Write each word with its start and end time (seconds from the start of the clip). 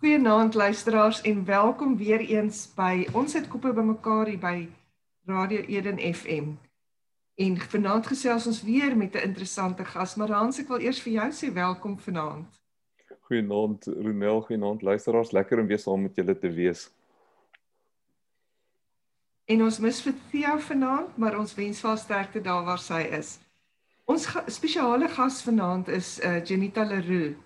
Goeienaand 0.00 0.54
luisteraars 0.54 1.20
en 1.20 1.44
welkom 1.44 1.96
weer 1.96 2.20
eens 2.20 2.72
by 2.74 3.06
ons 3.12 3.32
het 3.36 3.48
koppe 3.52 3.68
bymekaar 3.76 4.30
hier 4.32 4.38
by 4.40 4.68
Radio 5.28 5.60
Eden 5.60 5.98
FM. 6.00 6.46
En 7.36 7.58
vanaand 7.60 8.06
gesels 8.08 8.46
ons 8.48 8.62
weer 8.64 8.96
met 8.96 9.14
'n 9.14 9.26
interessante 9.28 9.84
gas, 9.84 10.14
maar 10.14 10.30
Hans, 10.32 10.58
ek 10.58 10.68
wil 10.68 10.80
eers 10.80 11.00
vir 11.00 11.12
jou 11.12 11.30
sê 11.32 11.52
welkom 11.52 11.98
vanaand. 11.98 12.48
Goeienaand 13.20 13.84
Ronel, 13.84 14.40
goeienaand 14.40 14.82
luisteraars, 14.82 15.30
lekker 15.30 15.60
om 15.60 15.66
weer 15.66 15.78
saam 15.78 16.02
met 16.02 16.16
julle 16.16 16.38
te 16.38 16.50
wees. 16.50 16.90
En 19.44 19.62
ons 19.62 19.78
mis 19.78 20.02
vir 20.02 20.14
Theo 20.30 20.58
vanaand, 20.58 21.16
maar 21.16 21.38
ons 21.38 21.54
wens 21.54 21.80
vir 21.80 21.88
haar 21.88 21.98
sterkte 21.98 22.40
daar 22.40 22.64
waar 22.64 22.78
sy 22.78 23.02
is. 23.18 23.38
Ons 24.04 24.26
ga 24.26 24.44
spesiale 24.46 25.08
gas 25.08 25.42
vanaand 25.42 25.88
is 25.88 26.20
uh, 26.24 26.44
Janita 26.44 26.84
Leroux. 26.84 27.36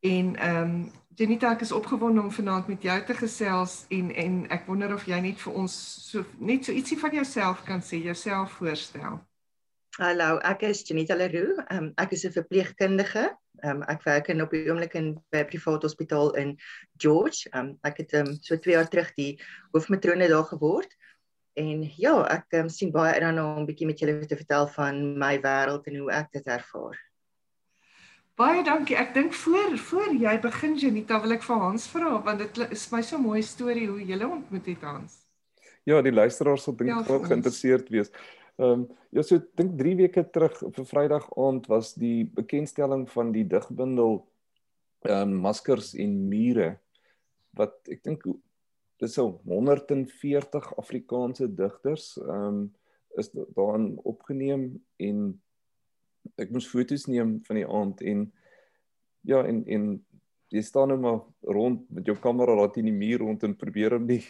En 0.00 0.36
ehm 0.36 0.62
um, 0.62 0.90
Janita, 1.18 1.48
ek 1.50 1.64
is 1.64 1.72
opgewonde 1.74 2.22
om 2.22 2.30
vanaand 2.30 2.68
met 2.70 2.84
jou 2.86 2.94
te 3.02 3.14
gesels 3.18 3.72
en 3.90 4.12
en 4.22 4.34
ek 4.54 4.68
wonder 4.70 4.92
of 4.94 5.06
jy 5.10 5.16
net 5.24 5.40
vir 5.42 5.56
ons 5.64 5.72
so 6.04 6.22
net 6.38 6.68
so 6.68 6.76
ietsie 6.78 6.98
van 7.00 7.16
jouself 7.16 7.64
kan 7.66 7.82
sê, 7.82 7.98
jouself 8.04 8.52
voorstel. 8.60 9.16
Hallo, 9.98 10.36
ek 10.46 10.62
is 10.68 10.84
Janita 10.86 11.16
Leroux. 11.18 11.58
Um, 11.74 11.88
ek 11.98 12.14
is 12.14 12.22
'n 12.22 12.36
verpleegkundige. 12.36 13.24
Um, 13.66 13.82
ek 13.90 14.06
werk 14.06 14.30
in 14.30 14.44
op 14.46 14.54
die 14.54 14.70
oomblik 14.70 14.94
in 14.94 15.18
'n 15.18 15.44
privaat 15.50 15.82
hospitaal 15.82 16.30
in 16.38 16.54
George. 17.02 17.50
Um, 17.50 17.74
ek 17.82 17.98
het 18.04 18.14
um, 18.14 18.38
so 18.40 18.54
2 18.54 18.78
jaar 18.78 18.88
terug 18.88 19.10
die 19.18 19.42
hoofmatrone 19.74 20.28
daar 20.28 20.46
geword. 20.54 20.94
En 21.58 21.82
ja, 21.98 22.14
ek 22.30 22.62
um, 22.62 22.68
sien 22.70 22.94
baie 22.94 23.18
uit 23.18 23.26
daarna 23.26 23.56
om 23.56 23.62
'n 23.62 23.66
bietjie 23.66 23.90
met 23.90 23.98
julle 23.98 24.22
te 24.22 24.38
vertel 24.38 24.68
van 24.68 25.18
my 25.18 25.34
wêreld 25.42 25.82
en 25.90 25.96
hoe 25.96 26.12
ek 26.12 26.30
dit 26.30 26.46
ervaar. 26.46 27.07
Baie 28.38 28.60
dankie. 28.62 28.94
Ek 28.94 29.10
dink 29.16 29.32
voor 29.34 29.72
voor 29.82 30.12
jy 30.14 30.32
begin 30.38 30.76
Janita 30.78 31.16
wil 31.24 31.34
ek 31.34 31.42
vir 31.42 31.58
Hans 31.58 31.88
vra 31.90 32.10
want 32.22 32.38
dit 32.44 32.60
is 32.76 32.84
my 32.92 33.00
so 33.02 33.18
mooi 33.18 33.40
storie 33.42 33.88
hoe 33.90 34.04
julle 34.06 34.28
ontmoet 34.28 34.68
het 34.70 34.84
Hans. 34.86 35.16
Ja, 35.88 35.98
die 36.06 36.12
luisteraars 36.14 36.68
sal 36.68 36.76
dink 36.78 36.92
groot 37.08 37.26
geïnteresseerd 37.26 37.90
wees. 37.90 38.12
Ehm 38.60 38.84
um, 38.84 38.84
ja, 39.10 39.24
so 39.26 39.40
dink 39.58 39.74
3 39.80 39.94
weke 40.04 40.22
terug 40.30 40.62
op 40.62 40.78
'n 40.78 40.86
Vrydag 40.86 41.26
aand 41.34 41.66
was 41.66 41.94
die 41.98 42.30
bekendstelling 42.34 43.08
van 43.10 43.32
die 43.34 43.46
digbundel 43.46 44.20
ehm 45.02 45.34
um, 45.34 45.34
maskers 45.48 45.94
en 45.98 46.14
mure 46.28 46.70
wat 47.58 47.74
ek 47.90 48.04
dink 48.06 48.22
dis 49.02 49.18
so 49.18 49.40
140 49.50 50.70
Afrikaanse 50.78 51.50
digters 51.54 52.14
ehm 52.22 52.46
um, 52.46 52.62
is 53.18 53.34
daarin 53.34 53.98
opgeneem 54.06 54.78
en 54.96 55.42
ek 56.36 56.52
moes 56.54 56.68
foto's 56.70 57.06
neem 57.06 57.38
van 57.46 57.60
die 57.60 57.68
aand 57.68 58.02
en 58.02 58.26
ja 59.26 59.42
en 59.46 59.64
en 59.66 59.88
jy 60.48 60.62
staan 60.64 60.88
nou 60.92 60.96
maar 61.00 61.18
rond 61.52 61.82
met 61.92 62.06
jou 62.08 62.14
kamera 62.20 62.54
daar 62.56 62.70
teen 62.72 62.88
die 62.88 62.96
muur 62.96 63.20
rond 63.20 63.42
en 63.44 63.56
probeer 63.56 63.98
om 63.98 64.06
nie 64.08 64.22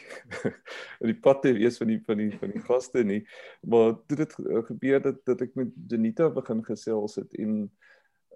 in 1.03 1.13
die 1.13 1.19
pad 1.23 1.45
te 1.45 1.53
wees 1.55 1.79
van 1.79 1.93
die 1.93 2.01
van 2.07 2.19
die 2.19 2.33
van 2.41 2.55
die 2.55 2.63
gaste 2.65 3.05
nie. 3.07 3.21
Maar 3.63 3.95
dit 4.11 4.25
het 4.25 4.35
gebeur 4.71 5.03
dat 5.05 5.23
dat 5.29 5.45
ek 5.47 5.55
met 5.59 5.71
Denita 5.91 6.31
begin 6.35 6.65
gesels 6.67 7.19
het 7.21 7.39
en 7.39 7.61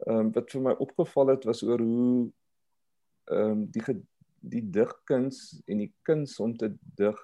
ehm 0.07 0.29
um, 0.29 0.31
wat 0.35 0.51
vir 0.51 0.63
my 0.63 0.73
opgeval 0.83 1.35
het 1.35 1.45
was 1.47 1.63
oor 1.67 1.83
hoe 1.83 2.31
ehm 3.31 3.51
um, 3.51 3.67
die 3.75 3.99
die 4.43 4.63
digkuns 4.75 5.63
en 5.71 5.83
die 5.85 5.93
kuns 6.07 6.39
om 6.43 6.57
te 6.59 6.73
dig 6.99 7.19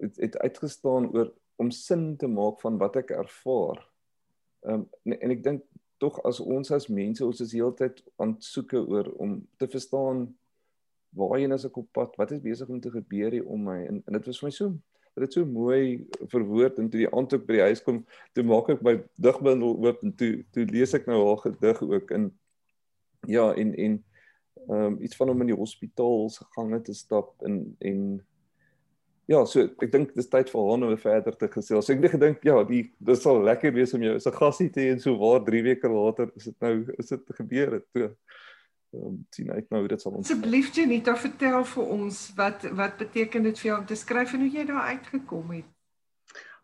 het, 0.00 0.16
het 0.16 0.36
uitgestaan 0.38 1.08
oor 1.12 1.32
om 1.56 1.70
sin 1.70 2.16
te 2.16 2.28
maak 2.28 2.60
van 2.60 2.76
wat 2.80 2.96
ek 3.00 3.12
ervaar 3.16 3.80
um, 4.66 4.86
en, 5.04 5.16
en 5.18 5.34
ek 5.34 5.42
dink 5.44 5.64
tog 6.02 6.18
as 6.26 6.40
ons 6.40 6.70
as 6.74 6.88
mense 6.90 7.24
ons 7.24 7.42
is 7.44 7.52
heeltyd 7.54 8.00
aan 8.22 8.36
soeke 8.42 8.80
oor 8.80 9.10
om 9.22 9.36
te 9.58 9.68
verstaan 9.70 10.26
waarheen 11.16 11.52
is 11.52 11.66
ek 11.68 11.76
op 11.76 11.90
pad? 11.92 12.16
Wat 12.16 12.32
is 12.32 12.40
besig 12.42 12.70
om 12.72 12.80
te 12.80 12.90
gebeur 12.90 13.34
hier 13.36 13.46
om 13.46 13.68
my? 13.68 13.82
En, 13.86 14.00
en 14.06 14.16
dit 14.16 14.26
was 14.26 14.40
vir 14.40 14.48
my 14.48 14.54
so 14.56 14.72
dit 15.12 15.26
het 15.26 15.34
so 15.36 15.44
mooi 15.44 16.06
verwoord 16.32 16.78
en 16.80 16.88
toe 16.88 17.02
die 17.02 17.10
aand 17.12 17.34
ook 17.36 17.42
by 17.44 17.58
die 17.58 17.66
huis 17.68 17.82
kom, 17.84 17.98
toe 18.32 18.44
maak 18.48 18.70
ek 18.72 18.84
my 18.84 18.94
digbundel 19.20 19.74
oop 19.84 20.00
en 20.06 20.14
toe 20.16 20.30
toe 20.56 20.64
lees 20.70 20.94
ek 20.96 21.04
nou 21.10 21.18
haar 21.26 21.42
gedig 21.44 21.82
ook 21.84 22.14
in 22.16 22.30
ja 23.28 23.50
en 23.52 23.74
en 23.76 24.00
ehm 24.62 24.86
um, 24.86 24.96
iets 25.02 25.18
van 25.18 25.28
hom 25.28 25.40
in 25.42 25.50
die 25.50 25.58
hospitaal 25.58 26.28
se 26.30 26.44
gange 26.56 26.78
te 26.86 26.94
stap 26.94 27.34
en 27.46 27.76
en 27.80 28.02
ja, 29.30 29.42
so 29.46 29.64
ek 29.64 29.90
dink 29.92 30.14
dis 30.16 30.30
tyd 30.30 30.50
vir 30.50 30.64
hom 30.66 30.86
om 30.86 30.96
verder 30.98 31.36
te 31.38 31.48
gesels. 31.52 31.86
So 31.86 31.94
ek 31.94 32.02
het 32.02 32.16
gedink 32.16 32.46
ja, 32.46 32.56
die 32.66 32.84
dis 32.98 33.22
sal 33.22 33.42
lekker 33.44 33.74
wees 33.74 33.94
om 33.94 34.02
jou 34.02 34.16
as 34.16 34.26
'n 34.26 34.38
gasie 34.38 34.70
te 34.70 34.80
hê 34.80 34.92
en 34.92 35.00
so 35.00 35.16
waar 35.18 35.44
3 35.44 35.62
weke 35.62 35.88
later 35.88 36.32
is 36.36 36.44
dit 36.44 36.58
nou 36.60 36.74
is 36.98 37.08
dit 37.08 37.36
gebeur 37.38 37.78
het. 37.78 37.86
So 37.92 38.10
ehm 38.92 39.06
um, 39.08 39.26
sien 39.30 39.50
uit 39.50 39.70
nou 39.70 39.80
hoe 39.80 39.88
dit 39.88 40.00
sal 40.00 40.12
ons. 40.12 40.26
Asseblief 40.28 40.74
Janita, 40.74 41.16
vertel 41.16 41.64
vir 41.64 41.84
ons 41.84 42.32
wat 42.36 42.66
wat 42.76 42.98
beteken 42.98 43.42
dit 43.42 43.58
vir 43.58 43.70
jou 43.70 43.78
om 43.78 43.86
te 43.86 43.96
skryf 43.96 44.34
en 44.34 44.44
hoe 44.44 44.50
jy 44.52 44.66
daar 44.68 44.90
uitgekom 44.92 45.54
het. 45.56 45.70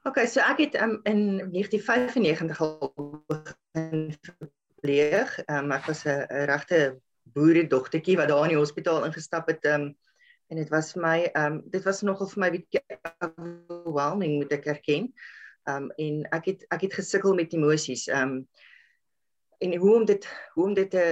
OK, 0.05 0.21
so 0.27 0.41
ek 0.41 0.59
het 0.59 0.77
um, 0.83 1.01
in 1.05 1.23
1995 1.53 2.61
al 2.61 2.93
begin 3.29 4.13
verpleeg. 4.29 5.39
Um, 5.49 5.73
ek 5.73 5.89
was 5.89 6.05
'n 6.05 6.27
regte 6.51 7.01
boeredogtertjie 7.33 8.17
wat 8.17 8.29
daar 8.29 8.45
in 8.45 8.55
die 8.57 8.61
hospitaal 8.61 9.05
ingestap 9.05 9.49
het 9.49 9.65
um, 9.65 9.95
en 10.49 10.57
dit 10.57 10.71
was 10.73 10.93
vir 10.95 11.03
my 11.05 11.19
ehm 11.27 11.59
um, 11.59 11.59
dit 11.73 11.85
was 11.85 12.03
nogal 12.03 12.31
vir 12.33 12.45
my 12.45 12.51
bietjie 12.55 12.83
overwhelming 13.27 14.39
moet 14.41 14.55
ek 14.57 14.71
erken. 14.75 15.13
Ehm 15.69 15.89
um, 15.89 15.91
en 16.07 16.23
ek 16.39 16.53
het 16.53 16.65
ek 16.75 16.89
het 16.89 17.01
gesukkel 17.01 17.37
met 17.37 17.53
emosies. 17.53 18.07
Ehm 18.09 18.39
um, 18.39 18.49
en 19.59 19.77
hoe 19.77 19.95
om 19.95 20.05
dit 20.05 20.29
hoe 20.55 20.65
om 20.65 20.75
dit 20.75 20.91
te 20.91 21.05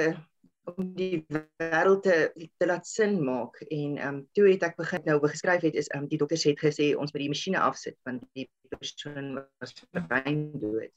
om 0.67 0.89
die 0.99 1.25
wêreld 1.31 2.03
te 2.03 2.49
te 2.59 2.67
laat 2.67 2.87
sin 2.87 3.19
maak 3.25 3.61
en 3.69 3.97
ehm 3.97 4.15
um, 4.15 4.21
toe 4.33 4.49
het 4.49 4.65
ek 4.67 4.79
begin 4.81 5.05
nou 5.07 5.19
geskryf 5.29 5.67
het 5.69 5.75
is 5.75 5.91
ehm 5.93 6.07
um, 6.07 6.09
die 6.11 6.19
dokters 6.19 6.47
het 6.49 6.63
gesê 6.63 6.93
ons 6.97 7.13
moet 7.13 7.23
die 7.27 7.33
masjiene 7.33 7.61
afsit 7.63 7.99
want 8.09 8.25
die 8.39 8.49
persoon 8.73 9.35
was 9.61 9.75
brein 10.09 10.51
dood. 10.61 10.93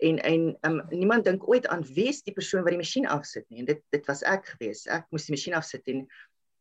En 0.00 0.22
en 0.24 0.46
ehm 0.60 0.78
um, 0.78 0.98
niemand 1.02 1.24
dink 1.28 1.48
ooit 1.48 1.66
aan 1.66 1.84
wie 1.94 2.08
is 2.08 2.22
die 2.22 2.36
persoon 2.36 2.62
wat 2.64 2.76
die 2.76 2.82
masjien 2.84 3.06
afsit 3.06 3.48
nie 3.48 3.64
en 3.64 3.72
dit 3.74 3.82
dit 3.96 4.06
was 4.08 4.22
ek 4.22 4.54
gewees. 4.54 4.86
Ek 4.86 5.10
moes 5.10 5.28
die 5.28 5.36
masjien 5.36 5.58
afsit 5.58 5.90
en 5.92 6.06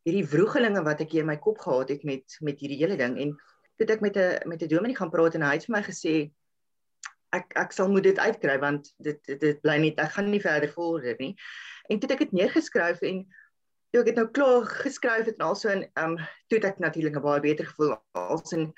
hierdie 0.07 0.27
vroegelinge 0.27 0.83
wat 0.83 1.01
ek 1.01 1.11
hier 1.11 1.25
in 1.25 1.31
my 1.31 1.37
kop 1.37 1.59
gehad 1.59 1.89
het 1.89 2.03
met 2.03 2.37
met 2.41 2.59
hierdie 2.59 2.79
hele 2.81 2.97
ding 2.97 3.17
en 3.19 3.33
toe 3.77 3.87
ek 3.95 4.01
met 4.01 4.17
'n 4.17 4.47
met 4.49 4.61
'n 4.63 4.67
dominee 4.67 4.95
gaan 4.95 5.11
praat 5.11 5.35
en 5.35 5.41
hy 5.41 5.53
het 5.57 5.65
vir 5.65 5.75
my 5.75 5.83
gesê 5.83 6.31
ek 7.35 7.53
ek 7.55 7.71
sal 7.71 7.89
moet 7.89 8.03
dit 8.03 8.19
uitkry 8.19 8.57
want 8.59 8.93
dit 8.97 9.19
dit, 9.25 9.39
dit 9.39 9.61
bly 9.61 9.77
net 9.77 9.99
ek 9.99 10.15
gaan 10.17 10.29
nie 10.31 10.41
verder 10.41 10.71
vorder 10.73 11.15
nie. 11.19 11.35
En 11.89 11.99
toe 11.99 12.09
ek 12.13 12.25
dit 12.25 12.31
neergeskryf 12.31 13.01
en 13.01 13.25
toe 13.91 14.01
ek 14.01 14.11
dit 14.11 14.19
nou 14.19 14.27
klaar 14.27 14.65
geskryf 14.65 15.25
het 15.25 15.37
en 15.39 15.47
also 15.49 15.69
en 15.69 15.83
ehm 15.83 16.17
um, 16.17 16.17
toe 16.49 16.59
ek 16.59 16.79
natuurlik 16.79 17.15
'n 17.15 17.21
baie 17.21 17.41
beter 17.41 17.65
gevoel 17.65 17.97
als 18.13 18.53
en 18.53 18.73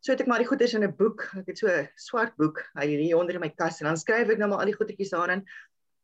so 0.00 0.12
het 0.12 0.20
ek 0.20 0.28
maar 0.30 0.38
die 0.38 0.48
goeders 0.48 0.74
in 0.74 0.84
'n 0.84 0.96
boek, 0.96 1.28
ek 1.36 1.46
het 1.46 1.58
so 1.58 1.68
'n 1.68 1.88
swart 1.96 2.36
boek 2.36 2.62
hier 2.80 3.16
onder 3.16 3.34
in 3.34 3.40
my 3.40 3.50
kas 3.50 3.80
en 3.80 3.86
dan 3.86 3.96
skryf 3.96 4.28
ek 4.28 4.38
nou 4.38 4.48
maar 4.48 4.58
al 4.60 4.70
die 4.72 4.78
goedetjies 4.78 5.10
daarin. 5.10 5.44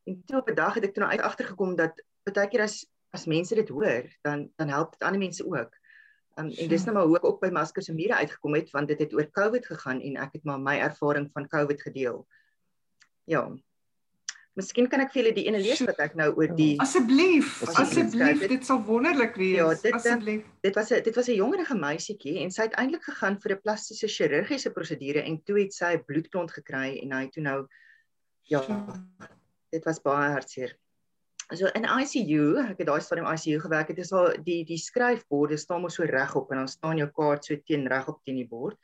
En 0.06 0.22
toe 0.26 0.40
op 0.40 0.48
'n 0.50 0.54
dag 0.54 0.74
het 0.74 0.84
ek 0.84 0.94
toe 0.94 1.02
nou 1.02 1.12
uit 1.12 1.20
agtergekom 1.20 1.76
dat 1.76 2.02
baie 2.24 2.48
keer 2.48 2.62
as 2.62 2.86
as 3.14 3.26
mense 3.30 3.54
dit 3.54 3.68
hoor, 3.70 4.06
dan 4.26 4.48
dan 4.58 4.72
help 4.74 4.96
dit 4.96 5.06
ander 5.06 5.22
mense 5.22 5.46
ook. 5.46 5.76
Um, 6.34 6.48
en 6.50 6.68
dis 6.68 6.84
nou 6.84 6.96
maar 6.96 7.06
hoe 7.06 7.18
ek 7.20 7.28
ook 7.28 7.42
by 7.44 7.52
maskers 7.54 7.88
en 7.88 7.94
mure 7.94 8.16
uitgekom 8.18 8.56
het 8.58 8.72
want 8.74 8.90
dit 8.90 8.98
het 8.98 9.12
oor 9.14 9.28
COVID 9.30 9.66
gegaan 9.70 10.00
en 10.02 10.16
ek 10.24 10.40
het 10.40 10.48
maar 10.48 10.58
my 10.58 10.80
ervaring 10.82 11.28
van 11.32 11.46
COVID 11.48 11.84
gedeel. 11.86 12.24
Ja. 13.30 13.44
Miskien 14.58 14.88
kan 14.90 15.02
ek 15.02 15.12
vir 15.14 15.20
julle 15.20 15.34
die 15.34 15.46
ene 15.46 15.60
lees 15.62 15.80
wat 15.86 16.02
ek 16.02 16.16
nou 16.18 16.28
oor 16.34 16.50
die 16.58 16.74
Asseblief, 16.82 17.56
asseblief, 17.78 18.42
dit 18.50 18.66
sal 18.66 18.82
wonderlik 18.86 19.38
wees. 19.38 19.56
Ja, 19.58 19.70
dit 19.82 19.96
asseblief. 19.98 20.44
Dit 20.66 20.78
was 20.78 20.90
'n 20.90 21.02
dit 21.06 21.14
was 21.14 21.28
'n 21.28 21.38
jongerige 21.38 21.78
meisietjie 21.78 22.38
en 22.42 22.50
sy 22.50 22.66
het 22.66 22.78
eintlik 22.82 23.02
gegaan 23.02 23.38
vir 23.38 23.54
'n 23.54 23.62
plastiese 23.62 24.10
chirurgiese 24.10 24.70
prosedure 24.70 25.22
en 25.22 25.42
toe 25.42 25.58
het 25.58 25.74
sy 25.74 25.96
bloedklont 25.98 26.50
gekry 26.50 26.98
en 27.02 27.12
hy 27.12 27.28
toe 27.30 27.42
nou 27.42 27.66
ja, 28.42 28.62
dit 29.70 29.84
was 29.84 30.02
baie 30.02 30.30
hartseer 30.30 30.78
so 31.58 31.70
in 31.74 31.84
ICU, 31.84 32.56
ek 32.62 32.80
het 32.82 32.88
daai 32.88 33.02
stadium 33.04 33.26
ICU 33.30 33.60
gewerk, 33.62 33.90
dit 33.92 34.00
is 34.04 34.12
al 34.16 34.32
die 34.46 34.62
die 34.68 34.78
skryfborde 34.80 35.58
staan 35.60 35.82
mos 35.84 35.98
so 35.98 36.06
regop 36.08 36.52
en 36.52 36.62
dan 36.62 36.70
staan 36.70 37.00
jou 37.00 37.08
kaart 37.16 37.44
so 37.46 37.58
teen 37.68 37.88
regop 37.90 38.20
teen 38.24 38.38
die 38.40 38.48
bord. 38.48 38.78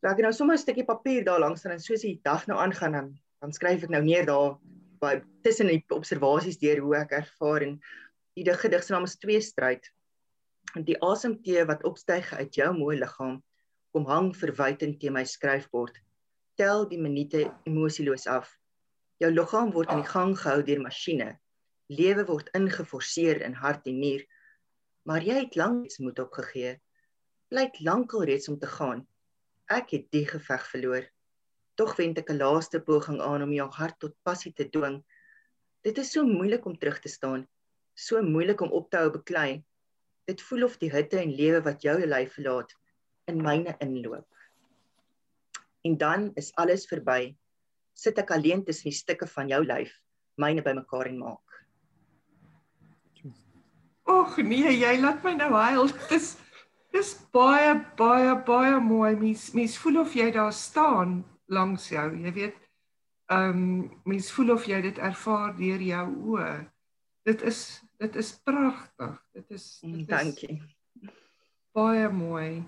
So 0.00 0.10
ek 0.10 0.20
het 0.20 0.26
nou 0.26 0.32
sommer 0.36 0.56
'n 0.56 0.62
stukkie 0.62 0.86
papier 0.88 1.24
daar 1.24 1.40
langs 1.42 1.64
en 1.64 1.80
soos 1.80 2.06
die 2.06 2.20
dag 2.24 2.46
nou 2.46 2.58
aangaan 2.58 2.92
dan 2.92 3.08
dan 3.42 3.52
skryf 3.52 3.82
ek 3.82 3.90
nou 3.90 4.02
neer 4.02 4.26
daar 4.26 4.58
by 5.02 5.20
tussen 5.42 5.66
die 5.66 5.82
observasies 5.90 6.58
deur 6.62 6.80
hoe 6.80 6.96
ek 6.96 7.12
ervaar 7.12 7.62
en 7.66 7.80
die 8.36 8.44
gedig 8.46 8.82
se 8.84 8.92
naam 8.92 9.04
is 9.04 9.18
twee 9.18 9.40
stryd. 9.40 9.90
En 10.76 10.84
die 10.84 10.96
asemtee 11.02 11.64
wat 11.66 11.84
opstyg 11.84 12.32
uit 12.32 12.54
jou 12.54 12.72
mooi 12.72 12.96
liggaam 12.98 13.42
kom 13.92 14.06
hang 14.06 14.32
verwytend 14.36 15.00
teen 15.00 15.12
my 15.12 15.24
skryfbord. 15.24 15.98
Tel 16.56 16.88
die 16.88 16.98
minute 16.98 17.50
emosieloos 17.66 18.26
af. 18.26 18.48
Jou 19.18 19.30
liggaam 19.30 19.72
word 19.72 19.90
in 19.90 20.02
die 20.02 20.12
gang 20.14 20.38
gehou 20.38 20.62
deur 20.62 20.80
masjiene 20.80 21.38
lewe 21.88 22.24
word 22.26 22.50
ingeforseer 22.54 23.42
in 23.42 23.54
hart 23.54 23.86
en 23.86 23.98
nier. 24.00 24.26
Maar 25.08 25.22
jy 25.22 25.38
het 25.44 25.56
lank 25.56 25.98
moed 25.98 26.18
opgegee. 26.18 26.76
Blyk 27.48 27.80
lankal 27.80 28.24
reeds 28.24 28.48
om 28.48 28.58
te 28.58 28.66
gaan. 28.66 29.06
Ek 29.66 29.90
het 29.90 30.10
die 30.10 30.26
geveg 30.26 30.66
verloor. 30.70 31.08
Tog 31.74 31.96
wend 31.96 32.18
ek 32.18 32.30
'n 32.30 32.38
laaste 32.38 32.80
poging 32.80 33.20
aan 33.20 33.42
om 33.42 33.52
jou 33.52 33.68
hart 33.70 33.98
tot 33.98 34.14
passie 34.22 34.52
te 34.52 34.68
dwing. 34.68 35.02
Dit 35.82 35.98
is 35.98 36.12
so 36.12 36.24
moeilik 36.24 36.64
om 36.66 36.78
terug 36.78 37.00
te 37.00 37.08
staan. 37.08 37.48
so 37.94 38.22
moeilik 38.22 38.60
om 38.60 38.70
op 38.72 38.90
te 38.90 38.96
hou 38.96 39.10
beklei. 39.10 39.62
Dit 40.24 40.42
voel 40.48 40.64
of 40.64 40.78
die 40.80 40.90
hitte 40.90 41.18
en 41.20 41.34
lewe 41.36 41.60
wat 41.66 41.82
jou 41.82 41.98
lyf 42.06 42.36
verlaat 42.38 42.72
in 43.30 43.42
myne 43.42 43.74
inloop. 43.84 44.28
En 45.84 45.98
dan 45.98 46.30
is 46.34 46.52
alles 46.54 46.86
verby. 46.86 47.34
Sit 47.94 48.18
ek 48.18 48.30
alleen 48.30 48.64
tussen 48.64 48.90
die 48.90 48.96
stukke 48.96 49.26
van 49.26 49.50
jou 49.50 49.60
lyf, 49.64 49.92
myne 50.40 50.62
bymekaar 50.64 51.10
en 51.10 51.18
maak. 51.18 51.51
Och 54.02 54.36
nee, 54.36 54.72
jy 54.78 54.96
laat 55.00 55.22
my 55.24 55.34
nou 55.38 55.52
huil. 55.54 55.92
Dis 56.10 56.36
dis 56.92 57.12
baie 57.32 57.76
baie 57.96 58.34
baie 58.46 58.80
mooi. 58.80 59.14
Mens 59.16 59.50
mens 59.56 59.78
voel 59.78 60.02
of 60.02 60.16
jy 60.18 60.30
daar 60.34 60.52
staan 60.52 61.22
langs 61.52 61.88
jou. 61.92 62.08
Jy 62.24 62.32
weet, 62.32 62.58
ehm 63.32 63.62
um, 63.62 63.88
mens 64.04 64.30
voel 64.34 64.52
of 64.56 64.66
jy 64.68 64.80
dit 64.82 64.98
ervaar 64.98 65.54
deur 65.56 65.82
jou 65.92 66.06
oë. 66.34 66.52
Dit 67.28 67.42
is 67.46 67.80
dit 68.02 68.16
is 68.16 68.32
pragtig. 68.44 69.18
Dit 69.32 69.50
is 69.50 69.66
dit 69.80 69.98
is 70.00 70.06
Dankie. 70.06 70.62
Baie 71.72 72.08
mooi. 72.08 72.62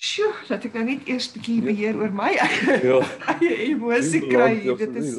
Sjoe, 0.00 0.32
laat 0.48 0.64
ek 0.64 0.76
nou 0.78 0.84
net 0.86 1.08
eers 1.08 1.26
'n 1.28 1.34
bietjie 1.36 1.62
beheer 1.64 1.96
oor 2.00 2.12
my 2.12 2.30
eie 2.32 2.76
ja. 2.84 3.00
eie 3.34 3.56
emosie 3.68 4.22
kry. 4.28 4.54
Dit 4.80 4.94
is 4.96 5.16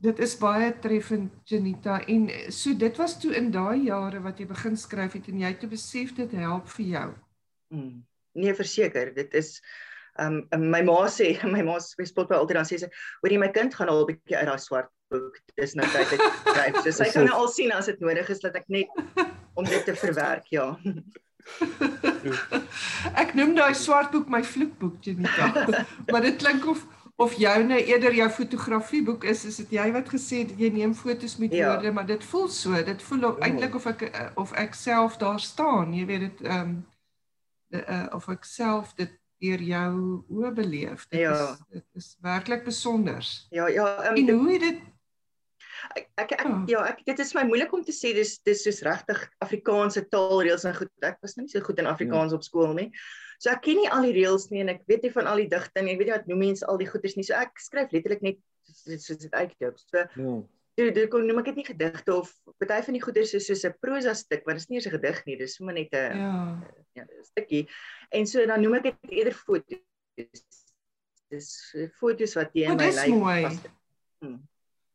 Dit 0.00 0.18
is 0.24 0.32
baie 0.40 0.70
treffend 0.80 1.32
Janita 1.44 1.98
en 2.08 2.28
so 2.48 2.72
dit 2.78 2.96
was 2.96 3.18
toe 3.20 3.34
in 3.36 3.50
daai 3.52 3.84
jare 3.84 4.22
wat 4.24 4.38
jy 4.40 4.46
begin 4.48 4.78
skryf 4.80 5.12
het 5.18 5.28
en 5.28 5.42
jy 5.42 5.50
het 5.52 5.60
toe 5.60 5.68
besef 5.68 6.14
dit 6.16 6.32
help 6.40 6.70
vir 6.72 6.86
jou. 6.86 7.08
Mm. 7.74 7.98
Nee, 8.32 8.54
verseker, 8.56 9.12
dit 9.14 9.34
is 9.36 9.58
um 10.20 10.42
my 10.56 10.80
ma 10.84 10.96
sê 11.08 11.34
my 11.54 11.62
ma 11.66 11.76
spot 11.80 12.30
by 12.30 12.38
altyd 12.38 12.58
dan 12.60 12.68
sê 12.68 12.80
sy 12.80 12.88
hoor 13.20 13.34
jy 13.34 13.40
my 13.42 13.50
kind 13.52 13.76
gaan 13.76 13.92
al 13.92 14.02
'n 14.04 14.08
bietjie 14.12 14.38
uit 14.40 14.48
daai 14.48 14.64
swart 14.64 14.88
boek. 15.12 15.36
Dis 15.60 15.76
nou 15.76 15.88
tyd 15.92 16.16
ek 16.16 16.24
skryf. 16.48 16.80
So 16.80 16.96
sy 17.02 17.10
kan 17.12 17.28
nou 17.28 17.44
al 17.44 17.52
sien 17.52 17.72
as 17.76 17.92
dit 17.92 18.00
nodig 18.00 18.32
is 18.32 18.40
dat 18.40 18.56
ek 18.56 18.68
net 18.72 18.88
om 19.54 19.68
dit 19.68 19.84
te 19.84 19.92
verwerk, 19.92 20.48
ja. 20.48 20.72
ek 23.22 23.34
noem 23.36 23.52
daai 23.58 23.74
swart 23.76 24.12
boek 24.14 24.28
my 24.32 24.40
vloekboek 24.46 25.00
Janita. 25.04 25.52
maar 26.08 26.24
dit 26.24 26.40
klink 26.40 26.64
of 26.70 26.86
of 27.22 27.34
joune 27.38 27.78
eerder 27.84 28.14
jou 28.14 28.28
fotografieboek 28.30 29.24
is, 29.30 29.44
is 29.48 29.56
dit 29.62 29.74
jy 29.78 29.88
wat 29.94 30.08
gesê 30.12 30.42
het 30.44 30.54
jy 30.60 30.70
neem 30.74 30.94
fotos 30.94 31.36
met 31.40 31.54
ja. 31.54 31.72
woorde, 31.72 31.92
maar 31.94 32.06
dit 32.06 32.24
voel 32.24 32.48
so, 32.52 32.78
dit 32.84 33.02
voel 33.08 33.26
ja. 33.26 33.34
eintlik 33.48 33.74
of 33.78 33.86
ek 33.90 34.06
eh, 34.10 34.28
of 34.40 34.54
ek 34.58 34.74
self 34.78 35.18
daar 35.22 35.40
staan, 35.40 35.94
jy 35.96 36.06
weet 36.10 36.26
dit 36.28 36.46
ehm 36.48 36.60
um, 36.60 36.78
uh, 37.72 38.06
of 38.12 38.28
ek 38.28 38.44
self 38.44 38.92
dit 38.98 39.12
deur 39.42 39.62
jou 39.66 39.92
oë 40.30 40.52
beleef. 40.54 41.06
Dit 41.10 41.24
ja. 41.24 41.34
is 41.34 41.62
dit 41.78 42.02
is 42.02 42.08
werklik 42.22 42.64
besonder. 42.64 43.26
Ja, 43.50 43.68
ja, 43.72 43.86
um, 44.10 44.18
en 44.20 44.34
hoe 44.36 44.52
het 44.52 44.66
dit 44.68 44.82
ek 45.96 46.06
ek, 46.20 46.36
ek 46.36 46.46
oh. 46.46 46.60
ja, 46.70 46.84
ek 46.92 47.02
dit 47.08 47.24
is 47.24 47.34
my 47.36 47.42
moeilik 47.48 47.72
om 47.74 47.82
te 47.84 47.94
sê 47.96 48.12
dis 48.16 48.36
dis 48.46 48.62
soos 48.66 48.82
regtig 48.86 49.24
Afrikaanse 49.44 50.04
taalreëls 50.12 50.66
en 50.68 50.78
goed. 50.78 50.92
Ek 51.02 51.18
was 51.24 51.36
nou 51.36 51.46
nie 51.46 51.54
so 51.54 51.64
goed 51.64 51.82
in 51.82 51.90
Afrikaans 51.90 52.34
ja. 52.34 52.38
op 52.38 52.46
skool 52.46 52.76
nie. 52.78 52.90
So 53.42 53.50
ek 53.50 53.64
ken 53.64 53.80
nie 53.80 53.90
al 53.90 54.04
die 54.06 54.14
reëls 54.20 54.48
nie 54.52 54.62
en 54.62 54.70
ek 54.70 54.84
weet 54.86 55.02
nie 55.02 55.12
van 55.16 55.26
al 55.26 55.40
die 55.42 55.50
digting 55.50 55.86
nie. 55.86 55.96
Ek 55.96 56.00
weet 56.00 56.10
nie 56.10 56.14
wat 56.14 56.28
noem 56.30 56.42
mense 56.44 56.66
al 56.70 56.78
die 56.78 56.86
goeders 56.86 57.16
nie. 57.18 57.24
So 57.26 57.34
ek 57.34 57.58
skryf 57.58 57.94
letterlik 57.94 58.22
net 58.22 58.38
soos 58.70 59.18
dit 59.18 59.34
uitloop. 59.34 59.80
So 59.82 59.98
ja. 59.98 60.34
Dit 60.78 60.94
dit 60.96 61.08
kon 61.12 61.26
noem 61.28 61.42
ek 61.42 61.50
dit 61.50 61.58
nie 61.60 61.66
gedigte 61.66 62.14
of 62.14 62.30
party 62.62 62.78
van 62.86 62.96
die 62.96 63.02
goeders 63.02 63.34
is 63.36 63.48
soos 63.50 63.66
'n 63.66 63.74
prosa 63.82 64.14
stuk, 64.16 64.46
maar 64.46 64.56
dit 64.56 64.62
is 64.62 64.70
nie 64.70 64.78
'n 64.78 64.94
gedig 64.94 65.18
nie. 65.26 65.36
Dis 65.36 65.56
sommer 65.58 65.74
net 65.74 65.92
'n 65.92 66.16
ja, 66.16 66.32
ja 66.94 67.02
'n 67.02 67.24
stukkie. 67.24 67.68
En 68.12 68.26
so 68.26 68.46
dan 68.46 68.62
noem 68.62 68.78
ek 68.78 68.82
dit 68.82 69.10
eerder 69.10 69.34
foto's. 69.34 69.82
Dis 71.28 71.74
foto's 71.98 72.34
wat 72.34 72.54
jy 72.54 72.70
in 72.70 72.76
my 72.76 72.88
lyf 72.94 73.20
vas. 73.20 73.58
Hmm. 74.22 74.40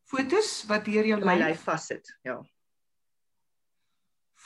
Foto's 0.07 0.65
wat 0.67 0.85
deur 0.85 1.05
jou 1.05 1.19
lyf 1.19 1.61
vassit, 1.67 2.15
ja 2.23 2.41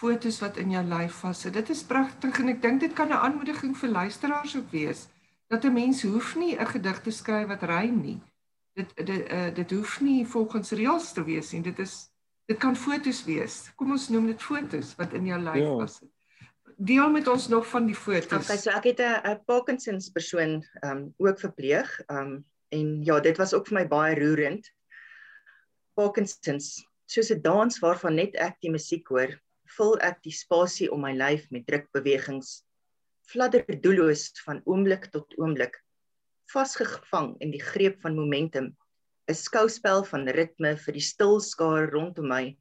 fotos 0.01 0.39
wat 0.42 0.57
in 0.57 0.74
jou 0.74 0.81
lyf 0.89 1.21
vassit. 1.21 1.53
Dit 1.53 1.69
is 1.74 1.83
pragtig 1.86 2.39
en 2.42 2.53
ek 2.56 2.62
dink 2.63 2.81
dit 2.81 2.94
kan 2.98 3.09
'n 3.09 3.24
aanmoediging 3.25 3.75
vir 3.77 3.89
luisteraars 3.89 4.56
ook 4.57 4.71
wees 4.74 5.07
dat 5.51 5.65
'n 5.65 5.74
mens 5.74 6.01
hoef 6.01 6.36
nie 6.36 6.56
'n 6.57 6.71
gedig 6.74 7.01
te 7.01 7.12
skryf 7.12 7.48
wat 7.48 7.63
rym 7.63 8.01
nie. 8.01 8.19
Dit 8.74 8.95
dit 8.95 9.31
uh, 9.31 9.53
dit 9.53 9.71
hoef 9.71 10.01
nie 10.01 10.25
volgens 10.25 10.71
reëls 10.71 11.12
te 11.13 11.24
wees 11.24 11.51
nie. 11.51 11.62
Dit 11.62 11.80
is 11.80 12.09
dit 12.48 12.57
kan 12.57 12.75
fotos 12.75 13.24
wees. 13.25 13.71
Kom 13.75 13.92
ons 13.92 14.09
noem 14.09 14.27
dit 14.27 14.42
fotos 14.42 14.95
wat 14.95 15.13
in 15.13 15.25
jou 15.25 15.39
lyf 15.39 15.65
ja. 15.65 15.75
vassit. 15.77 16.09
Deel 16.77 17.09
met 17.09 17.27
ons 17.27 17.47
nog 17.47 17.68
van 17.68 17.86
die 17.86 17.95
fotos. 17.95 18.45
Okay, 18.45 18.57
so 18.57 18.69
ek 18.69 18.83
het 18.83 19.00
'n 19.00 19.44
Parkinson's 19.45 20.09
persoon 20.09 20.63
um 20.83 21.13
ook 21.18 21.39
verpleeg. 21.39 22.00
Um 22.07 22.45
en 22.69 23.04
ja, 23.04 23.19
dit 23.19 23.38
was 23.38 23.54
ook 23.54 23.68
vir 23.68 23.80
my 23.80 23.88
baie 23.88 24.15
roerend. 24.15 24.71
Parkinson's 25.94 26.88
soos 27.06 27.30
'n 27.30 27.42
dans 27.42 27.80
waarvan 27.80 28.15
net 28.15 28.36
ek 28.36 28.56
die 28.62 28.71
musiek 28.71 29.07
hoor 29.07 29.39
vul 29.77 29.97
ek 30.09 30.21
die 30.25 30.35
spasie 30.35 30.89
om 30.91 31.03
my 31.06 31.13
lyf 31.18 31.47
met 31.51 31.68
drukbewegings 31.69 32.62
fladder 33.31 33.65
doelloos 33.83 34.29
van 34.45 34.62
oomblik 34.65 35.09
tot 35.15 35.38
oomblik 35.39 35.77
vasgevang 36.51 37.35
in 37.39 37.53
die 37.56 37.63
greep 37.63 38.01
van 38.01 38.18
momentum 38.18 38.71
'n 39.29 39.38
skouspel 39.44 40.03
van 40.03 40.27
ritme 40.27 40.75
vir 40.85 40.94
die 40.94 41.07
stil 41.12 41.39
skaar 41.39 41.91
rondom 41.91 42.27
my 42.27 42.57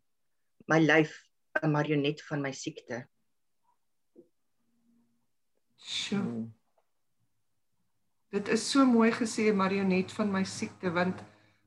my 0.69 0.79
lyf 0.79 1.17
'n 1.63 1.73
marionet 1.73 2.23
van 2.29 2.43
my 2.43 2.53
siekte 2.53 3.07
Sjoe. 5.81 6.21
Hmm. 6.21 6.53
Dit 8.31 8.49
is 8.49 8.71
so 8.71 8.85
mooi 8.87 9.11
gesê 9.11 9.53
marionet 9.55 10.13
van 10.13 10.31
my 10.31 10.45
siekte 10.45 10.93
want 10.95 11.23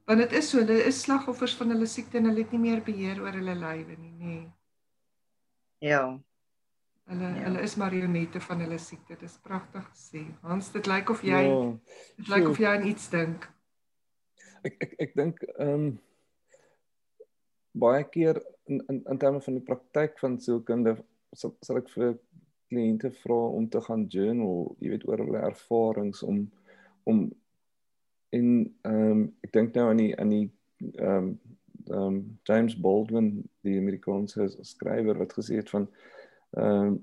want 0.08 0.20
dit 0.20 0.34
is 0.40 0.50
so 0.50 0.60
hulle 0.60 0.84
is 0.88 1.02
slagoffers 1.02 1.56
van 1.60 1.72
hulle 1.74 1.88
siekte 1.88 2.20
en 2.20 2.30
hulle 2.30 2.44
het 2.44 2.52
nie 2.52 2.62
meer 2.62 2.84
beheer 2.84 3.22
oor 3.24 3.36
hulle 3.36 3.56
lywe 3.56 3.98
nie 3.98 4.12
nê. 4.12 4.36
Nee. 4.36 4.63
Ja. 5.84 6.04
Hulle 7.12 7.30
ja. 7.36 7.44
hulle 7.44 7.62
is 7.62 7.76
marionette 7.76 8.40
van 8.40 8.64
hulle 8.64 8.78
siekte. 8.80 9.18
Dit 9.18 9.28
is 9.28 9.36
pragtig 9.44 9.84
gesê. 9.90 10.24
Hans, 10.48 10.72
dit 10.72 10.88
lyk 10.88 11.12
of 11.12 11.24
jy 11.28 11.42
ja, 11.44 11.58
dit 12.22 12.32
lyk 12.32 12.48
of 12.54 12.62
jy 12.62 12.70
aan 12.72 12.88
iets 12.88 13.10
dink. 13.12 13.50
Ek 14.64 14.80
ek 14.88 14.98
ek 15.08 15.16
dink 15.20 15.44
ehm 15.58 15.74
um, 15.74 15.88
baie 17.84 18.04
keer 18.08 18.40
in 18.70 18.80
in 18.88 19.02
in 19.12 19.20
terme 19.20 19.42
van 19.44 19.58
die 19.58 19.66
praktyk 19.68 20.16
van 20.22 20.38
sielkunde 20.40 20.96
sal, 21.36 21.56
sal 21.66 21.82
ek 21.82 21.90
vir 21.92 22.16
kliënte 22.72 23.12
vra 23.20 23.40
om 23.58 23.66
te 23.70 23.82
gaan 23.84 24.06
journal, 24.14 24.70
jy 24.80 24.94
weet 24.94 25.08
oor 25.10 25.26
hulle 25.26 25.42
ervarings 25.50 26.24
om 26.24 26.46
om 27.10 27.26
in 28.32 28.48
ehm 28.88 29.12
um, 29.12 29.26
ek 29.44 29.52
dink 29.58 29.76
nou 29.76 29.90
aan 29.90 30.00
die 30.06 30.14
aan 30.16 30.32
die 30.32 30.46
ehm 30.96 31.34
um, 31.34 31.36
um, 31.90 32.40
James 32.48 32.76
Baldwin 32.76 33.50
die 33.62 33.78
Amerikaanse 33.78 34.50
skrywer 34.62 35.18
wat 35.18 35.34
gesê 35.34 35.62
het 35.62 35.70
van 35.70 35.90
ehm 36.58 36.86
um, 36.86 37.02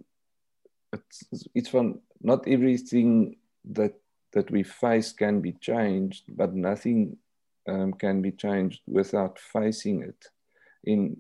it's 1.55 1.71
van 1.71 2.01
not 2.19 2.47
everything 2.47 3.39
that 3.63 3.95
that 4.33 4.51
we 4.51 4.65
face 4.65 5.15
can 5.15 5.41
be 5.41 5.53
changed 5.61 6.25
but 6.27 6.55
nothing 6.55 7.19
um, 7.67 7.93
can 7.93 8.21
be 8.21 8.33
changed 8.33 8.81
without 8.87 9.39
facing 9.39 10.03
it. 10.03 10.33
In 10.83 11.17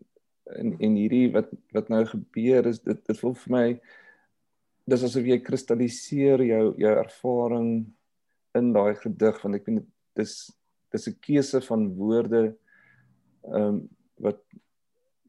in 0.58 0.74
in 0.78 0.96
hierdie 0.98 1.30
wat 1.32 1.50
wat 1.74 1.88
nou 1.88 2.04
gebeur 2.06 2.66
is 2.66 2.80
dit 2.82 2.98
dit 3.06 3.18
voel 3.22 3.34
vir 3.44 3.52
my 3.54 3.66
dis 4.90 5.04
asof 5.06 5.28
jy 5.28 5.38
kristalliseer 5.46 6.42
jou 6.42 6.64
jou 6.80 6.94
ervaring 7.04 7.70
in 8.58 8.72
daai 8.74 8.96
gedig 8.98 9.38
want 9.44 9.60
ek 9.60 9.68
vind 9.68 9.84
dit 9.84 10.24
is 10.24 10.34
dis 10.90 11.06
'n 11.08 11.18
keuse 11.22 11.60
van 11.68 11.86
woorde 11.94 12.42
ehm 13.48 13.66
um, 13.66 13.80
wat 14.20 14.40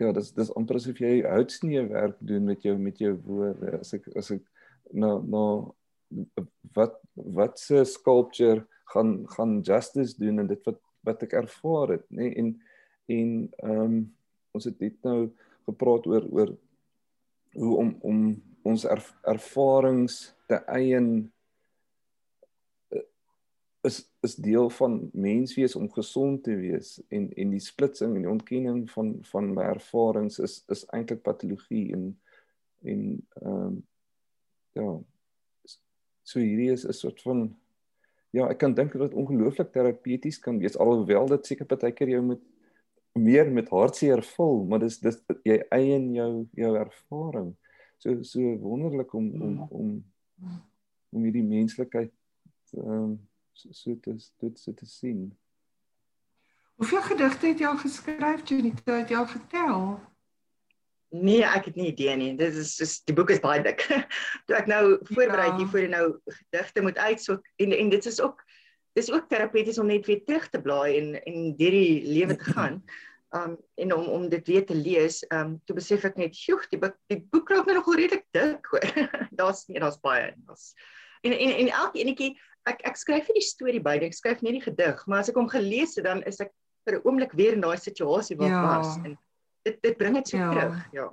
ja, 0.01 0.11
dis 0.11 0.31
dis 0.35 0.51
amper 0.57 0.79
asof 0.79 0.99
jy 0.99 1.21
houtsnee 1.23 1.83
werk 1.87 2.17
doen 2.19 2.47
met 2.49 2.63
jou 2.65 2.77
met 2.77 2.99
jou 2.99 3.13
woorde. 3.27 3.77
As 3.79 3.93
ek 3.95 4.09
as 4.19 4.31
ek 4.35 4.43
na 4.91 5.13
na 5.21 5.43
wat 6.75 6.97
wat 7.15 7.59
se 7.59 7.83
sculpture 7.87 8.65
gaan 8.93 9.21
gaan 9.35 9.61
justice 9.61 10.17
doen 10.19 10.43
en 10.43 10.49
dit 10.49 10.65
wat 10.67 10.79
wat 11.07 11.23
ek 11.25 11.33
ervaar 11.39 11.95
het, 11.95 12.05
nê? 12.09 12.29
Nee? 12.29 12.35
En 12.41 12.49
en 13.11 13.31
ehm 13.63 13.85
um, 13.85 14.01
ons 14.51 14.67
het 14.67 14.77
dit 14.79 14.97
nou 15.07 15.31
gepraat 15.69 16.07
oor 16.07 16.25
oor 16.31 16.55
hoe 17.55 17.75
om 17.77 17.95
om 18.01 18.19
ons 18.67 18.83
erf, 18.85 19.07
ervarings 19.25 20.33
te 20.51 20.59
eien 20.69 21.31
is 23.81 24.11
is 24.21 24.35
deel 24.35 24.69
van 24.69 25.09
menswees 25.13 25.75
om 25.75 25.91
gesond 25.91 26.43
te 26.43 26.55
wees. 26.55 27.01
En 27.09 27.29
en 27.33 27.49
die 27.49 27.59
splitsing 27.59 28.15
en 28.15 28.25
die 28.25 28.31
ontkenning 28.31 28.83
van 28.91 29.15
van 29.31 29.53
my 29.53 29.63
ervarings 29.73 30.39
is 30.39 30.61
is 30.69 30.85
eintlik 30.93 31.23
patologie 31.25 31.91
en 31.93 32.11
en 32.83 33.01
ehm 33.41 33.55
um, 33.55 33.79
ja 34.77 34.99
so 36.23 36.39
hierdie 36.39 36.71
is 36.71 36.85
'n 36.87 36.93
soort 36.93 37.21
van 37.21 37.41
ja 38.29 38.47
ek 38.49 38.57
kan 38.57 38.73
dink 38.73 38.93
dat 38.93 39.09
dit 39.09 39.19
ongelooflik 39.19 39.71
terapeuties 39.71 40.39
kan 40.39 40.59
wees 40.59 40.77
alhoewel 40.77 41.27
dit 41.27 41.45
seker 41.45 41.65
baie 41.65 41.91
keer 41.91 42.09
jou 42.09 42.21
met 42.21 42.39
meer 43.13 43.51
met 43.51 43.69
hartseer 43.69 44.23
vul 44.23 44.63
maar 44.65 44.79
dis 44.79 44.99
dis 44.99 45.17
jy 45.43 45.57
eien 45.69 46.13
jou 46.13 46.47
jou 46.53 46.75
ervaring. 46.77 47.55
So 47.97 48.21
so 48.23 48.39
wonderlik 48.57 49.13
om 49.13 49.41
om 49.41 49.59
om 49.69 50.03
om 51.09 51.23
hierdie 51.23 51.43
menslikheid 51.43 52.13
ehm 52.77 52.93
um, 52.93 53.19
so 53.53 53.97
te 53.99 54.15
dit 54.39 54.59
so 54.59 54.73
te 54.73 54.85
sien. 54.85 55.31
Hoeveel 56.81 57.01
gedigte 57.01 57.47
het 57.47 57.59
jy 57.59 57.67
al 57.69 57.77
geskryf, 57.77 58.41
Janita? 58.49 58.95
Het 59.03 59.11
jy 59.13 59.17
al 59.17 59.27
getel? 59.29 59.83
Nee, 61.11 61.43
ek 61.43 61.67
het 61.67 61.75
nie 61.75 61.89
idee 61.91 62.15
nie. 62.15 62.31
Dit 62.39 62.55
is 62.55 62.77
dis 62.79 62.95
die 63.05 63.13
boek 63.15 63.33
is 63.35 63.41
baie 63.43 63.61
dik. 63.63 63.83
Toe 64.47 64.55
ek 64.57 64.69
nou 64.71 64.95
voorberei 65.11 65.49
ja. 65.51 65.57
hiervoor 65.59 65.85
en 65.85 65.95
nou 65.97 66.05
gedigte 66.25 66.83
moet 66.85 66.97
uitsoek 66.97 67.45
en 67.61 67.75
en 67.75 67.91
dit 67.91 68.07
is 68.09 68.19
ook 68.23 68.39
dis 68.97 69.11
ook 69.11 69.27
terapeuties 69.29 69.79
om 69.79 69.91
net 69.91 70.07
weer 70.07 70.23
terug 70.25 70.47
te 70.49 70.61
blaai 70.61 70.97
en 70.97 71.13
en 71.19 71.51
deur 71.59 71.75
die 71.75 72.01
lewe 72.07 72.37
te 72.39 72.55
gaan. 72.55 72.79
Um 73.35 73.57
en 73.75 73.93
om 73.95 74.07
om 74.07 74.29
dit 74.31 74.47
weer 74.47 74.65
te 74.65 74.75
lees, 74.75 75.21
um 75.35 75.57
toe 75.67 75.75
besef 75.75 76.07
ek 76.07 76.17
net, 76.17 76.35
"Sjoe, 76.35 76.63
die 76.71 76.79
boek 76.79 76.97
die 77.11 77.19
boek 77.19 77.51
raak 77.51 77.67
nou 77.67 77.75
nogal 77.77 77.99
redelik 77.99 78.25
dik, 78.31 78.71
hoor." 78.71 78.87
daar's 79.39 79.67
nee, 79.67 79.79
daar's 79.79 79.99
baie. 79.99 80.33
Daar's 80.47 80.73
en 81.21 81.37
en 81.37 81.51
en 81.57 81.67
elke 81.67 81.99
enetjie 81.99 82.39
ek 82.69 82.81
ek 82.85 82.97
skryf 82.97 83.27
nie 83.29 83.39
die 83.39 83.47
storie 83.47 83.81
by, 83.81 83.97
ek 84.05 84.13
skryf 84.13 84.41
net 84.41 84.53
die 84.59 84.65
gedig, 84.65 85.07
maar 85.07 85.19
as 85.19 85.29
ek 85.29 85.39
hom 85.39 85.49
gelees 85.49 85.95
het, 85.95 86.05
dan 86.05 86.23
is 86.29 86.39
ek 86.39 86.51
vir 86.85 86.97
'n 86.97 87.03
oomblik 87.05 87.33
weer 87.33 87.53
in 87.53 87.61
daai 87.61 87.77
situasie 87.77 88.37
waar 88.37 88.49
ja. 88.49 88.61
was 88.61 88.97
en 89.03 89.17
dit 89.65 89.81
dit 89.81 89.97
bring 89.97 90.15
dit 90.15 90.27
so 90.27 90.37
ja. 90.37 90.51
terug, 90.51 90.87
ja. 90.91 91.09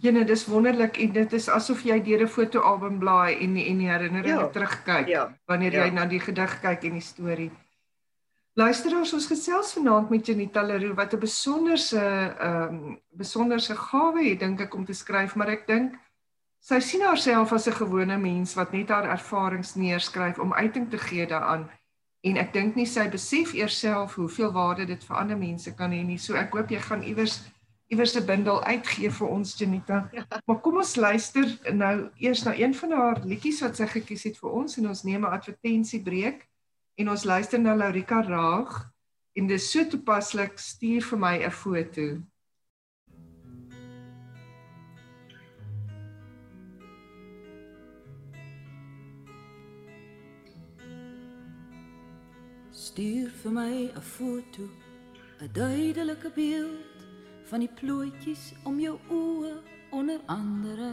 Ja, 0.00 0.24
dis 0.24 0.46
wonderlik 0.46 0.96
en 0.98 1.12
dit 1.12 1.32
is 1.32 1.48
asof 1.48 1.84
jy 1.86 2.00
deur 2.02 2.22
'n 2.24 2.28
fotoalbum 2.28 2.98
blaai 2.98 3.38
en 3.38 3.56
en 3.56 3.78
die 3.78 3.88
herinneringe 3.88 4.40
ja. 4.40 4.48
terugkyk 4.48 5.06
ja. 5.06 5.38
wanneer 5.46 5.72
jy 5.72 5.86
ja. 5.86 5.92
na 5.92 6.06
die 6.06 6.20
gedig 6.20 6.60
kyk 6.60 6.84
en 6.84 6.92
die 6.92 7.04
storie. 7.04 7.50
Luisteraars, 8.58 9.12
ons 9.12 9.26
gesels 9.30 9.72
vanaand 9.72 10.10
met 10.10 10.26
Janita 10.26 10.62
Leroux 10.62 10.96
wat 10.96 11.14
'n 11.14 11.18
besonderse 11.18 12.00
ehm 12.00 12.74
um, 12.74 13.00
besonderse 13.08 13.76
gawe 13.76 14.24
het 14.24 14.40
dink 14.40 14.60
ek 14.60 14.74
om 14.74 14.84
te 14.84 14.92
skryf, 14.92 15.36
maar 15.36 15.48
ek 15.48 15.66
dink 15.66 15.94
sy 16.68 16.78
sien 16.84 17.02
haarself 17.06 17.52
as 17.56 17.66
'n 17.68 17.80
gewone 17.80 18.16
mens 18.18 18.54
wat 18.54 18.72
net 18.72 18.88
haar 18.88 19.08
ervarings 19.08 19.74
neerskryf 19.74 20.38
om 20.38 20.52
uiting 20.52 20.90
te 20.90 20.98
gee 20.98 21.26
daaraan 21.26 21.68
en 22.28 22.36
ek 22.36 22.52
dink 22.52 22.74
nie 22.76 22.86
sy 22.86 23.08
besef 23.08 23.54
eers 23.54 23.78
self 23.78 24.14
hoeveel 24.14 24.52
waarde 24.52 24.84
dit 24.86 25.04
vir 25.04 25.16
ander 25.16 25.38
mense 25.38 25.74
kan 25.74 25.92
hê 25.92 26.02
nie. 26.04 26.18
So 26.18 26.34
ek 26.34 26.52
hoop 26.52 26.70
jy 26.70 26.80
gaan 26.80 27.02
iewers 27.02 27.40
iewers 27.88 28.16
'n 28.16 28.26
bundel 28.26 28.64
uitgee 28.64 29.10
vir 29.10 29.28
ons 29.28 29.56
Janita. 29.58 30.08
Ja. 30.12 30.26
Maar 30.46 30.60
kom 30.60 30.76
ons 30.76 30.96
luister 30.96 31.58
nou 31.72 32.10
eers 32.18 32.42
na 32.44 32.54
een 32.54 32.74
van 32.74 32.92
haar 32.92 33.20
liedjies 33.24 33.60
wat 33.60 33.76
sy 33.76 33.86
gekies 33.86 34.24
het 34.24 34.36
vir 34.38 34.50
ons 34.50 34.76
en 34.76 34.88
ons 34.88 35.02
neem 35.04 35.24
'n 35.24 35.32
advertensiebreek 35.32 36.48
en 36.98 37.08
ons 37.08 37.24
luister 37.24 37.60
na 37.60 37.74
Laurika 37.74 38.20
Raag 38.20 38.90
en 39.32 39.46
dis 39.46 39.70
so 39.70 39.84
toepaslik 39.84 40.58
stuur 40.58 41.02
vir 41.02 41.18
my 41.18 41.44
'n 41.44 41.50
foto. 41.50 42.20
Stuur 52.98 53.30
vir 53.42 53.52
my 53.52 53.74
'n 53.94 54.00
foto, 54.02 54.64
'n 55.40 55.48
duidelike 55.52 56.30
beeld 56.34 56.98
van 57.50 57.60
die 57.60 57.70
plooitjies 57.80 58.54
om 58.64 58.80
jou 58.80 58.98
oë 59.08 59.52
onder 59.90 60.18
andere. 60.26 60.90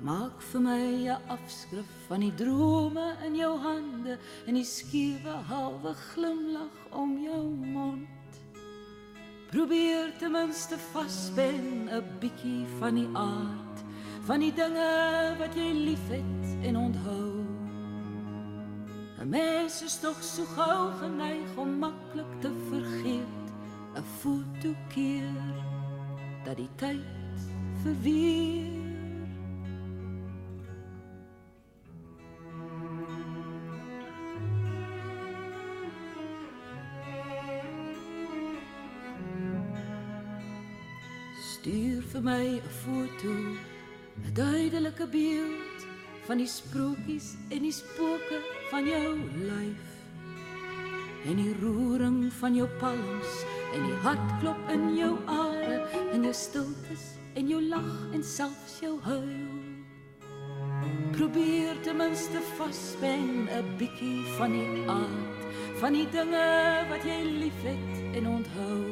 Maak 0.00 0.40
vir 0.40 0.60
my 0.60 1.08
'n 1.08 1.22
afskrif 1.26 1.90
van 2.06 2.20
die 2.20 2.34
drome 2.34 3.16
in 3.26 3.34
jou 3.34 3.58
hande 3.58 4.18
en 4.46 4.54
die 4.54 4.64
skewe 4.64 5.34
halwe 5.50 5.94
glimlag 5.94 6.76
om 6.92 7.18
jou 7.18 7.44
mond. 7.74 8.30
Probeer 9.50 10.16
ten 10.18 10.32
minste 10.32 10.78
vasben 10.92 11.90
'n 11.90 12.04
bietjie 12.20 12.66
van 12.78 12.94
die 12.94 13.10
aard 13.12 13.78
van 14.26 14.40
die 14.40 14.54
dinge 14.54 15.34
wat 15.38 15.54
jy 15.54 15.72
liefhet 15.72 16.62
en 16.62 16.76
onthou. 16.76 17.47
'n 19.20 19.28
Mens 19.28 19.82
is 19.82 19.98
tog 20.00 20.22
so 20.22 20.44
gou 20.44 20.92
geneig 21.00 21.56
om 21.56 21.78
maklik 21.78 22.32
te 22.40 22.50
vergeet 22.70 23.46
'n 23.98 24.04
foto 24.20 24.70
keer 24.94 25.42
dat 26.44 26.56
die 26.56 26.70
tyd 26.76 27.02
verweer. 27.82 28.76
Stuur 41.50 42.02
vir 42.02 42.22
my 42.22 42.46
'n 42.62 42.70
foto, 42.84 43.34
'n 44.24 44.32
duidelike 44.32 45.06
beeld 45.06 45.77
van 46.28 46.42
die 46.42 46.48
sprokies 46.50 47.32
en 47.48 47.62
die 47.64 47.72
spooke 47.72 48.42
van 48.68 48.84
jou 48.84 49.14
lyf. 49.48 49.94
En 51.24 51.40
die 51.40 51.54
roering 51.62 52.18
van 52.36 52.56
jou 52.56 52.66
palms 52.82 53.38
en 53.72 53.86
die 53.86 53.96
hartklop 54.04 54.68
in 54.74 54.90
jou 54.98 55.14
are 55.32 55.78
en 56.12 56.26
jou 56.28 56.34
stiltes 56.36 57.06
en 57.32 57.48
jou 57.48 57.62
lag 57.64 57.88
en 58.12 58.24
selfs 58.24 58.76
jou 58.84 58.98
huil. 59.08 59.32
Probeer 61.16 61.80
ten 61.82 61.96
minste 61.96 62.44
vasben 62.58 63.48
'n 63.48 63.74
bietjie 63.80 64.20
van 64.36 64.52
die 64.52 64.84
aard 64.86 65.40
van 65.80 65.92
die 65.92 66.08
dinge 66.10 66.46
wat 66.90 67.04
jy 67.04 67.20
liefhet 67.24 68.16
en 68.18 68.28
onthou. 68.28 68.84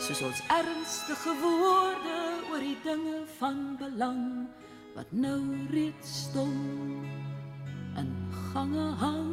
Soos 0.00 0.22
ons 0.22 0.40
ernstige 0.48 1.32
woorde 1.42 2.18
oor 2.50 2.60
die 2.60 2.78
dinge 2.84 3.26
van 3.38 3.76
belang 3.78 4.48
wat 4.94 5.06
nou 5.10 5.42
reeds 5.70 6.22
stom 6.22 7.02
in 7.96 8.10
gange 8.52 8.88
hang. 9.02 9.32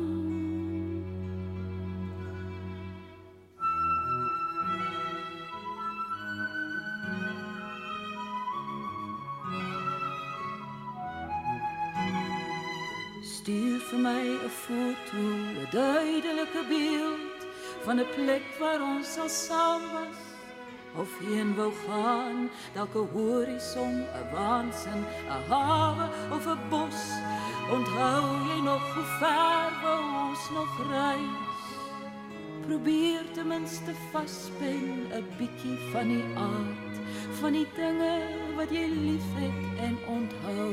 Stuur 13.21 13.79
vir 13.89 13.99
my 13.99 14.25
'n 14.45 14.49
foto 14.65 15.21
'n 15.61 15.67
duidelike 15.71 16.61
beeld 16.73 17.39
van 17.85 17.99
'n 17.99 18.09
plek 18.15 18.45
waar 18.59 18.81
ons 18.81 19.13
sal 19.13 19.29
saam 19.29 19.81
was 19.93 20.30
of 20.95 21.09
heen 21.19 21.55
wou 21.55 21.71
gaan 21.85 22.49
dalk 22.73 22.95
'n 22.95 23.07
horison 23.13 23.93
'n 24.01 24.25
waansin 24.33 25.01
'n 25.37 25.41
hawe 25.49 26.05
of 26.35 26.45
'n 26.47 26.59
bos. 26.69 27.01
Onthou 27.75 28.25
jy 28.47 28.59
nog 28.69 28.83
hoe 28.93 29.09
ver 29.19 29.69
wou 29.83 30.03
ons 30.25 30.43
nog 30.57 30.73
reis? 30.91 31.49
Probeer 32.65 33.23
ten 33.33 33.47
minste 33.47 33.93
vaspen 34.11 34.83
'n 35.19 35.25
bietjie 35.37 35.77
van 35.91 36.07
die 36.07 36.27
aard 36.35 36.95
van 37.39 37.51
die 37.51 37.67
dinge 37.75 38.15
wat 38.55 38.69
jy 38.69 38.87
liefhet 39.07 39.59
en 39.87 39.95
onthou. 40.15 40.71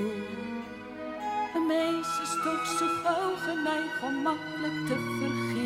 'n 1.54 1.66
mens 1.66 2.08
is 2.25 2.34
tog 2.44 2.62
so 2.78 2.87
gou 3.02 3.28
geneig 3.46 4.02
om 4.08 4.14
maklik 4.22 4.78
te 4.88 4.96
vergeet 5.18 5.57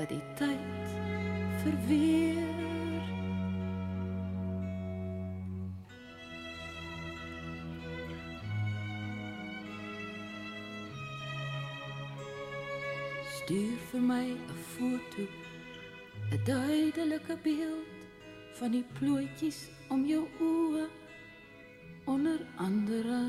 dat 0.00 0.08
die 0.08 0.22
tyd 0.34 0.88
verweer. 1.62 3.02
Stuur 13.28 13.76
vir 13.90 14.00
my 14.00 14.26
'n 14.32 14.58
foto, 14.72 15.22
'n 16.32 16.44
duidelike 16.44 17.36
beeld 17.42 17.88
van 18.58 18.70
die 18.70 18.84
plooitjies 18.98 19.60
om 19.88 20.06
jou 20.06 20.24
oë 20.40 20.88
onder 22.04 22.40
andere. 22.56 23.20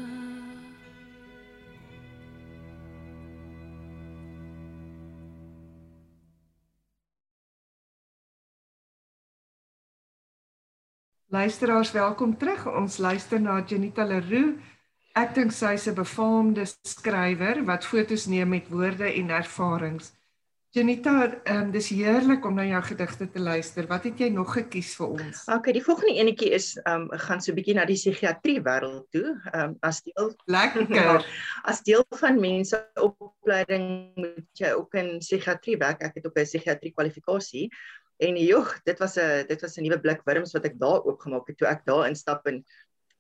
Luisteraars, 11.32 11.92
welkom 11.92 12.38
terug. 12.38 12.66
Ons 12.68 12.98
luister 12.98 13.40
na 13.42 13.64
Janita 13.68 14.04
Leroux. 14.04 14.58
Ek 15.16 15.32
dink 15.32 15.54
sy 15.56 15.78
is 15.78 15.88
'n 15.88 15.96
befaamde 15.96 16.66
skrywer 16.84 17.64
wat 17.64 17.88
fotos 17.88 18.26
neem 18.28 18.50
met 18.50 18.68
woorde 18.68 19.08
en 19.08 19.30
ervarings. 19.30 20.12
Janita, 20.72 21.42
um, 21.52 21.72
dis 21.72 21.90
heerlik 21.90 22.46
om 22.46 22.54
na 22.56 22.64
jou 22.64 22.82
gedigte 22.84 23.30
te 23.32 23.40
luister. 23.40 23.88
Wat 23.88 24.04
het 24.04 24.20
jy 24.20 24.30
nog 24.30 24.54
gekies 24.54 24.94
vir 24.96 25.08
ons? 25.08 25.42
Okay, 25.48 25.74
die 25.76 25.84
volgende 25.84 26.20
enetjie 26.20 26.52
is 26.56 26.78
um 26.88 27.10
gaan 27.12 27.42
so 27.42 27.52
'n 27.52 27.56
bietjie 27.56 27.76
na 27.76 27.86
die 27.86 27.96
psigiatrie 27.96 28.62
wêreld 28.64 29.08
toe. 29.12 29.36
Um 29.54 29.78
as 29.82 30.02
deel 30.02 30.36
lekker 30.56 30.88
ja, 30.96 31.24
as 31.64 31.82
deel 31.84 32.06
van 32.20 32.40
mense 32.40 32.80
opleiding 32.96 34.16
moet 34.16 34.48
jy 34.54 34.72
ook 34.72 34.94
in 34.94 35.20
psigiatrie 35.20 35.78
werk. 35.78 36.04
Ek 36.04 36.16
het 36.16 36.26
ook 36.26 36.40
'n 36.40 36.44
psigiatrie 36.44 36.92
kwalifikasie. 36.92 37.70
En 38.22 38.38
joh, 38.38 38.70
dit 38.86 39.00
was 39.02 39.18
'n 39.18 39.48
dit 39.50 39.62
was 39.62 39.78
'n 39.78 39.84
nuwe 39.84 40.00
blik 40.00 40.22
wurms 40.26 40.54
wat 40.54 40.66
ek 40.66 40.80
daar 40.80 41.02
oopgemaak 41.04 41.48
het 41.48 41.58
toe 41.58 41.68
ek 41.68 41.86
daar 41.86 42.08
instap 42.08 42.46
en 42.48 42.64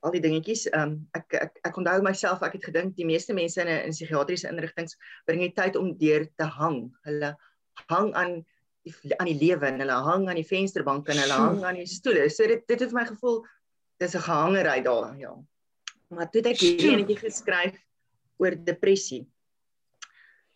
al 0.02 0.12
die 0.12 0.22
dingetjies. 0.22 0.68
Ehm 0.70 0.82
um, 0.82 1.08
ek 1.18 1.34
ek 1.34 1.60
ek 1.66 1.78
onthou 1.78 2.02
myself 2.02 2.42
ek 2.42 2.54
het 2.58 2.66
gedink 2.70 2.96
die 2.96 3.06
meeste 3.06 3.34
mense 3.34 3.62
in 3.62 3.68
'n 3.68 3.90
psigiatriese 3.90 4.50
instellings 4.50 4.98
bring 5.26 5.42
die 5.42 5.54
tyd 5.54 5.76
om 5.76 5.98
deur 5.98 6.28
te 6.38 6.46
hang. 6.46 6.92
Hulle 7.06 7.36
hang 7.90 8.14
aan 8.14 8.46
die 8.84 8.94
aan 9.18 9.30
die 9.30 9.40
lewe 9.42 9.66
en 9.66 9.80
hulle 9.80 10.00
hang 10.10 10.28
aan 10.30 10.40
die 10.42 10.48
vensterbank 10.48 11.10
en 11.10 11.18
hulle 11.18 11.38
hang 11.46 11.64
aan 11.64 11.82
die 11.82 11.86
stoele. 11.86 12.30
So 12.30 12.48
dit 12.48 12.68
dit 12.68 12.80
het 12.80 12.94
my 12.94 13.06
gevoel 13.06 13.46
dis 13.98 14.16
'n 14.16 14.26
gehangery 14.28 14.82
daar, 14.82 15.18
ja. 15.18 15.34
Maar 16.10 16.30
toe 16.30 16.42
het 16.42 16.52
ek 16.54 16.60
hierdie 16.60 16.94
enetjie 16.94 17.18
geskryf 17.18 17.78
oor 18.38 18.56
depressie. 18.56 19.26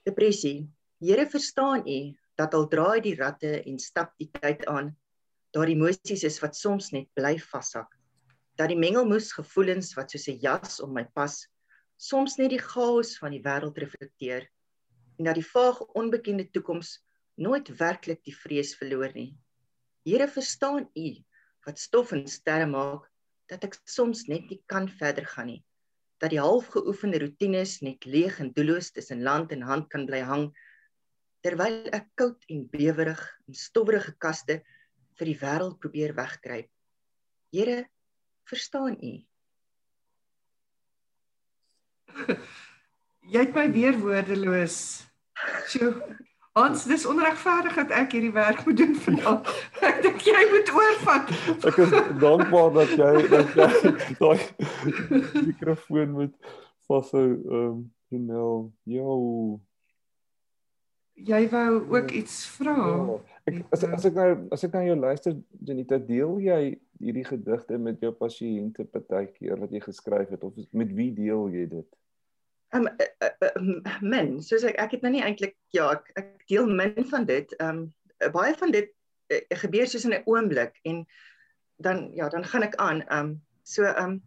Depressie. 0.03 0.69
Here 0.99 1.25
verstaan 1.29 1.87
u 1.87 2.13
dat 2.35 2.53
al 2.53 2.67
draai 2.67 3.01
die 3.01 3.15
ratte 3.15 3.61
en 3.63 3.79
stap 3.79 4.13
die 4.17 4.29
tyd 4.31 4.65
aan, 4.67 4.95
daar 5.51 5.71
emosies 5.71 6.23
is 6.23 6.41
wat 6.43 6.55
soms 6.55 6.91
net 6.91 7.07
bly 7.15 7.37
vashak 7.39 7.95
dat 8.55 8.71
die 8.71 8.79
mengelmoes 8.79 9.33
gevoelens 9.35 9.93
wat 9.97 10.13
soos 10.13 10.27
'n 10.31 10.39
jas 10.39 10.79
om 10.83 10.93
my 10.95 11.03
pas 11.17 11.35
soms 12.09 12.37
net 12.39 12.51
die 12.53 12.61
chaos 12.71 13.17
van 13.19 13.35
die 13.35 13.43
wêreld 13.47 13.77
reflekteer 13.83 14.47
en 15.19 15.27
dat 15.27 15.35
die 15.35 15.49
vaag 15.55 15.81
onbekende 16.01 16.47
toekoms 16.51 16.99
nooit 17.35 17.67
werklik 17.79 18.23
die 18.23 18.35
vrees 18.35 18.71
verloor 18.79 19.11
nie. 19.15 19.35
Here 20.07 20.27
verstaan 20.27 20.87
U 20.95 21.09
wat 21.65 21.79
stof 21.79 22.11
en 22.15 22.27
sterre 22.27 22.67
maak 22.67 23.11
dat 23.51 23.63
ek 23.63 23.75
soms 23.83 24.27
net 24.31 24.47
nie 24.49 24.61
kan 24.71 24.87
verder 24.87 25.25
gaan 25.25 25.47
nie. 25.47 25.63
Dat 26.19 26.31
die 26.31 26.39
halfgeoefende 26.39 27.19
rotines 27.19 27.81
net 27.81 28.05
leeg 28.05 28.39
en 28.39 28.53
doelloos 28.53 28.91
tussen 28.91 29.23
land 29.23 29.51
en 29.51 29.61
hand 29.61 29.89
kan 29.89 30.05
bly 30.05 30.21
hang 30.23 30.47
terwyl 31.45 31.83
ek 31.93 32.07
koud 32.17 32.41
en 32.49 32.63
bewerig 32.71 33.21
in 33.45 33.57
stowwerige 33.57 34.15
kaste 34.17 34.63
vir 35.19 35.29
die 35.29 35.37
wêreld 35.37 35.77
probeer 35.77 36.15
wegkruip. 36.17 36.69
Here 37.53 37.85
verstaan 38.49 38.97
u? 38.97 39.13
Jy 43.33 43.41
het 43.41 43.53
my 43.57 43.65
weer 43.73 43.97
woordeloos. 44.01 44.77
So, 45.69 45.91
ons 46.57 46.85
dis 46.89 47.05
onregverdig 47.09 47.77
dat 47.77 47.93
ek 47.99 48.15
hierdie 48.17 48.33
werk 48.33 48.65
moet 48.65 48.77
doen 48.79 48.93
vandag. 49.05 49.55
Ek 49.89 50.01
dink 50.05 50.21
jy 50.25 50.43
moet 50.51 50.69
oorvat. 50.73 51.33
Ek 51.69 51.79
is 51.85 51.95
dankbaar 52.21 52.71
dat 52.77 52.93
jy 52.95 53.13
dat 53.33 53.49
jy 53.57 53.63
daai 54.21 54.39
mikrofoon 55.49 56.13
moet 56.17 56.35
vashou. 56.89 57.27
Ehm, 57.33 57.81
um, 58.13 58.25
nou, 58.29 58.51
jou 58.87 59.17
jy 61.15 61.41
wou 61.49 61.69
ook 61.95 62.11
iets 62.11 62.45
vra. 62.57 62.75
Ja, 62.75 63.19
ek 63.49 63.59
as 63.75 63.83
as 63.87 64.07
ek 64.09 64.17
nou 64.17 64.29
as 64.55 64.65
ek 64.67 64.73
nou 64.75 64.83
jou 64.85 64.97
luister 64.99 65.35
Janita, 65.67 65.99
deel 65.99 66.39
jy 66.43 66.59
hierdie 66.99 67.25
gedigte 67.27 67.77
met 67.81 68.01
jou 68.03 68.11
pasiënte 68.15 68.87
partykeer 68.91 69.59
wat 69.61 69.71
jy 69.75 69.81
geskryf 69.83 70.31
het 70.33 70.43
of 70.43 70.57
met 70.71 70.91
wie 70.95 71.11
deel 71.15 71.47
jy 71.53 71.65
dit? 71.71 71.87
Um 72.75 72.89
uh, 72.89 73.31
uh, 73.47 73.97
min, 74.01 74.37
soos 74.43 74.65
ek 74.67 74.79
ek 74.81 74.97
het 74.97 75.05
nou 75.05 75.13
nie 75.15 75.23
eintlik 75.23 75.55
ja, 75.75 75.91
ek, 75.95 76.11
ek 76.19 76.47
deel 76.51 76.67
min 76.67 77.07
van 77.11 77.27
dit. 77.29 77.55
Um 77.63 77.87
baie 78.35 78.55
van 78.59 78.73
dit 78.75 78.91
uh, 79.31 79.41
gebeur 79.63 79.87
soos 79.87 80.07
in 80.07 80.15
'n 80.17 80.27
oomblik 80.27 80.79
en 80.83 81.05
dan 81.83 82.09
ja, 82.15 82.29
dan 82.29 82.43
gaan 82.43 82.63
ek 82.63 82.75
aan. 82.75 83.03
Um 83.11 83.39
so 83.63 83.87
um 83.87 84.21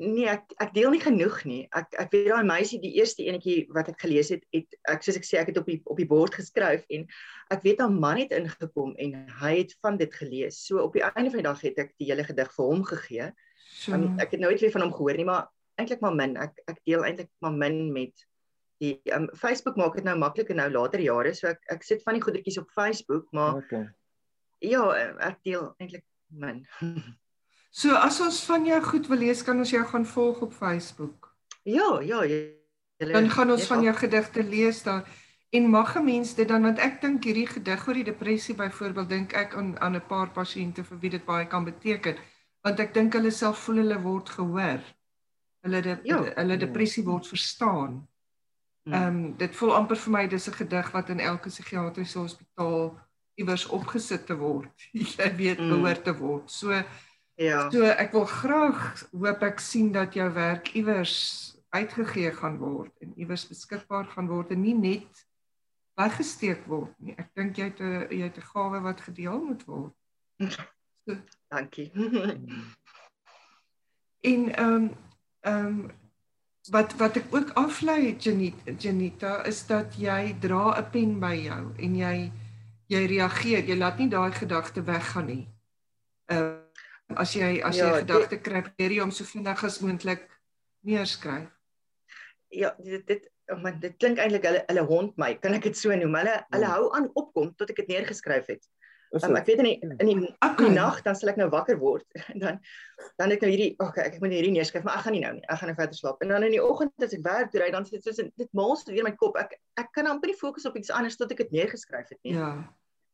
nee, 0.00 0.26
ek 0.30 0.54
ek 0.64 0.72
deel 0.74 0.94
nie 0.94 1.02
genoeg 1.02 1.36
nie. 1.48 1.60
Ek 1.76 1.92
ek 2.00 2.14
weet 2.14 2.30
daai 2.32 2.46
meisie 2.48 2.80
die 2.80 2.92
eerste 2.98 3.26
enetjie 3.28 3.66
wat 3.76 3.90
ek 3.92 4.00
gelees 4.00 4.32
het, 4.32 4.46
het 4.54 4.78
ek 4.88 5.04
soos 5.04 5.18
ek 5.20 5.28
sê 5.28 5.40
ek 5.40 5.52
het 5.52 5.60
op 5.60 5.68
die 5.68 5.78
op 5.84 6.00
die 6.00 6.08
bord 6.08 6.34
geskryf 6.38 6.86
en 6.96 7.06
ek 7.52 7.62
weet 7.66 7.82
'n 7.84 8.00
man 8.00 8.22
het 8.22 8.32
ingekom 8.32 8.94
en 8.96 9.28
hy 9.42 9.52
het 9.60 9.76
van 9.84 10.00
dit 10.00 10.12
gelees. 10.14 10.58
So 10.66 10.80
op 10.80 10.96
die 10.96 11.04
einde 11.04 11.30
van 11.30 11.42
die 11.42 11.48
dag 11.48 11.60
het 11.60 11.78
ek 11.78 11.94
die 11.98 12.08
hele 12.08 12.24
gedig 12.24 12.52
vir 12.56 12.66
hom 12.66 12.84
gegee. 12.84 13.30
So. 13.70 13.92
Um, 13.94 14.18
ek 14.18 14.32
het 14.32 14.40
nooit 14.40 14.60
weer 14.60 14.72
van 14.72 14.88
hom 14.88 14.92
gehoor 14.92 15.16
nie, 15.16 15.28
maar 15.28 15.48
eintlik 15.76 16.00
maar 16.00 16.16
min. 16.16 16.36
Ek 16.36 16.56
ek 16.66 16.80
deel 16.84 17.04
eintlik 17.04 17.30
maar 17.40 17.52
min 17.52 17.92
met 17.92 18.26
die 18.80 18.96
um, 19.12 19.28
Facebook 19.36 19.76
maak 19.76 19.94
dit 19.94 20.04
nou 20.04 20.16
maklik 20.16 20.50
en 20.50 20.56
nou 20.56 20.70
later 20.72 21.00
jare, 21.00 21.34
so 21.34 21.48
ek 21.52 21.60
ek 21.68 21.82
sit 21.84 22.02
van 22.02 22.16
die 22.16 22.24
goedertjies 22.24 22.58
op 22.58 22.70
Facebook, 22.72 23.28
maar 23.36 23.60
okay. 23.60 23.88
Ja, 24.64 24.84
ek 25.20 25.40
deel 25.44 25.74
eintlik 25.78 26.04
min. 26.28 26.64
So 27.70 27.94
as 27.94 28.20
ons 28.20 28.42
van 28.44 28.66
jou 28.66 28.80
goed 28.82 29.06
wil 29.06 29.22
lees, 29.22 29.42
kan 29.46 29.58
ons 29.58 29.70
jou 29.70 29.82
gaan 29.86 30.06
volg 30.06 30.40
op 30.42 30.52
Facebook. 30.52 31.30
Ja, 31.62 32.00
ja, 32.02 32.24
jy, 32.26 32.40
dan 32.98 33.30
gaan 33.30 33.50
ons 33.50 33.66
van 33.70 33.82
jou 33.82 33.94
gedigte 33.94 34.42
lees 34.42 34.82
daar. 34.82 35.06
En 35.50 35.70
mag 35.70 35.96
'n 35.96 36.04
mens 36.04 36.34
dit 36.34 36.48
dan 36.48 36.62
want 36.62 36.78
ek 36.78 37.00
dink 37.00 37.24
hierdie 37.24 37.46
gedig 37.46 37.86
oor 37.86 37.94
die 37.94 38.04
depressie 38.04 38.54
byvoorbeeld 38.54 39.08
dink 39.08 39.32
ek 39.32 39.54
aan 39.54 39.78
aan 39.80 39.96
'n 39.96 40.06
paar 40.06 40.30
pasiënte 40.30 40.84
vir 40.84 40.98
wie 40.98 41.10
dit 41.10 41.24
baie 41.24 41.46
kan 41.46 41.64
beteken 41.64 42.16
want 42.62 42.80
ek 42.80 42.94
dink 42.94 43.12
hulle 43.12 43.30
self 43.30 43.58
voel 43.58 43.76
hulle 43.76 44.00
word 44.02 44.28
gehoor. 44.28 44.80
Hulle 45.64 45.80
de, 45.82 45.98
ja. 46.02 46.22
hulle 46.36 46.56
depressie 46.56 47.04
word 47.04 47.26
verstaan. 47.26 48.08
Hmm. 48.84 48.92
Ehm 48.92 49.06
um, 49.06 49.36
dit 49.36 49.56
voel 49.56 49.74
amper 49.74 49.96
vir 49.96 50.12
my 50.12 50.26
dis 50.26 50.48
'n 50.48 50.52
gedig 50.52 50.90
wat 50.90 51.08
in 51.08 51.20
elke 51.20 51.48
psigiatriese 51.48 52.18
hospitaal 52.18 52.98
iewers 53.34 53.66
opgesit 53.66 54.26
te 54.26 54.36
word. 54.36 54.88
Jy 55.16 55.36
weet 55.36 55.58
hmm. 55.58 55.68
behoort 55.68 56.04
te 56.04 56.16
word. 56.16 56.50
So 56.50 56.82
Ja. 57.40 57.70
So 57.72 57.88
ek 57.88 58.12
wil 58.12 58.26
graag 58.28 58.80
hoop 59.16 59.44
ek 59.46 59.62
sien 59.64 59.88
dat 59.96 60.12
jou 60.12 60.26
werk 60.36 60.74
iewers 60.76 61.14
uitgegee 61.72 62.34
gaan 62.36 62.58
word 62.60 62.92
en 63.00 63.14
iewers 63.16 63.46
beskikbaar 63.48 64.10
gaan 64.12 64.28
word 64.28 64.50
en 64.52 64.60
nie 64.60 64.76
net 64.76 65.22
weggesteek 65.96 66.66
word 66.68 66.92
nie. 67.00 67.14
Ek 67.16 67.30
dink 67.38 67.56
jy 67.56 67.70
het 67.70 67.80
'n 67.80 68.12
jy 68.12 68.28
het 68.28 68.36
'n 68.36 68.50
gawe 68.52 68.80
wat 68.84 69.00
gedeel 69.00 69.40
moet 69.40 69.64
word. 69.64 69.96
So, 71.06 71.16
dankie. 71.48 71.88
en 74.32 74.40
ehm 74.52 74.74
um, 74.74 74.90
ehm 75.40 75.66
um, 75.66 75.90
wat 76.68 76.92
wat 77.00 77.16
ek 77.16 77.32
ook 77.32 77.56
aflei 77.56 78.16
Janita 78.20 78.76
Janita 78.76 79.32
is 79.48 79.64
dat 79.66 79.96
jy 79.96 80.36
dra 80.40 80.76
'n 80.76 80.90
pen 80.90 81.20
by 81.20 81.34
jou 81.34 81.72
en 81.78 81.96
jy 81.96 82.32
jy 82.86 83.06
reageer. 83.06 83.64
Jy 83.64 83.76
laat 83.76 83.98
nie 83.98 84.08
daai 84.08 84.32
gedagte 84.32 84.84
weggaan 84.84 85.26
nie. 85.26 85.48
As 87.18 87.34
jy 87.34 87.60
as 87.66 87.78
jy 87.78 87.86
ja, 87.86 88.00
gedagte 88.02 88.38
kry, 88.42 88.62
probeer 88.66 88.94
jy 88.96 89.02
hom 89.02 89.14
so 89.14 89.26
vinnig 89.26 89.64
as 89.66 89.80
moontlik 89.82 90.26
neerskryf. 90.86 91.50
Ja, 92.54 92.74
dit 92.82 93.06
dit 93.06 93.28
maar 93.62 93.78
dit 93.82 93.96
klink 93.98 94.20
eintlik 94.22 94.44
hulle 94.46 94.60
hulle 94.66 94.84
hond 94.86 95.16
my, 95.18 95.32
kan 95.42 95.56
ek 95.56 95.70
dit 95.70 95.78
so 95.78 95.94
noem. 95.94 96.14
Hulle 96.20 96.36
hulle 96.54 96.68
ja. 96.68 96.76
hou 96.76 96.90
aan 96.96 97.08
opkom 97.18 97.50
tot 97.58 97.72
ek 97.72 97.82
dit 97.82 97.96
neergeskryf 97.96 98.50
het. 98.52 98.62
Um, 99.10 99.34
ek 99.34 99.48
weet 99.48 99.58
in 99.58 99.66
die 99.66 99.78
in 99.82 100.06
die, 100.06 100.28
okay. 100.38 100.68
die 100.68 100.70
nag 100.70 101.00
dan 101.02 101.16
sal 101.18 101.32
ek 101.32 101.38
nou 101.40 101.48
wakker 101.50 101.80
word 101.80 102.04
en 102.30 102.42
dan 102.44 102.60
dan 103.18 103.34
ek 103.34 103.42
nou 103.42 103.48
hierdie 103.50 103.72
okay, 103.82 104.04
ek 104.06 104.20
moet 104.22 104.36
hierdie 104.36 104.52
neerskryf, 104.54 104.84
maar 104.86 105.00
ek 105.00 105.08
gaan 105.08 105.16
nie 105.18 105.22
nou 105.24 105.32
nie. 105.34 105.42
Ek 105.50 105.58
gaan 105.58 105.72
nou 105.72 105.78
verder 105.80 105.98
slaap. 105.98 106.22
En 106.22 106.30
dan 106.30 106.46
in 106.46 106.54
die 106.54 106.62
oggend 106.62 107.06
as 107.06 107.16
ek 107.16 107.24
werk 107.26 107.50
toe 107.50 107.64
ry, 107.64 107.72
dan 107.74 107.88
sit 107.88 108.06
dit 108.06 108.30
dit 108.38 108.52
maals 108.54 108.86
weer 108.86 109.06
my 109.06 109.14
kop. 109.18 109.38
Ek 109.40 109.56
ek 109.82 109.90
kan 109.96 110.10
amper 110.10 110.30
nie 110.30 110.38
fokus 110.38 110.68
op 110.70 110.78
iets 110.78 110.94
anders 110.94 111.18
tot 111.18 111.34
ek 111.34 111.42
dit 111.42 111.58
neergeskryf 111.58 112.14
het 112.14 112.20
nie. 112.22 112.36
Ja. 112.38 112.52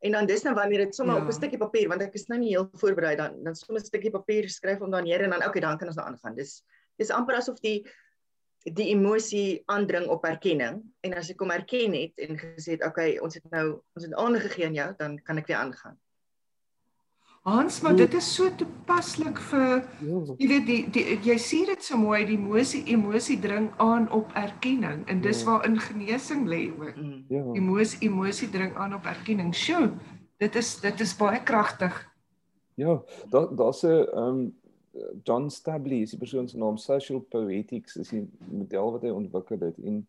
En 0.04 0.12
dan 0.12 0.26
dis 0.26 0.42
nou 0.42 0.54
wanneer 0.54 0.84
dit 0.84 0.94
sommer 0.94 1.16
ja. 1.16 1.22
op 1.22 1.28
'n 1.28 1.32
stukkie 1.32 1.58
papier 1.58 1.88
want 1.88 2.02
ek 2.02 2.14
is 2.14 2.26
nou 2.26 2.38
nie 2.40 2.54
heel 2.54 2.68
voorberei 2.72 3.16
dan 3.16 3.42
dan 3.44 3.54
sommer 3.54 3.82
'n 3.82 3.86
stukkie 3.86 4.10
papier 4.10 4.48
skryf 4.48 4.80
om 4.80 4.90
dan 4.90 5.04
neer 5.04 5.22
en 5.22 5.30
dan 5.30 5.44
okay 5.44 5.60
dan 5.60 5.78
kan 5.78 5.88
ons 5.88 5.96
nou 5.96 6.06
aangaan. 6.06 6.34
Dis 6.34 6.62
dis 6.96 7.10
amper 7.10 7.34
asof 7.34 7.60
die 7.60 7.86
die 8.66 8.88
emosie 8.90 9.62
aandring 9.66 10.08
op 10.10 10.24
erkenning 10.24 10.82
en 11.00 11.14
as 11.14 11.30
ek 11.30 11.40
hom 11.40 11.50
erken 11.50 11.92
het 11.94 12.18
en 12.18 12.38
gesê 12.38 12.74
het 12.74 12.84
okay 12.84 13.18
ons 13.18 13.34
het 13.34 13.50
nou 13.50 13.80
ons 13.94 14.04
het 14.04 14.14
aandag 14.14 14.42
gegee 14.42 14.66
aan 14.66 14.74
jou 14.74 14.94
dan 14.98 15.22
kan 15.22 15.38
ek 15.38 15.46
weer 15.46 15.56
aangaan. 15.56 15.98
Hans, 17.46 17.80
maar 17.80 17.94
dit 17.96 18.14
is 18.14 18.26
so 18.34 18.50
toepaslik 18.58 19.38
vir 19.52 19.66
ja. 20.02 20.20
jy 20.34 20.46
weet 20.50 20.64
die, 20.66 20.78
die 20.90 21.02
jy 21.28 21.36
sien 21.38 21.68
dit 21.68 21.84
so 21.86 21.94
mooi 21.94 22.24
die 22.26 22.34
emosie 22.34 22.80
emosie 22.90 23.36
dring 23.38 23.68
aan 23.82 24.08
op 24.10 24.32
erkenning 24.34 25.04
en 25.06 25.20
dis 25.22 25.44
ja. 25.44 25.46
waar 25.52 25.68
in 25.68 25.76
genesing 25.78 26.48
lê 26.50 26.64
ook. 26.72 26.96
Mm. 26.98 27.20
Ja. 27.30 27.44
Emosie 27.54 28.00
emosie 28.08 28.48
dring 28.50 28.74
aan 28.74 28.96
op 28.98 29.06
erkenning. 29.06 29.52
Sjoe, 29.54 29.92
dit 30.42 30.58
is 30.58 30.72
dit 30.82 31.04
is 31.06 31.12
baie 31.20 31.38
kragtig. 31.46 32.00
Ja, 32.74 32.96
daar 33.30 33.46
daar's 33.54 33.84
'n 33.86 34.08
um 34.24 34.40
John 35.22 35.46
Stabley, 35.48 36.02
is 36.02 36.10
die 36.10 36.18
persoon 36.18 36.48
se 36.48 36.58
naam 36.58 36.76
Social 36.76 37.20
Poetics, 37.20 37.96
is 37.96 38.08
die 38.08 38.26
model 38.50 38.92
wat 38.92 39.02
hy 39.02 39.14
ontwikkel 39.14 39.60
het 39.60 39.78
en 39.84 40.02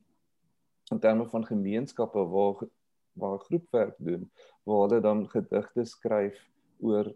in 0.89 0.99
terme 0.99 1.29
van 1.29 1.45
gemeenskappe 1.45 2.25
waar 2.33 2.65
waar 3.13 3.39
groepwerk 3.39 3.95
doen, 3.97 4.31
waar 4.63 4.87
hulle 4.87 5.01
dan 5.01 5.29
gedigte 5.29 5.85
skryf 5.85 6.41
oor 6.79 7.13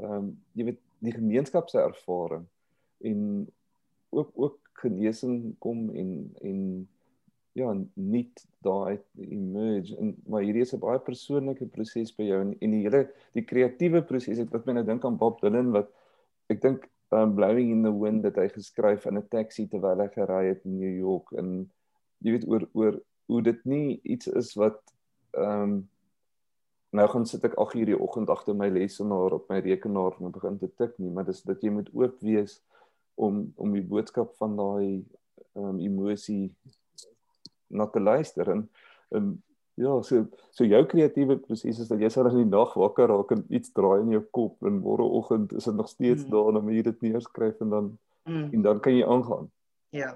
ehm 0.00 0.16
um, 0.16 0.32
jy 0.54 0.64
weet 0.70 0.80
die 1.04 1.14
gemeenskapservaring 1.14 2.46
en 3.10 3.20
ook 4.14 4.30
ook 4.34 4.58
genesing 4.84 5.54
kom 5.58 5.90
en 5.94 6.10
en 6.42 6.60
ja 7.54 7.70
nie 7.94 8.24
daai 8.66 8.98
emerge 9.20 9.96
en 10.00 10.14
maar 10.26 10.42
hierdie 10.42 10.64
is 10.66 10.74
'n 10.74 10.82
baie 10.82 10.98
persoonlike 10.98 11.66
proses 11.76 12.14
by 12.16 12.26
jou 12.30 12.40
en 12.40 12.56
en 12.60 12.70
die 12.76 12.82
hele 12.86 13.04
die 13.36 13.46
kreatiewe 13.50 14.02
proses 14.02 14.42
ek 14.42 14.50
wat 14.56 14.66
my 14.66 14.72
nou 14.78 14.84
dink 14.84 15.04
aan 15.04 15.20
Bob 15.20 15.40
Dylan 15.40 15.70
wat 15.76 15.90
ek 16.50 16.62
dink 16.62 16.88
um, 17.14 17.34
blowing 17.34 17.70
in 17.70 17.82
the 17.82 17.92
wind 17.92 18.22
dat 18.22 18.36
hy 18.36 18.48
geskryf 18.48 19.06
in 19.06 19.18
'n 19.18 19.28
taxi 19.30 19.66
terwyl 19.68 20.02
hy 20.02 20.08
gery 20.18 20.44
het 20.48 20.64
in 20.64 20.78
New 20.78 20.94
York 20.98 21.32
en 21.32 21.70
jy 22.20 22.36
weet 22.36 22.48
oor 22.48 22.68
oor 22.72 23.00
hoe 23.26 23.42
dit 23.42 23.64
nie 23.64 24.00
iets 24.02 24.26
is 24.26 24.54
wat 24.54 24.80
ehm 25.32 25.62
um, 25.62 25.88
nou 26.94 27.06
gaan 27.10 27.26
sit 27.26 27.44
ek 27.46 27.56
8 27.58 27.80
uur 27.80 27.90
die 27.90 27.98
oggend 27.98 28.30
agter 28.30 28.54
my 28.54 28.68
lesenaar 28.70 29.34
op 29.38 29.48
my 29.50 29.58
rekenaar 29.64 30.14
en 30.20 30.34
begin 30.34 30.58
te 30.60 30.70
tik 30.78 30.94
nie, 31.02 31.10
maar 31.10 31.26
dis 31.26 31.42
dat 31.46 31.62
jy 31.64 31.72
moet 31.74 31.90
oop 31.96 32.20
wees 32.22 32.60
om 33.14 33.44
om 33.56 33.74
die 33.74 33.82
boodskap 33.82 34.34
van 34.42 34.54
daai 34.58 35.02
um, 35.58 35.80
emosie 35.82 36.52
na 37.74 37.86
te 37.90 38.02
luister 38.02 38.50
en 38.54 38.68
en 39.14 39.34
ja, 39.74 39.94
so 40.06 40.26
so 40.54 40.66
jou 40.66 40.82
kreatiewe 40.86 41.36
proses 41.42 41.80
is 41.82 41.90
dat 41.90 42.02
jy 42.02 42.10
sal 42.14 42.30
in 42.30 42.44
die 42.44 42.50
nag 42.50 42.76
wakker 42.78 43.10
raak 43.10 43.32
en 43.34 43.42
iets 43.50 43.72
draai 43.74 44.04
in 44.04 44.14
jou 44.14 44.22
kop 44.38 44.62
en 44.62 44.78
môreoggend 44.84 45.54
is 45.58 45.66
dit 45.66 45.74
nog 45.74 45.90
steeds 45.90 46.22
mm. 46.24 46.30
daar 46.30 46.50
en 46.50 46.60
dan 46.60 46.66
moet 46.68 46.78
jy 46.78 46.84
dit 46.90 47.02
neerskryf 47.08 47.64
en 47.66 47.74
dan 47.74 47.90
mm. 48.22 48.46
en 48.52 48.62
dan 48.62 48.80
kan 48.80 48.94
jy 48.94 49.06
aangaan. 49.16 49.50
Ja. 49.90 50.14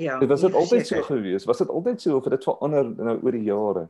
Ja. 0.00 0.18
Dit 0.18 0.28
was 0.28 0.40
dit 0.40 0.54
altyd 0.54 0.86
so 0.86 1.02
gewees. 1.06 1.44
Was 1.44 1.60
dit 1.62 1.68
altyd 1.68 2.00
so 2.00 2.16
of 2.16 2.24
het 2.24 2.34
dit 2.34 2.48
verander 2.48 2.88
nou 2.96 3.18
oor 3.22 3.36
die 3.36 3.44
jare? 3.46 3.84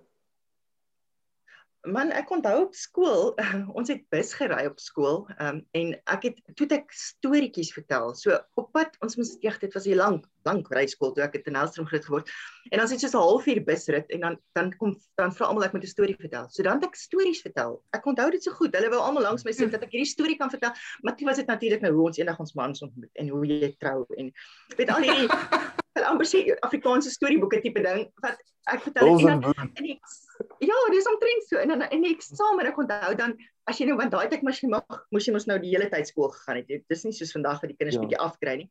Man, 1.84 2.08
ek 2.16 2.30
onthou 2.32 2.62
op 2.62 2.76
skool, 2.76 3.34
ons 3.78 3.90
het 3.92 4.06
bus 4.12 4.30
gery 4.38 4.62
op 4.70 4.78
skool, 4.80 5.26
um, 5.36 5.58
en 5.76 5.90
ek 6.14 6.22
het 6.30 6.38
toe 6.56 6.68
ek 6.72 6.94
storieetjies 6.96 7.74
vertel. 7.76 8.14
So 8.16 8.38
op 8.60 8.70
pad, 8.72 8.96
ons 9.04 9.18
moes 9.20 9.34
eeg 9.44 9.58
dit 9.60 9.76
was 9.76 9.84
'n 9.84 9.98
lang, 10.00 10.16
lank 10.48 10.70
ry 10.72 10.86
skool 10.88 11.12
toe 11.12 11.24
ek 11.26 11.36
het 11.36 11.50
in 11.50 11.58
Helstrom 11.60 11.86
groot 11.90 12.04
geword. 12.08 12.32
En 12.72 12.80
sit 12.88 13.04
jy 13.04 13.08
so 13.08 13.20
'n 13.20 13.28
halfuur 13.28 13.60
busrit 13.68 14.10
en 14.16 14.20
dan 14.20 14.38
dan 14.54 14.72
kom 14.80 14.96
dan 15.20 15.32
vra 15.32 15.46
almal 15.46 15.64
ek 15.64 15.72
moet 15.76 15.84
'n 15.84 15.92
storie 15.92 16.16
vertel. 16.16 16.48
So 16.48 16.62
dan 16.62 16.80
het 16.80 16.88
ek 16.88 16.96
stories 16.96 17.42
vertel. 17.42 17.82
Ek 17.92 18.06
onthou 18.06 18.30
dit 18.30 18.42
so 18.42 18.50
goed. 18.52 18.74
Hulle 18.74 18.90
wou 18.90 19.00
almal 19.00 19.22
langs 19.22 19.44
my 19.44 19.52
sit 19.52 19.70
dat 19.70 19.82
ek 19.82 19.92
hierdie 19.92 20.08
storie 20.08 20.36
kan 20.36 20.50
vertel. 20.50 20.72
Maar 21.02 21.16
dit 21.16 21.26
was 21.26 21.36
dit 21.36 21.46
natuurlik 21.46 21.82
nou 21.82 21.92
hoe 21.92 22.06
ons 22.06 22.18
eendag 22.18 22.40
ons 22.40 22.54
mans 22.54 22.82
ontmoet 22.82 23.12
en 23.12 23.28
hoe 23.28 23.46
jy 23.46 23.76
trou 23.78 24.06
en 24.16 24.32
weet 24.76 24.88
al 24.88 25.02
hierdie 25.02 25.28
hulle 25.98 26.10
amper 26.10 26.28
sê 26.28 26.44
Afrikaanse 26.66 27.12
storieboeke 27.14 27.62
tipe 27.64 27.82
ding 27.84 28.06
wat 28.24 28.40
ek 28.72 28.86
vertel 28.88 29.14
en 29.14 29.42
dan 29.44 29.44
en 29.54 29.90
ek 29.94 30.14
Ja, 30.58 30.76
dis 30.90 31.06
omtrent 31.08 31.44
so. 31.46 31.56
En 31.56 31.68
dan 31.68 31.82
in 31.94 32.02
die 32.02 32.14
eksamen 32.14 32.66
ek 32.66 32.78
onthou 32.80 33.14
dan 33.18 33.34
as 33.70 33.78
jy 33.78 33.86
nou 33.88 33.98
want 33.98 34.12
daai 34.14 34.26
tyd 34.32 34.42
mos 34.46 34.60
jy 34.62 34.70
mag 34.72 34.96
moes 35.14 35.28
jy 35.28 35.34
mos 35.34 35.46
nou 35.50 35.58
die 35.62 35.72
hele 35.74 35.86
tyd 35.92 36.08
skool 36.10 36.32
gegaan 36.34 36.62
het. 36.62 36.86
Dis 36.90 37.04
nie 37.06 37.14
soos 37.16 37.34
vandag 37.36 37.60
wat 37.62 37.70
die 37.70 37.76
kinders 37.78 37.98
ja. 37.98 38.02
bietjie 38.02 38.20
afkry 38.22 38.56
nie. 38.62 38.66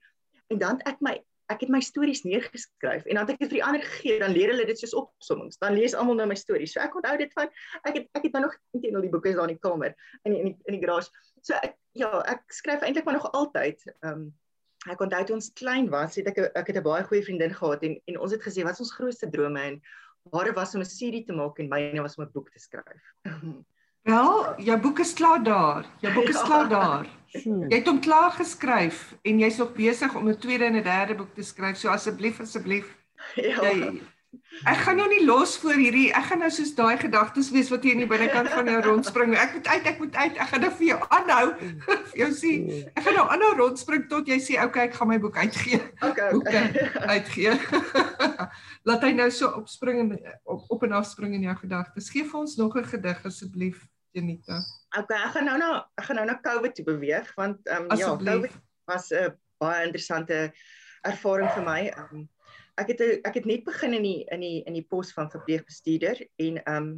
En 0.51 0.59
dan 0.63 0.81
ek 0.89 0.99
my 1.05 1.15
ek 1.51 1.65
het 1.65 1.71
my 1.73 1.81
stories 1.83 2.23
neergeskryf 2.23 3.03
en 3.03 3.17
dan 3.19 3.25
het 3.27 3.33
ek 3.33 3.41
dit 3.43 3.51
vir 3.51 3.59
die 3.59 3.65
ander 3.67 3.83
gegee. 3.85 4.19
Dan 4.23 4.35
leer 4.35 4.53
hulle 4.53 4.67
dit 4.67 4.79
soos 4.79 4.95
opsommings. 5.03 5.59
Dan 5.61 5.75
lees 5.77 5.95
almal 5.95 6.19
nou 6.19 6.27
my 6.31 6.37
stories. 6.39 6.75
So 6.75 6.83
ek 6.83 6.95
onthou 6.99 7.15
dit 7.19 7.33
van 7.37 7.51
ek 7.83 7.99
het 7.99 8.07
ek 8.19 8.27
het 8.27 8.37
nou 8.37 8.45
nog 8.47 8.55
intendeel 8.75 9.07
die 9.07 9.13
boeke 9.13 9.31
is 9.31 9.39
daar 9.39 9.51
in 9.51 9.55
die 9.55 9.63
kamer 9.63 9.95
in 10.23 10.35
die, 10.35 10.39
in 10.39 10.51
die, 10.51 10.55
in 10.67 10.79
die 10.79 10.83
garage. 10.83 11.11
So 11.43 11.59
ek 11.59 11.77
ja, 11.99 12.11
ek 12.27 12.47
skryf 12.51 12.83
eintlik 12.83 13.07
maar 13.07 13.21
nog 13.21 13.31
altyd. 13.31 13.83
Ehm 14.01 14.13
um, 14.13 14.31
ek 14.91 15.01
onthou 15.01 15.23
toe 15.23 15.35
ons 15.35 15.51
klein 15.53 15.89
was, 15.89 16.15
het 16.15 16.27
ek 16.27 16.37
ek 16.55 16.67
het 16.67 16.77
'n 16.77 16.83
baie 16.83 17.03
goeie 17.03 17.23
vriendin 17.23 17.53
gehad 17.53 17.83
en 17.83 17.99
en 18.05 18.19
ons 18.19 18.31
het 18.31 18.41
gesê 18.41 18.63
wat 18.63 18.73
is 18.73 18.79
ons 18.79 18.95
grootste 18.95 19.29
drome 19.29 19.59
en 19.59 19.81
Hare 20.31 20.53
was 20.53 20.75
om 20.75 20.81
'n 20.81 20.85
serie 20.85 21.23
te 21.25 21.33
maak 21.33 21.59
en 21.59 21.67
myne 21.67 22.01
was 22.01 22.15
om 22.15 22.23
'n 22.23 22.31
boek 22.31 22.49
te 22.49 22.59
skryf. 22.59 23.03
Wel, 24.03 24.59
jou 24.59 24.77
boek 24.79 24.99
is 24.99 25.13
klaar 25.13 25.43
daar. 25.43 25.85
Jou 26.01 26.13
boek 26.13 26.27
is 26.27 26.35
ja. 26.35 26.43
klaar 26.43 26.69
daar. 26.69 27.07
Jy 27.31 27.71
het 27.71 27.87
hom 27.87 27.99
klaar 27.99 28.31
geskryf 28.31 29.15
en 29.23 29.39
jy's 29.39 29.57
nog 29.57 29.73
besig 29.73 30.15
om 30.15 30.27
'n 30.27 30.37
tweede 30.37 30.65
en 30.65 30.75
'n 30.75 30.83
derde 30.83 31.15
boek 31.15 31.33
te 31.35 31.43
skryf. 31.43 31.77
So 31.77 31.89
asseblief 31.89 32.39
asseblief. 32.39 32.87
Ja. 33.35 33.61
Jy, 33.63 34.01
ek 34.69 34.79
gaan 34.85 34.99
jou 35.01 35.07
nie 35.09 35.25
los 35.25 35.55
voor 35.61 35.79
hierdie. 35.79 36.07
Ek 36.15 36.27
gaan 36.29 36.41
nou 36.43 36.49
soos 36.53 36.73
daai 36.77 36.97
gedagtes 37.01 37.49
wees 37.53 37.69
wat 37.73 37.83
hier 37.85 37.95
in 37.97 38.03
die 38.03 38.09
binnekant 38.09 38.49
van 38.53 38.69
jou 38.69 38.81
rondspring. 38.85 39.35
Ek 39.39 39.55
moet 39.57 39.67
uit, 39.67 39.87
ek 39.91 40.01
moet 40.01 40.15
uit. 40.15 40.37
Ek 40.37 40.51
gaan 40.51 40.63
nou 40.65 40.71
vir 40.79 40.87
jou 40.87 40.99
aanhou. 41.17 41.45
vir 42.11 42.19
jou 42.21 42.29
sien. 42.37 42.67
Ek 42.93 43.01
gaan 43.07 43.17
nou 43.19 43.25
aanhou 43.35 43.51
rondspring 43.61 44.05
tot 44.11 44.29
jy 44.29 44.39
sê, 44.39 44.57
"Oké, 44.57 44.65
okay, 44.67 44.83
ek 44.89 44.97
gaan 44.99 45.11
my 45.11 45.19
boek 45.23 45.37
uitgee." 45.37 45.81
Okay. 46.01 46.29
okay. 46.39 46.63
uitgee. 47.15 47.55
Laat 48.89 49.07
hy 49.07 49.13
nou 49.17 49.29
so 49.31 49.51
opspring 49.57 50.03
en 50.03 50.13
op, 50.43 50.67
op 50.77 50.83
en 50.83 50.99
af 50.99 51.07
spring 51.09 51.33
in 51.37 51.47
jou 51.47 51.55
gedagtes. 51.63 52.11
Geef 52.13 52.31
vir 52.31 52.39
ons 52.39 52.55
nog 52.57 52.77
'n 52.77 52.85
gedig 52.85 53.25
asseblief, 53.25 53.87
Janita. 54.11 54.61
Okay, 54.97 55.17
ek 55.17 55.33
gaan 55.37 55.45
nou 55.45 55.57
na 55.57 55.71
ek 55.97 56.05
gaan 56.05 56.21
nou 56.21 56.27
na 56.27 56.39
COVID 56.41 56.75
toe 56.75 56.85
beweeg 56.85 57.33
want 57.35 57.65
ehm 57.67 57.89
um, 57.89 57.97
ja, 57.97 58.15
COVID 58.17 58.53
was 58.85 59.11
'n 59.11 59.33
baie 59.57 59.85
interessante 59.85 60.53
ervaring 61.01 61.49
vir 61.51 61.63
my. 61.63 61.81
Ehm 61.87 62.15
um, 62.15 62.29
ek 62.81 62.93
het 62.93 63.01
ek 63.29 63.35
het 63.39 63.45
net 63.45 63.65
begin 63.65 63.93
in 63.93 64.05
die 64.05 64.21
in 64.33 64.39
die 64.41 64.61
in 64.65 64.73
die 64.73 64.85
pos 64.89 65.13
van 65.13 65.31
verpleegbestuurder 65.31 66.23
en 66.35 66.63
ehm 66.63 66.77
um, 66.77 66.93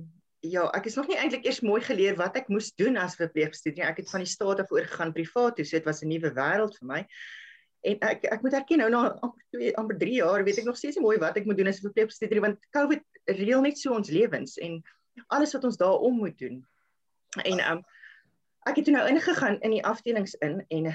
ja, 0.46 0.68
ek 0.78 0.86
is 0.86 0.96
nog 0.96 1.08
nie 1.10 1.18
eintlik 1.18 1.46
eers 1.48 1.64
mooi 1.66 1.80
geleer 1.82 2.18
wat 2.20 2.36
ek 2.38 2.52
moes 2.54 2.72
doen 2.78 3.00
as 3.02 3.18
verpleegbestuurder 3.18 3.82
nie. 3.82 3.90
Ek 3.90 4.04
het 4.04 4.12
van 4.12 4.22
die 4.22 4.30
staat 4.30 4.62
af 4.62 4.72
oorgegaan 4.72 5.14
privaat 5.16 5.58
toe. 5.58 5.66
So 5.66 5.78
dit 5.78 5.88
was 5.90 6.04
'n 6.04 6.12
nuwe 6.12 6.32
wêreld 6.36 6.78
vir 6.80 6.88
my. 6.88 7.02
En 7.82 7.98
ek 8.02 8.26
ek 8.26 8.42
moet 8.42 8.54
erken 8.54 8.78
nou 8.78 8.90
na 8.90 9.02
amper 9.22 9.44
2 9.52 9.76
amper 9.78 9.98
3 9.98 10.14
jaar 10.22 10.44
weet 10.44 10.60
ek 10.60 10.70
nog 10.70 10.78
steeds 10.78 10.98
nie 10.98 11.06
mooi 11.06 11.18
wat 11.18 11.38
ek 11.38 11.46
moet 11.46 11.58
doen 11.58 11.68
as 11.68 11.82
verpleegbestuurder 11.82 12.42
want 12.42 12.60
COVID 12.72 13.04
reël 13.26 13.62
net 13.62 13.78
so 13.78 13.94
ons 13.94 14.10
lewens 14.10 14.58
en 14.58 14.84
alles 15.28 15.54
wat 15.54 15.64
ons 15.64 15.78
daaroor 15.78 16.12
moet 16.12 16.38
doen. 16.38 16.66
En 17.44 17.60
ehm 17.60 17.78
um, 17.78 17.84
ek 18.66 18.76
het 18.76 18.86
toe 18.86 18.94
nou 18.94 19.08
ingegaan 19.08 19.60
in 19.62 19.72
die 19.72 19.86
afdelings 19.86 20.34
in 20.42 20.66
en 20.70 20.94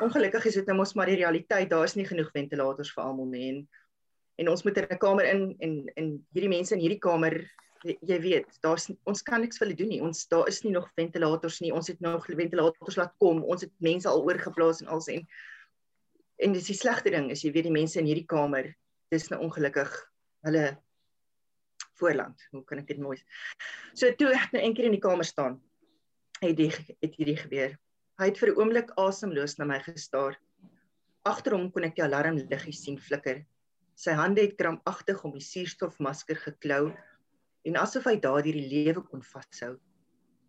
ongelukkig 0.00 0.44
is 0.44 0.54
dit 0.54 0.66
nou 0.66 0.76
mos 0.76 0.94
maar 0.94 1.06
die 1.06 1.20
realiteit. 1.20 1.70
Daar 1.70 1.84
is 1.84 1.94
nie 1.94 2.06
genoeg 2.06 2.30
ventilators 2.32 2.92
vir 2.92 3.04
almal 3.04 3.26
nie 3.26 3.48
en 3.48 3.68
en 4.36 4.48
ons 4.48 4.64
moet 4.64 4.76
in 4.76 4.86
'n 4.90 4.98
kamer 4.98 5.26
in 5.30 5.42
en 5.60 5.74
en 5.96 6.26
hierdie 6.32 6.54
mense 6.56 6.74
in 6.74 6.80
hierdie 6.80 7.02
kamer 7.02 7.36
jy 7.84 8.18
weet 8.20 8.56
daar's 8.64 8.88
ons 9.04 9.22
kan 9.22 9.42
niks 9.44 9.58
vir 9.60 9.66
hulle 9.66 9.76
doen 9.76 9.90
nie. 9.92 10.00
Ons 10.02 10.24
daar 10.28 10.48
is 10.48 10.62
nie 10.64 10.72
nog 10.72 10.88
ventilators 10.96 11.60
nie. 11.60 11.72
Ons 11.72 11.90
het 11.92 12.00
nog 12.00 12.24
ventilators 12.26 12.96
laat 12.96 13.12
kom. 13.20 13.42
Ons 13.44 13.66
het 13.66 13.72
mense 13.84 14.08
al 14.08 14.24
oorgeplaas 14.24 14.80
en 14.80 14.88
als 14.88 15.08
en 15.12 15.26
en 16.42 16.52
dis 16.52 16.66
die 16.66 16.76
slegste 16.76 17.12
ding 17.14 17.30
is 17.30 17.44
jy 17.44 17.52
weet 17.54 17.68
die 17.68 17.76
mense 17.76 17.98
in 18.00 18.08
hierdie 18.08 18.26
kamer 18.26 18.72
dis 19.14 19.28
nou 19.30 19.40
ongelukkig 19.44 19.92
hulle 20.48 20.64
voorland. 22.00 22.40
Hoe 22.50 22.64
kan 22.64 22.80
ek 22.82 22.88
dit 22.88 22.98
mooi 22.98 23.18
so 23.94 24.10
toe 24.18 24.32
ek 24.34 24.52
nou 24.52 24.62
eendag 24.64 24.88
in 24.88 24.96
die 24.96 25.04
kamer 25.04 25.24
staan 25.28 25.60
het 26.40 26.56
die 26.56 26.70
het 26.72 27.14
hierdie 27.14 27.38
gebeur. 27.38 27.76
Hy 28.18 28.26
het 28.30 28.38
vir 28.38 28.50
'n 28.50 28.58
oomblik 28.58 28.90
asemloos 28.96 29.58
na 29.58 29.64
my 29.64 29.78
gestaar. 29.80 30.38
Agter 31.24 31.52
hom 31.52 31.70
kon 31.70 31.84
ek 31.84 31.96
die 31.96 32.04
alarm 32.04 32.36
liggies 32.50 32.82
sien 32.82 32.98
flikker 32.98 33.44
Sy 33.94 34.14
hande 34.18 34.42
het 34.42 34.56
krampagtig 34.58 35.20
om 35.24 35.34
die 35.36 35.44
suurstofmasker 35.44 36.38
geklou 36.42 36.88
en 37.64 37.76
asof 37.80 38.08
hy 38.10 38.16
daardie 38.20 38.54
die 38.56 38.68
lewe 38.72 39.04
kon 39.06 39.22
vashou. 39.22 39.76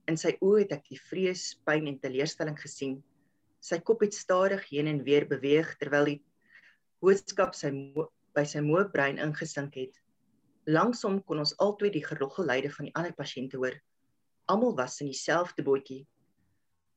In 0.10 0.17
sy 0.17 0.36
oë 0.41 0.63
het 0.63 0.73
ek 0.79 0.89
die 0.89 1.01
vrees, 1.01 1.53
pyn 1.65 1.88
en 1.89 1.99
teleurstelling 2.01 2.58
gesien. 2.58 2.97
Sy 3.62 3.79
kop 3.86 4.03
het 4.05 4.17
stadig 4.17 4.65
heen 4.69 4.89
en 4.89 5.03
weer 5.05 5.25
beweeg 5.29 5.71
terwyl 5.81 6.10
die 6.10 6.19
boodskap 7.01 7.55
sy 7.58 7.71
by 8.36 8.43
sy 8.49 8.62
moe 8.65 8.84
brein 8.91 9.21
ingesink 9.21 9.77
het. 9.77 9.93
Langsom 10.65 11.21
kon 11.25 11.41
ons 11.43 11.53
albei 11.62 11.91
die 11.93 12.03
geroggellyde 12.05 12.71
van 12.73 12.89
die 12.89 12.95
ander 12.97 13.13
pasiënte 13.17 13.62
hoor. 13.62 13.77
Almal 14.49 14.75
was 14.77 14.99
in 15.01 15.12
dieselfde 15.12 15.65
bootjie. 15.65 16.03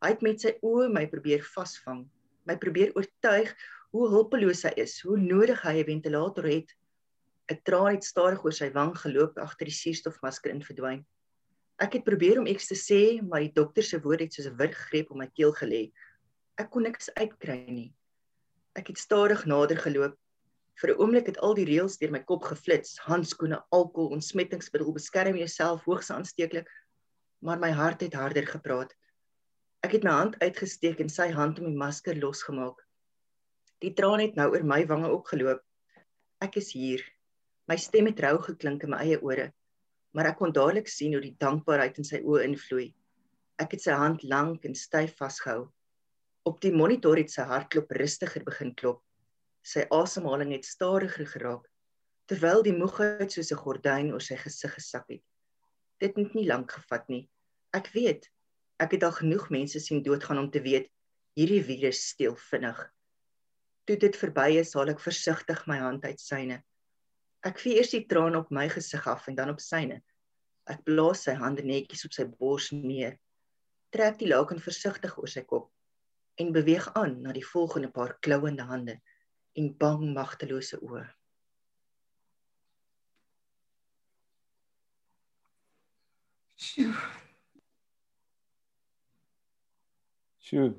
Hy 0.01 0.15
het 0.15 0.25
met 0.25 0.41
sy 0.41 0.55
oë 0.65 0.89
my 0.93 1.05
probeer 1.13 1.45
vasvang, 1.45 2.07
my 2.49 2.57
probeer 2.61 2.95
oortuig 2.97 3.53
hoe 3.95 4.09
hulpeloos 4.13 4.63
hy 4.67 4.73
is, 4.83 5.01
hoe 5.01 5.17
nodig 5.17 5.63
hy 5.65 5.79
'n 5.81 5.89
ventilator 5.89 6.45
het. 6.45 6.75
'n 7.51 7.61
Traan 7.65 7.95
het 7.95 8.05
stadig 8.05 8.45
oor 8.45 8.53
sy 8.53 8.69
wang 8.73 8.93
geloop 8.97 9.39
agter 9.39 9.67
die 9.67 9.79
suurstofmasker 9.83 10.51
in 10.51 10.63
verdwyn. 10.63 11.07
Ek 11.79 11.93
het 11.93 12.05
probeer 12.05 12.39
om 12.41 12.47
iets 12.47 12.67
te 12.67 12.75
sê, 12.75 13.23
maar 13.23 13.41
die 13.41 13.55
dokter 13.55 13.83
se 13.83 14.01
woorde 14.01 14.25
het 14.25 14.35
soos 14.35 14.47
'n 14.47 14.57
wurggreep 14.59 15.11
om 15.11 15.19
my 15.19 15.29
keel 15.33 15.53
gelê. 15.53 15.93
Ek 16.59 16.71
kon 16.71 16.83
niks 16.83 17.09
uitkry 17.15 17.71
nie. 17.71 17.95
Ek 18.75 18.89
het 18.89 18.99
stadig 18.99 19.47
nader 19.47 19.79
geloop. 19.79 20.19
Vir 20.81 20.91
'n 20.91 20.99
oomblik 21.01 21.27
het 21.27 21.39
al 21.39 21.55
die 21.55 21.65
reëls 21.65 21.99
deur 21.99 22.11
my 22.11 22.21
kop 22.21 22.43
geflits: 22.45 22.99
handskoene, 22.99 23.63
alkohol, 23.71 24.13
ontsmettingsmiddel, 24.13 24.93
beskerm 24.93 25.37
jouself, 25.37 25.85
hoogs 25.85 26.11
aansteeklik. 26.11 26.69
Maar 27.41 27.59
my 27.59 27.71
hart 27.71 28.01
het 28.01 28.15
harder 28.15 28.47
gepraat. 28.47 28.93
Ek 29.83 29.93
het 29.93 30.03
my 30.03 30.11
hand 30.11 30.39
uitgesteek 30.43 31.01
en 31.01 31.09
sy 31.09 31.31
hand 31.31 31.59
om 31.59 31.67
die 31.67 31.77
masker 31.77 32.17
losgemaak. 32.17 32.88
Die 33.79 33.93
traan 33.95 34.19
het 34.19 34.35
nou 34.35 34.49
oor 34.51 34.65
my 34.67 34.81
wange 34.91 35.09
opgeloop. 35.15 35.61
Ek 36.43 36.57
is 36.59 36.73
hier. 36.75 37.03
My 37.71 37.77
stem 37.79 38.09
het 38.11 38.19
rou 38.25 38.41
geklink 38.43 38.83
in 38.83 38.91
my 38.91 39.05
eie 39.05 39.19
ore, 39.23 39.53
maar 40.11 40.27
ek 40.33 40.41
kon 40.41 40.55
dadelik 40.55 40.91
sien 40.91 41.15
hoe 41.15 41.23
die 41.23 41.37
dankbaarheid 41.39 42.01
in 42.03 42.09
sy 42.09 42.19
oë 42.25 42.43
invloei. 42.49 42.89
Ek 43.63 43.77
het 43.77 43.85
sy 43.85 43.95
hand 44.01 44.25
lank 44.27 44.67
en 44.67 44.75
styf 44.75 45.15
vasgehou. 45.23 45.69
Op 46.51 46.59
die 46.65 46.75
monitor 46.75 47.21
het 47.23 47.31
sy 47.31 47.47
hartklop 47.47 47.95
rustiger 48.01 48.43
begin 48.51 48.75
klop. 48.75 48.99
Sy 49.63 49.87
asemhaling 49.95 50.57
het 50.57 50.67
stadiger 50.67 51.31
geraak 51.31 51.71
terwyl 52.29 52.61
die 52.67 52.75
moegheid 52.77 53.31
soos 53.33 53.55
'n 53.55 53.63
gordyn 53.63 54.13
oor 54.13 54.21
sy 54.21 54.37
gesig 54.43 54.75
gesak 54.75 55.07
het. 55.09 55.23
Dit 56.03 56.19
het 56.19 56.35
nie 56.35 56.51
lank 56.51 56.73
gevat 56.73 57.09
nie. 57.09 57.29
Ek 57.73 57.95
weet, 57.95 58.27
ek 58.83 58.99
het 58.99 59.05
al 59.07 59.15
genoeg 59.23 59.49
mense 59.51 59.81
sien 59.81 60.03
doodgaan 60.03 60.39
om 60.39 60.51
te 60.51 60.61
weet 60.61 60.91
hierdie 61.39 61.63
virus 61.63 62.09
steel 62.11 62.37
vinnig. 62.51 62.79
Toe 63.89 63.97
dit 63.97 64.17
verby 64.21 64.59
is, 64.61 64.75
haal 64.77 64.91
ek 64.93 64.99
versigtig 65.01 65.63
my 65.65 65.79
hand 65.81 66.03
uit 66.05 66.21
syne. 66.21 66.59
Ek 67.49 67.57
vee 67.63 67.79
eers 67.81 67.95
die 67.95 68.03
traan 68.11 68.37
op 68.37 68.51
my 68.53 68.67
gesig 68.69 69.07
af 69.09 69.31
en 69.31 69.39
dan 69.39 69.49
op 69.49 69.63
syne. 69.65 70.03
Ek 70.69 70.83
blaas 70.85 71.23
sy 71.25 71.33
hande 71.41 71.65
netjies 71.65 72.05
op 72.05 72.13
sy 72.13 72.27
bors 72.29 72.69
neer. 72.75 73.17
Trek 73.97 74.19
die 74.21 74.29
laken 74.29 74.61
versigtig 74.61 75.17
oor 75.17 75.33
sy 75.33 75.47
kop 75.49 75.71
en 76.39 76.53
beweeg 76.53 76.91
aan 77.01 77.17
na 77.25 77.33
die 77.33 77.47
volgende 77.55 77.89
paar 77.89 78.13
klouende 78.21 78.69
hande 78.69 78.99
en 79.57 79.73
bang 79.81 80.05
magtelose 80.13 80.77
oë. 80.85 81.07
Sjoe. 86.69 86.93
Sjoe. 90.45 90.73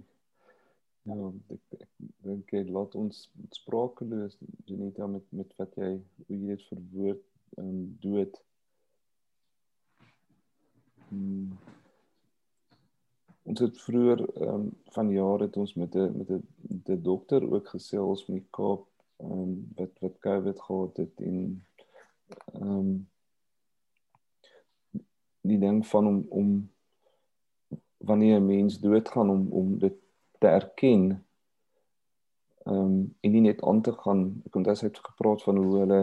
Ja, 1.10 1.34
ek 1.58 1.89
dink 2.24 2.52
jy 2.54 2.64
laat 2.70 2.96
ons 3.00 3.26
sprakeloos 3.56 4.38
Janita 4.68 5.08
met 5.08 5.26
met 5.36 5.52
wat 5.60 5.76
jy 5.80 5.92
hoe 6.28 6.38
jy 6.38 6.56
dit 6.56 6.64
verwoord 6.70 7.26
um, 7.58 7.82
dood. 8.04 8.40
Hmm. 11.10 11.58
Ons 13.50 13.64
het 13.66 13.80
vroeër 13.82 14.24
um, 14.46 14.66
van 14.96 15.12
jare 15.12 15.48
het 15.48 15.58
ons 15.58 15.74
met 15.82 15.96
'n 15.96 16.18
met 16.18 16.32
'n 16.32 16.44
die 16.90 17.02
dokter 17.02 17.46
ook 17.52 17.68
gesels 17.76 18.28
met 18.28 18.44
Kaap 18.50 18.86
um, 19.24 19.54
wat 19.76 19.94
wat 20.00 20.20
COVID 20.20 20.60
gehad 20.62 20.98
het 20.98 21.16
en 21.22 21.64
ehm 22.54 22.76
um, 22.80 23.08
die 25.42 25.60
ding 25.60 25.88
van 25.88 26.08
om 26.08 26.26
om 26.30 26.70
wanneer 27.98 28.40
'n 28.40 28.46
mens 28.46 28.80
doodgaan 28.80 29.30
om 29.30 29.52
om 29.52 29.80
dit 29.80 29.98
te 30.40 30.48
erken 30.48 31.26
ehm 32.70 32.78
um, 32.78 32.98
en 33.26 33.32
nie 33.32 33.42
net 33.42 33.62
aan 33.66 33.82
te 33.82 33.94
gaan 34.04 34.22
ek 34.46 34.56
onthou 34.60 34.76
hy 34.76 34.88
het 34.88 35.00
gepraat 35.10 35.44
van 35.48 35.58
hoe 35.62 35.78
hulle 35.80 36.02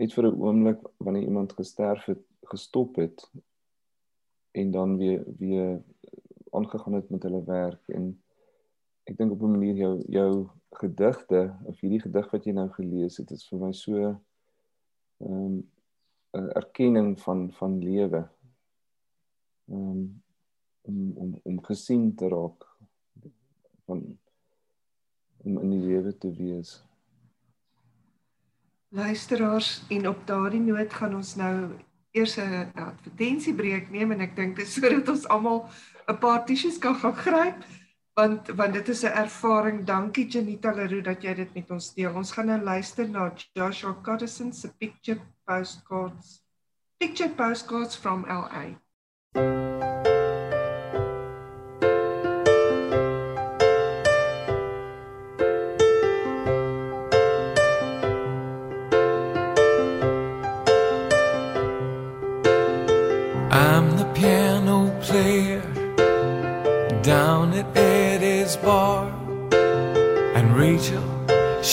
net 0.00 0.14
vir 0.16 0.28
'n 0.28 0.40
oomblik 0.46 0.80
wanneer 1.04 1.28
iemand 1.30 1.52
gesterf 1.60 2.04
het 2.12 2.22
gestop 2.52 2.96
het 2.96 3.30
en 4.60 4.70
dan 4.70 4.96
weer 4.96 5.24
weer 5.38 5.82
aangegaan 6.50 6.94
het 7.00 7.10
met 7.10 7.22
hulle 7.22 7.42
werk 7.44 7.88
en 7.88 8.04
ek 9.04 9.16
dink 9.18 9.32
op 9.32 9.42
'n 9.42 9.56
manier 9.56 9.76
jou 9.76 9.94
jou 10.08 10.32
gedigte 10.82 11.56
of 11.64 11.80
hierdie 11.80 12.00
gedig 12.00 12.30
wat 12.30 12.44
jy 12.44 12.52
nou 12.52 12.68
gelees 12.68 13.16
het 13.16 13.30
is 13.30 13.48
vir 13.48 13.58
my 13.58 13.72
so 13.72 13.96
ehm 14.06 14.20
um, 15.20 15.56
'n 16.36 16.50
erkenning 16.52 17.20
van 17.20 17.52
van 17.52 17.78
lewe. 17.78 18.28
Ehm 19.68 19.90
um, 19.90 20.22
om 20.80 21.12
om 21.16 21.40
om 21.42 21.64
gesien 21.64 22.14
te 22.14 22.28
raak 22.28 22.66
van 23.84 24.18
om 25.46 25.58
in 25.62 25.70
die 25.70 25.82
lewe 25.86 26.12
te 26.18 26.32
wees. 26.34 26.76
Luisteraars 28.88 29.84
en 29.88 30.08
op 30.08 30.26
daardie 30.26 30.62
noot 30.62 30.92
gaan 30.92 31.14
ons 31.14 31.34
nou 31.38 31.54
eers 32.16 32.36
'n 32.40 32.70
advertensiebreek 32.74 33.90
neem 33.90 34.12
en 34.12 34.20
ek 34.20 34.36
dink 34.36 34.56
dit 34.56 34.66
is 34.66 34.74
sodat 34.74 35.08
ons 35.08 35.28
almal 35.28 35.68
'n 36.08 36.18
paar 36.18 36.44
tissues 36.46 36.78
kan 36.78 36.94
gaan 36.94 37.16
gryp 37.16 37.58
want 38.16 38.48
want 38.56 38.72
dit 38.72 38.88
is 38.88 39.02
'n 39.04 39.16
ervaring. 39.24 39.84
Dankie 39.84 40.26
Janita 40.26 40.72
Leroux 40.72 41.02
dat 41.02 41.22
jy 41.22 41.34
dit 41.34 41.54
met 41.54 41.70
ons 41.70 41.94
deel. 41.94 42.14
Ons 42.14 42.32
gaan 42.32 42.46
nou 42.46 42.62
luister 42.62 43.08
na 43.08 43.32
Joshua 43.52 43.96
Coddison 44.02 44.52
se 44.52 44.68
picture 44.78 45.20
postcards. 45.44 46.42
Picture 46.98 47.30
postcards 47.30 47.96
from 47.96 48.24
LA. 48.28 48.80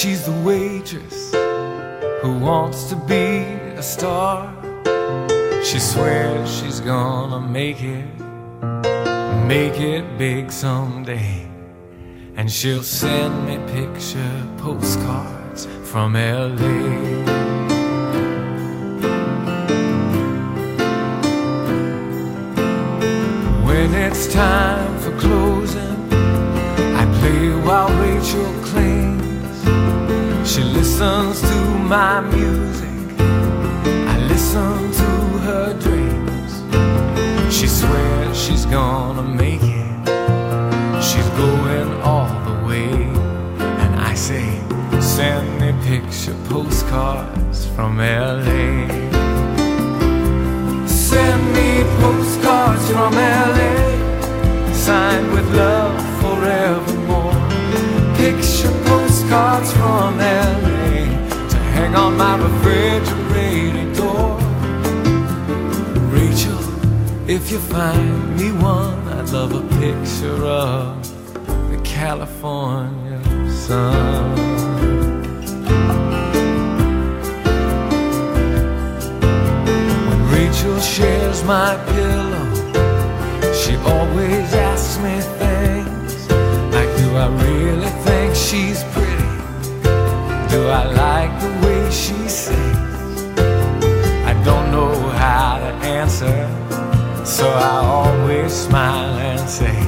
She's 0.03 0.25
the 0.25 0.33
waitress 0.41 1.31
who 2.23 2.39
wants 2.39 2.89
to 2.89 2.95
be 2.95 3.45
a 3.77 3.81
star. 3.81 4.53
She 5.63 5.79
swears 5.79 6.59
she's 6.59 6.79
gonna 6.81 7.39
make 7.39 7.81
it, 7.81 8.07
make 9.47 9.79
it 9.79 10.17
big 10.17 10.51
someday. 10.51 11.47
And 12.35 12.51
she'll 12.51 12.83
send 12.83 13.45
me 13.45 13.57
picture 13.71 14.47
postcards 14.57 15.67
from 15.83 16.15
LA. 16.15 17.52
It's 24.25 24.33
time 24.33 24.99
for 24.99 25.12
closing, 25.17 26.13
I 26.95 27.03
play 27.19 27.49
while 27.65 27.89
Rachel 27.99 28.53
clings. 28.63 29.57
She 30.49 30.62
listens 30.63 31.41
to 31.41 31.57
my 31.93 32.21
music. 32.21 33.19
I 33.19 34.17
listen 34.27 34.91
to 35.01 35.12
her 35.47 35.77
dreams. 35.79 36.51
She 37.53 37.67
swears 37.67 38.38
she's 38.41 38.65
gonna 38.65 39.23
make 39.23 39.63
it. 39.63 41.03
She's 41.03 41.29
going 41.43 41.91
all 42.01 42.29
the 42.47 42.65
way. 42.65 42.93
And 43.83 43.95
I 43.99 44.13
say, 44.13 44.47
send 45.01 45.47
me 45.59 45.73
picture 45.86 46.38
postcards 46.49 47.65
from 47.75 47.97
LA. 47.97 48.88
Send 50.88 51.41
me 51.55 51.83
postcards 51.99 52.89
from 52.89 53.13
LA. 53.15 54.02
Signed 54.84 55.32
with 55.32 55.50
love 55.56 55.96
forevermore. 56.19 57.32
Picture 58.17 58.74
postcards 58.84 59.72
from 59.72 60.17
LA 60.17 61.08
to 61.52 61.58
hang 61.72 61.96
on 61.96 62.17
my 62.17 62.36
refrigerator 62.36 63.93
door. 63.93 64.38
Rachel, 66.12 66.60
if 67.30 67.50
you 67.50 67.60
find 67.60 68.36
me 68.38 68.52
one, 68.52 69.08
I'd 69.08 69.30
love 69.30 69.54
a 69.54 69.62
picture 69.80 70.43
of 70.46 71.02
the 71.72 71.80
California 71.86 73.22
sun. 73.50 74.36
When 80.10 80.22
Rachel 80.30 80.78
shares 80.82 81.41
my 81.46 81.78
pillow, 81.86 82.52
she 83.73 83.79
always 83.79 84.53
asks 84.53 84.99
me 84.99 85.19
things 85.41 86.29
like, 86.75 86.89
Do 86.97 87.15
I 87.15 87.27
really 87.43 87.89
think 88.05 88.36
she's 88.36 88.83
pretty? 88.93 89.13
do 90.51 90.67
I 90.67 90.83
like 91.03 91.33
the 91.41 91.51
way 91.65 91.89
she 91.89 92.29
sings? 92.29 93.39
I 94.31 94.33
don't 94.45 94.69
know 94.71 94.93
how 95.23 95.57
to 95.57 95.71
answer, 96.01 96.38
so 97.25 97.49
I 97.49 97.75
always 97.97 98.53
smile 98.53 99.17
and 99.31 99.49
say, 99.49 99.79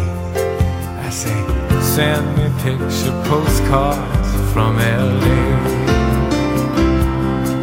I 1.06 1.10
say, 1.12 1.40
send 1.82 2.26
me 2.38 2.46
picture 2.64 3.16
postcards 3.30 4.30
from 4.52 4.78
LA. 4.78 5.44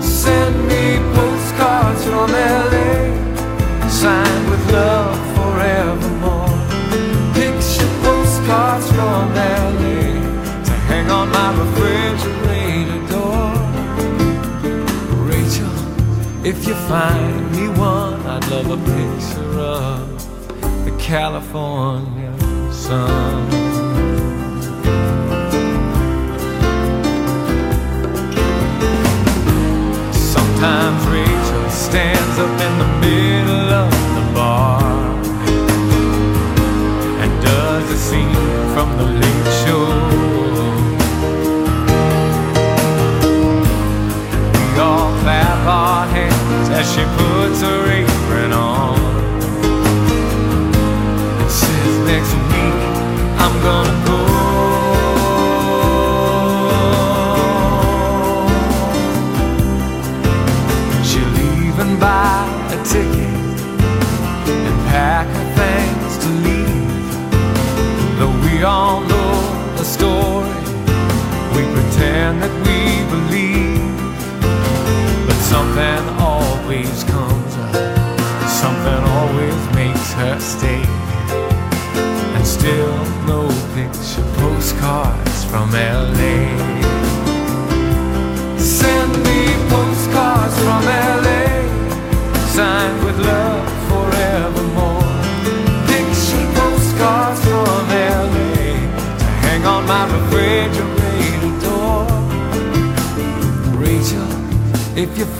Send 0.00 0.54
me 0.68 0.84
postcards 1.16 2.04
from 2.04 2.30
LA, 2.30 3.88
signed 3.88 4.50
with 4.50 4.72
love 4.72 5.18
forevermore. 5.36 6.01
Postcards 9.22 9.22
from 9.22 9.34
LA 9.34 10.64
to 10.64 10.72
hang 10.88 11.10
on 11.10 11.28
my 11.28 11.50
refrigerator. 11.58 13.06
door. 13.08 13.52
Rachel, 15.26 15.72
if 16.44 16.66
you 16.66 16.74
find 16.74 17.52
me 17.52 17.68
one, 17.68 18.20
I'd 18.26 18.46
love 18.48 18.70
a 18.70 18.76
picture 18.76 19.58
of 19.60 20.84
the 20.84 20.96
California 20.98 22.32
sun. 22.72 23.50
Sometimes 30.12 31.06
Rachel 31.06 31.70
stands 31.70 32.38
up 32.38 32.60
in 32.60 32.78
the 32.78 32.88
middle 33.00 33.70
of 33.70 33.90
the 34.14 34.34
bar 34.34 34.91
from 38.72 38.96
the 38.96 39.04
lake 39.04 39.48
shore. 39.60 40.00
We 44.54 44.80
all 44.80 45.12
clap 45.20 45.66
our 45.66 46.06
hands 46.06 46.68
as 46.70 46.86
she 46.92 47.04
puts 47.16 47.60
her 47.60 47.82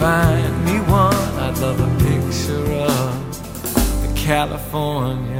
find 0.02 0.64
me 0.64 0.80
one, 0.90 1.14
I'd 1.38 1.56
love 1.58 1.78
a 1.78 1.90
picture 2.02 2.72
of 2.72 4.02
the 4.02 4.12
California 4.16 5.31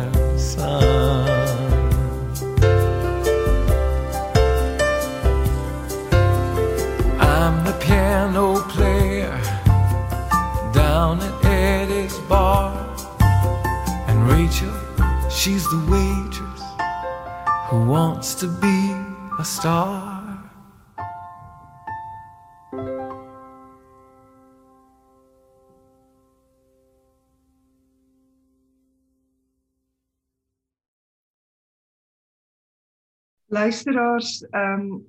Luisteraars, 33.52 34.40
ehm 34.50 34.80
um, 34.80 35.02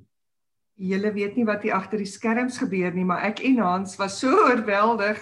julle 0.74 1.12
weet 1.14 1.38
nie 1.38 1.46
wat 1.48 1.62
hier 1.64 1.76
agter 1.78 2.02
die 2.02 2.10
skerms 2.10 2.58
gebeur 2.60 2.92
nie, 2.92 3.06
maar 3.08 3.22
ek 3.24 3.40
en 3.46 3.62
Hans 3.62 3.94
was 4.02 4.18
so 4.20 4.34
oorweldig 4.50 5.22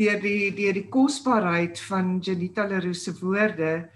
deur 0.00 0.20
die 0.20 0.50
deur 0.56 0.76
die 0.76 0.88
kosbaarheid 0.92 1.80
van 1.88 2.18
Janita 2.20 2.66
Leroux 2.68 3.04
se 3.04 3.14
woorde. 3.20 3.88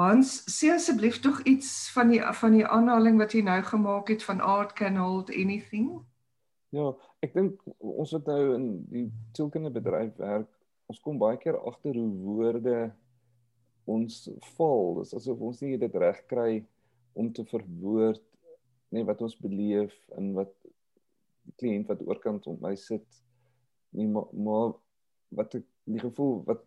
Hans, 0.00 0.42
sê 0.50 0.72
asseblief 0.74 1.20
tog 1.22 1.40
iets 1.46 1.90
van 1.94 2.10
die 2.10 2.20
van 2.40 2.58
die 2.58 2.66
aanhaling 2.66 3.20
wat 3.22 3.36
jy 3.36 3.44
nou 3.46 3.60
gemaak 3.70 4.10
het 4.12 4.26
van 4.26 4.42
art 4.42 4.74
can 4.76 4.98
hold 5.00 5.30
anything. 5.30 5.90
Ja, 6.74 6.90
ek 7.22 7.38
dink 7.38 7.62
ons 7.78 8.12
wat 8.18 8.26
nou 8.26 8.54
in 8.56 8.70
die 8.90 9.08
sielkindebedryf 9.36 10.16
werk, 10.18 10.50
ons 10.90 11.00
kom 11.04 11.20
baie 11.22 11.38
keer 11.38 11.58
agter 11.70 11.94
hoe 11.94 12.10
woorde 12.26 12.78
ons 13.86 14.24
val. 14.56 14.98
Dit 14.98 15.06
is 15.06 15.20
asof 15.22 15.44
ons 15.52 15.62
nie 15.62 15.78
dit 15.78 16.02
reg 16.02 16.24
kry 16.26 16.64
om 17.16 17.32
te 17.32 17.44
verwoord 17.48 18.22
nê 18.94 19.02
wat 19.08 19.22
ons 19.24 19.36
beleef 19.42 19.94
en 20.18 20.32
wat 20.36 20.52
die 21.46 21.54
kliënt 21.60 21.90
wat 21.90 22.04
oorkant 22.06 22.46
op 22.50 22.60
my 22.62 22.74
sit 22.80 23.22
nie 23.96 24.08
maar, 24.10 24.28
maar 24.32 24.74
wat 25.38 25.58
ek 25.60 25.66
die 25.86 26.02
gevoel 26.02 26.42
wat 26.48 26.64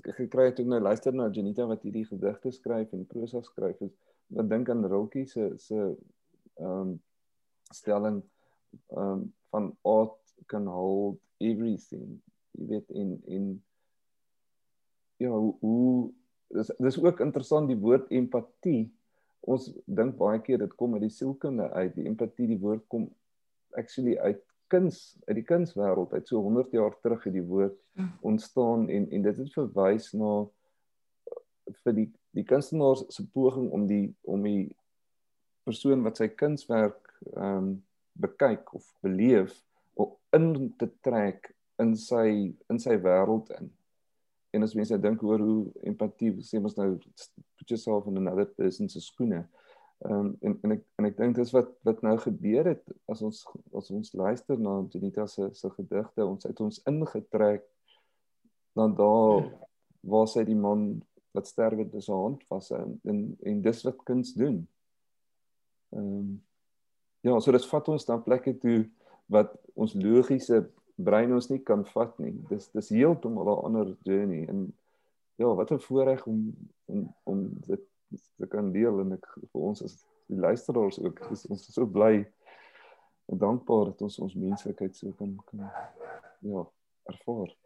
ek 0.00 0.14
gekry 0.16 0.48
het 0.48 0.58
toe 0.58 0.66
nou 0.68 0.80
luister 0.82 1.14
na 1.14 1.28
Janita 1.32 1.66
wat 1.68 1.84
hierdie 1.86 2.06
gedigte 2.08 2.52
skryf 2.54 2.92
en 2.96 3.06
prosa 3.08 3.42
skryf 3.44 3.80
is 3.86 3.92
wat 4.32 4.48
dink 4.50 4.70
aan 4.72 4.86
Rilke 4.88 5.26
se 5.28 5.52
se 5.60 5.78
ehm 5.80 6.68
um, 6.68 6.96
stelling 7.72 8.22
ehm 8.92 9.02
um, 9.02 9.28
van 9.52 9.68
art 9.88 10.34
can 10.48 10.66
hold 10.66 11.20
everything 11.38 12.18
jy 12.56 12.66
weet 12.72 12.90
in 12.90 13.12
in 13.26 13.46
ja 15.22 15.32
hoe 15.36 16.10
dis 16.56 16.72
dis 16.78 16.98
ook 17.00 17.20
interessant 17.24 17.68
die 17.68 17.78
woord 17.80 18.08
empatie 18.10 18.90
ons 19.42 19.68
dink 19.86 20.16
baie 20.18 20.40
keer 20.46 20.62
dit 20.62 20.74
kom 20.78 20.94
uit 20.94 21.04
die 21.06 21.14
sielkunde 21.14 21.68
uit 21.72 21.94
die 21.96 22.06
empatie 22.10 22.46
die 22.50 22.60
woord 22.62 22.84
kom 22.92 23.08
actually 23.78 24.16
uit 24.18 24.42
kuns 24.72 25.00
uit 25.26 25.36
die 25.40 25.46
kunswêreld 25.48 26.12
uit 26.14 26.28
so 26.28 26.40
100 26.40 26.72
jaar 26.76 26.94
terug 27.04 27.24
het 27.26 27.34
die 27.34 27.46
woord 27.46 27.76
hm. 27.98 28.10
ontstaan 28.32 28.88
en 28.88 29.08
en 29.10 29.26
dit 29.26 29.40
het 29.42 29.56
verwys 29.56 30.12
na 30.16 30.34
vir 31.84 31.98
die 31.98 32.08
die 32.36 32.44
kunstenaar 32.48 33.02
se 33.12 33.26
poging 33.34 33.68
om 33.76 33.86
die 33.86 34.06
om 34.22 34.44
die 34.46 34.70
persoon 35.68 36.04
wat 36.06 36.20
sy 36.22 36.28
kunswerk 36.28 37.00
ehm 37.34 37.56
um, 37.56 37.72
bekyk 38.22 38.74
of 38.76 38.88
beleef 39.00 39.54
om 39.96 40.10
in 40.36 40.72
te 40.78 40.88
trek 41.04 41.48
in 41.80 41.94
sy 41.96 42.52
in 42.72 42.80
sy 42.82 42.98
wêreld 43.04 43.48
in 43.58 43.70
en 44.52 44.62
as 44.62 44.74
mense 44.76 44.98
dink 45.00 45.22
oor 45.24 45.40
hoe 45.40 45.60
empatie 45.88 46.32
sê 46.44 46.60
ons 46.60 46.76
nou 46.76 46.94
put 47.56 47.70
yourself 47.72 48.06
in 48.10 48.20
another 48.20 48.46
person 48.58 48.88
se 48.92 49.00
skoene. 49.00 49.42
Ehm 50.04 50.18
um, 50.18 50.30
en 50.42 50.58
en 50.66 50.74
ek 50.76 50.82
en 50.98 51.08
ek 51.08 51.18
dink 51.20 51.38
dis 51.38 51.54
wat 51.54 51.70
wat 51.88 52.02
nou 52.02 52.16
gebeur 52.24 52.68
het 52.72 52.82
as 53.12 53.22
ons 53.22 53.44
as 53.78 53.90
ons 53.94 54.12
luister 54.18 54.58
na 54.58 54.80
Janita 54.92 55.26
se 55.30 55.48
se 55.54 55.70
gedigte, 55.76 56.26
ons 56.26 56.44
het 56.48 56.60
ons 56.60 56.82
ingetrek 56.90 57.64
dan 58.76 58.96
daar 58.98 59.46
waar 60.02 60.28
sy 60.28 60.44
die 60.44 60.58
man 60.58 61.02
wat 61.32 61.46
sterwe 61.48 61.86
dis 61.88 62.10
haar 62.10 62.24
hand 62.26 62.42
vas 62.50 62.70
en, 62.76 62.96
en 63.08 63.20
en 63.40 63.62
dis 63.62 63.84
wat 63.88 64.04
kuns 64.08 64.34
doen. 64.34 64.62
Ehm 65.96 66.08
um, 66.18 66.32
ja, 67.22 67.38
so 67.40 67.54
dit 67.54 67.70
vat 67.70 67.88
ons 67.88 68.04
dan 68.04 68.22
plekke 68.26 68.56
toe 68.58 68.80
wat 69.30 69.54
ons 69.78 69.94
logiese 69.94 70.64
brein 71.04 71.32
ons 71.34 71.48
nie 71.50 71.60
kan 71.62 71.84
vat 71.94 72.18
nie. 72.18 72.34
Dis 72.48 72.70
dis 72.72 72.92
heeltemal 72.94 73.48
'n 73.52 73.64
ander 73.66 73.96
journey 74.02 74.46
en 74.48 74.72
ja, 75.36 75.54
wat 75.54 75.72
'n 75.72 75.78
voorreg 75.78 76.26
om 76.26 76.52
om 76.86 77.14
om 77.24 77.48
dit 77.66 77.80
te 78.36 78.46
kan 78.46 78.72
deel 78.72 79.00
en 79.00 79.12
ek 79.12 79.26
vir 79.52 79.62
ons 79.62 79.82
as 79.82 80.04
die 80.26 80.38
luisteraars 80.38 81.00
ook 81.00 81.20
is 81.30 81.46
ons 81.46 81.68
is 81.68 81.74
so 81.74 81.86
bly 81.86 82.26
en 83.32 83.38
dankbaar 83.38 83.84
dat 83.92 84.02
ons 84.02 84.18
ons 84.18 84.34
menslikheid 84.34 84.96
so 84.96 85.12
kan 85.12 85.36
kan 85.46 85.70
ja, 86.40 86.66
ervaar. 87.04 87.56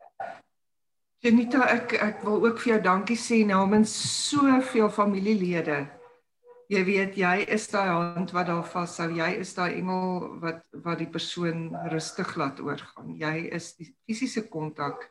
Janita, 1.24 1.64
ek 1.72 1.92
ek 1.92 2.22
wil 2.22 2.44
ook 2.44 2.58
vir 2.60 2.72
jou 2.74 2.80
dankie 2.82 3.16
sê 3.16 3.44
namens 3.46 3.92
soveel 4.28 4.90
familielede 4.92 5.86
jy 6.72 6.82
weet 6.86 7.18
jy 7.18 7.44
is 7.54 7.68
daai 7.70 7.90
hand 7.90 8.32
wat 8.34 8.48
daar 8.50 8.64
vashou 8.66 9.08
jy 9.14 9.28
is 9.42 9.52
daai 9.54 9.76
engel 9.78 10.24
wat 10.42 10.64
wat 10.84 10.98
die 10.98 11.10
persoon 11.10 11.68
rustig 11.92 12.34
laat 12.36 12.60
oorgaan. 12.60 13.14
Jy 13.18 13.50
is 13.54 13.74
die 13.78 13.92
fisiese 14.06 14.46
kontak. 14.50 15.10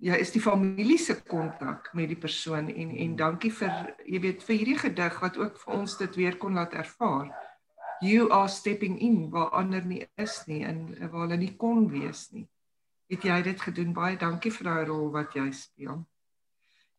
Jy 0.00 0.16
is 0.16 0.32
die 0.32 0.40
familie 0.40 0.96
se 0.98 1.18
kontak 1.28 1.90
met 1.94 2.08
die 2.08 2.18
persoon 2.20 2.70
en 2.72 2.94
en 2.96 3.16
dankie 3.16 3.52
vir 3.52 3.92
jy 4.06 4.20
weet 4.24 4.44
vir 4.46 4.56
hierdie 4.56 4.78
gedig 4.86 5.20
wat 5.20 5.36
ook 5.36 5.58
vir 5.64 5.74
ons 5.76 5.96
dit 6.00 6.16
weer 6.16 6.38
kon 6.40 6.56
laat 6.56 6.72
ervaar. 6.72 7.28
You 8.00 8.30
are 8.32 8.48
stepping 8.48 8.96
in 9.04 9.28
waar 9.30 9.52
ander 9.52 9.84
nie 9.84 10.06
is 10.16 10.38
nie 10.48 10.62
en 10.64 10.86
waar 11.10 11.26
hulle 11.26 11.36
nie 11.36 11.52
kon 11.60 11.90
wees 11.92 12.30
nie. 12.32 12.46
Het 13.12 13.26
jy 13.28 13.42
dit 13.50 13.60
gedoen? 13.60 13.92
Baie 13.92 14.16
dankie 14.16 14.52
vir 14.54 14.70
daai 14.70 14.84
rol 14.88 15.10
wat 15.12 15.36
jy 15.36 15.50
speel. 15.52 16.06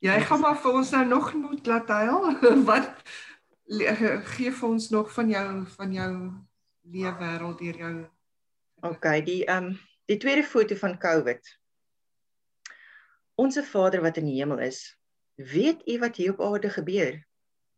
Jy 0.01 0.17
gaan 0.25 0.41
maar 0.41 0.57
vir 0.57 0.77
ons 0.77 0.91
nou 0.93 1.03
nog 1.05 1.33
moet 1.37 1.67
laat 1.69 1.89
huil. 1.89 2.37
Wat 2.69 3.03
gee 4.35 4.51
vir 4.51 4.67
ons 4.67 4.89
nog 4.91 5.11
van 5.15 5.29
jou 5.31 5.45
van 5.77 5.93
jou 5.95 6.11
leefwêreld 6.91 7.61
deur 7.61 7.77
jou 7.85 7.93
OK, 8.81 9.05
die 9.25 9.43
ehm 9.45 9.71
um, 9.71 9.79
die 10.09 10.17
tweede 10.19 10.43
foto 10.43 10.75
van 10.75 10.97
COVID. 10.99 11.39
Onse 13.39 13.63
Vader 13.63 14.01
wat 14.03 14.17
in 14.17 14.25
die 14.27 14.39
hemel 14.41 14.59
is, 14.65 14.97
weet 15.37 15.85
U 15.87 15.99
wat 16.01 16.17
hier 16.19 16.33
op 16.33 16.41
aarde 16.41 16.69
gebeur? 16.69 17.21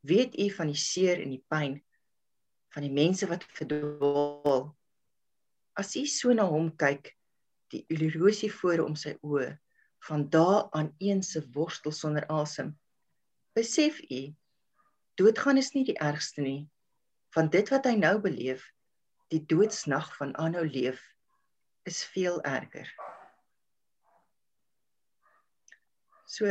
Weet 0.01 0.39
U 0.39 0.49
van 0.55 0.71
die 0.71 0.79
seer 0.79 1.21
en 1.21 1.35
die 1.35 1.43
pyn 1.51 1.81
van 2.73 2.87
die 2.87 2.93
mense 2.93 3.27
wat 3.29 3.45
verdwaal? 3.53 4.71
As 5.77 5.93
U 5.99 6.05
so 6.09 6.33
na 6.33 6.47
hom 6.49 6.71
kyk, 6.79 7.11
die 7.69 7.83
illusie 7.93 8.49
voor 8.49 8.81
om 8.87 8.95
sy 8.97 9.13
oë, 9.21 9.51
van 10.07 10.25
daar 10.29 10.71
aan 10.71 10.95
een 10.97 11.21
se 11.23 11.43
worstel 11.53 11.93
sonder 11.93 12.25
asem. 12.33 12.73
Besef 13.53 14.01
U 14.09 14.23
doodgaan 15.19 15.57
is 15.57 15.73
nie 15.73 15.85
die 15.85 15.97
ergste 15.99 16.41
nie. 16.41 16.69
Van 17.33 17.49
dit 17.49 17.69
wat 17.69 17.85
hy 17.89 17.95
nou 17.97 18.19
beleef, 18.21 18.65
die 19.33 19.41
doodsnag 19.45 20.11
van 20.17 20.35
aanhou 20.37 20.65
leef, 20.67 21.01
is 21.89 22.03
veel 22.13 22.41
erger. 22.43 22.87
So 26.25 26.49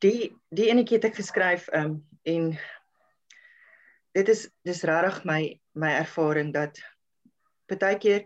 die 0.00 0.30
die 0.48 0.68
enetjie 0.70 0.96
het 0.96 1.10
ek 1.10 1.18
geskryf 1.18 1.66
um, 1.76 1.98
en 2.28 2.52
dit 4.16 4.30
is 4.32 4.46
dis 4.66 4.84
regtig 4.88 5.24
my 5.28 5.40
my 5.76 5.90
ervaring 5.98 6.54
dat 6.54 6.80
baie 7.70 7.98
keer 8.02 8.24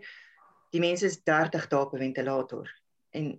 die 0.73 0.81
mense 0.81 1.05
is 1.09 1.19
30 1.27 1.67
dae 1.71 1.81
op 1.81 1.93
'n 1.93 2.03
ventilator 2.05 2.69
en 3.11 3.33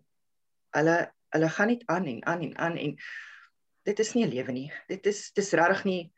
hulle 0.77 0.99
hulle 1.35 1.49
gaan 1.57 1.73
net 1.73 1.83
aan 1.87 2.07
en 2.13 2.21
aan 2.27 2.43
en 2.43 2.55
aan 2.67 2.77
en 2.77 2.93
dit 3.89 3.99
is 3.99 4.13
nie 4.15 4.25
'n 4.27 4.35
lewe 4.35 4.53
nie. 4.53 4.73
Dit 4.89 5.07
is 5.07 5.33
dis 5.33 5.53
regtig 5.53 5.85
nie 5.85 6.13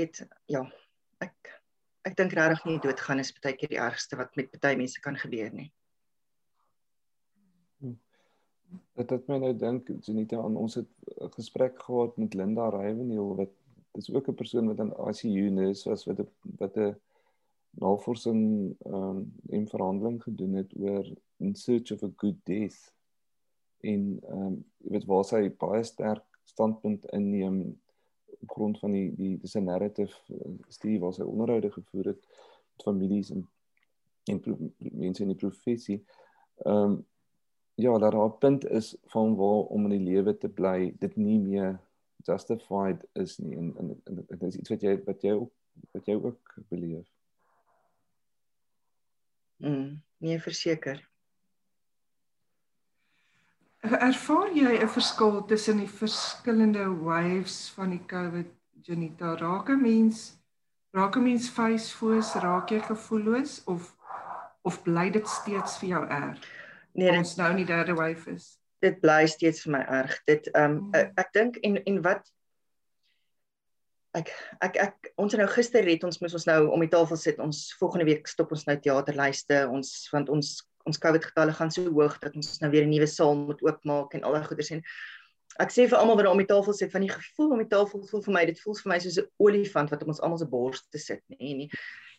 het 0.00 0.22
ja, 0.46 0.62
ek 1.18 1.52
ek 2.02 2.16
dink 2.18 2.32
regtig 2.34 2.64
nie 2.66 2.80
doodgaan 2.82 3.22
is 3.22 3.30
baie 3.38 3.54
keer 3.54 3.70
die 3.70 3.80
ergste 3.82 4.18
wat 4.18 4.34
met 4.36 4.56
baie 4.60 4.76
mense 4.76 5.00
kan 5.00 5.16
gebeur 5.16 5.52
nie. 5.54 5.70
Dit 8.96 9.10
het 9.12 9.28
my 9.28 9.38
nou 9.38 9.52
dink 9.56 9.90
Janita 10.02 10.40
aan 10.42 10.56
ons 10.56 10.74
het 10.80 10.88
'n 11.20 11.30
gesprek 11.36 11.78
gehad 11.82 12.16
met 12.18 12.34
Linda 12.34 12.68
Rywenhill 12.68 13.36
wat 13.36 13.52
dis 13.92 14.10
ook 14.10 14.28
'n 14.28 14.34
persoon 14.34 14.66
wat 14.66 14.78
in 14.78 14.94
ICU 15.08 15.70
is 15.70 15.84
was 15.84 16.04
wat 16.04 16.20
'n 16.20 16.28
wat 16.58 16.76
'n 16.76 16.96
navorsing 17.70 18.76
ehm 18.84 18.94
um, 18.94 19.32
en 19.48 19.68
verhandeling 19.68 20.22
gedoen 20.22 20.52
het 20.52 20.72
oor 20.76 21.06
in 21.36 21.54
search 21.54 21.92
of 21.92 22.02
a 22.02 22.10
good 22.16 22.36
death 22.44 22.92
en 23.80 24.18
ehm 24.22 24.46
um, 24.46 24.64
jy 24.78 24.90
weet 24.90 25.04
waar 25.04 25.24
sy 25.24 25.48
baie 25.50 25.84
sterk 25.84 26.24
standpunt 26.44 27.04
inneem 27.04 27.80
op 28.40 28.50
grond 28.50 28.78
van 28.78 28.92
die 28.92 29.14
die 29.16 29.38
dis 29.38 29.54
'n 29.54 29.64
narrative 29.64 30.14
uh, 30.28 30.52
studie 30.68 31.00
waar 31.00 31.12
sy 31.12 31.22
onderhoude 31.22 31.70
gevoer 31.70 32.04
het 32.04 32.26
met 32.72 32.82
families 32.82 33.30
en 33.30 33.48
en 34.24 34.40
mense 34.76 35.22
in 35.22 35.28
die 35.28 35.36
professie. 35.46 36.04
Ehm 36.64 36.76
um, 36.76 37.06
ja, 37.74 37.98
dat 37.98 38.12
daar 38.12 38.24
'n 38.24 38.38
punt 38.38 38.68
is 38.68 38.96
van 39.04 39.36
waar 39.36 39.64
om 39.74 39.84
in 39.84 39.98
die 39.98 40.12
lewe 40.12 40.38
te 40.38 40.48
bly, 40.48 40.94
dit 40.98 41.16
nie 41.16 41.38
meer 41.38 41.80
justified 42.16 43.06
is 43.12 43.38
nie 43.38 43.56
en 43.56 43.76
en 43.76 44.00
dit 44.26 44.42
is 44.42 44.56
iets 44.56 44.68
wat 44.68 44.80
jy 44.80 45.04
wat 45.04 45.22
jy 45.22 45.32
ook 45.32 45.52
wat 45.90 46.06
jy 46.06 46.14
ook 46.14 46.54
beleef. 46.68 47.08
Mm, 49.56 50.02
nee, 50.16 50.40
verseker. 50.40 51.11
Ervaar 53.98 54.52
jy 54.54 54.78
'n 54.78 54.88
verskil 54.88 55.44
tussen 55.44 55.78
die 55.78 55.88
verskillende 55.88 56.86
waves 57.04 57.72
van 57.76 57.90
die 57.90 58.04
COVID 58.06 58.50
Janita? 58.82 59.34
Raak 59.36 59.68
'n 59.68 59.82
mens 59.82 60.38
raak 60.92 61.16
'n 61.16 61.22
mens 61.24 61.48
facefoos, 61.48 62.34
raak 62.34 62.70
jy 62.70 62.80
gevoelloos 62.80 63.64
of 63.64 63.96
of 64.62 64.82
bly 64.82 65.10
dit 65.10 65.28
steeds 65.28 65.78
vir 65.78 65.88
jou 65.88 66.06
erg? 66.06 66.38
Nee, 66.94 67.18
ons 67.18 67.36
nou 67.36 67.50
in 67.50 67.56
die 67.56 67.72
derde 67.74 67.94
wave 67.94 68.30
is 68.30 68.62
dit 68.82 69.00
bly 69.02 69.26
steeds 69.30 69.64
vir 69.64 69.76
my 69.76 69.82
erg. 70.00 70.14
Dit 70.28 70.48
ehm 70.52 70.78
um, 70.78 70.94
ek, 70.98 71.12
ek 71.22 71.34
dink 71.36 71.58
en 71.66 71.78
en 71.86 72.00
wat 72.04 72.26
ek 74.18 74.32
ek 74.66 74.78
ek 74.86 75.12
ons 75.22 75.36
nou 75.38 75.48
gister 75.54 75.86
het 75.88 76.04
ons 76.04 76.18
moes 76.20 76.34
ons 76.36 76.48
nou 76.50 76.60
om 76.74 76.82
die 76.84 76.90
tafel 76.92 77.20
sit. 77.20 77.40
Ons 77.42 77.64
volgende 77.80 78.08
week 78.10 78.28
stop 78.30 78.52
ons 78.54 78.66
nou 78.68 78.76
teaterlyste. 78.76 79.64
Ons 79.70 79.94
want 80.12 80.32
ons 80.34 80.54
ons 80.88 80.98
COVID 80.98 81.24
getalle 81.30 81.56
gaan 81.56 81.70
so 81.70 81.84
hoog 81.90 82.18
dat 82.22 82.36
ons 82.36 82.60
nou 82.60 82.70
weer 82.70 82.84
'n 82.84 82.90
nuwe 82.90 83.06
saal 83.06 83.34
moet 83.34 83.62
oopmaak 83.62 84.14
en 84.14 84.22
al 84.22 84.32
daai 84.32 84.44
goeders 84.44 84.70
en 84.70 84.82
ek 85.60 85.70
sê 85.70 85.88
vir 85.88 85.98
almal 85.98 86.16
wat 86.16 86.26
om 86.26 86.38
die 86.38 86.46
tafel 86.46 86.72
sit 86.72 86.92
van 86.92 87.02
die 87.04 87.12
gevoel 87.12 87.52
om 87.52 87.58
die 87.58 87.72
tafel 87.76 88.06
voel 88.10 88.22
vir 88.22 88.34
my 88.34 88.44
dit 88.46 88.60
voel 88.60 88.74
vir 88.74 88.92
my 88.92 88.98
soos 88.98 89.18
'n 89.18 89.28
olifant 89.38 89.90
wat 89.90 90.02
op 90.02 90.08
ons 90.08 90.20
almal 90.20 90.38
se 90.38 90.46
bors 90.46 90.86
te 90.90 90.98
sit 90.98 91.22
nê 91.28 91.36
nee, 91.40 91.54
nee. 91.54 91.68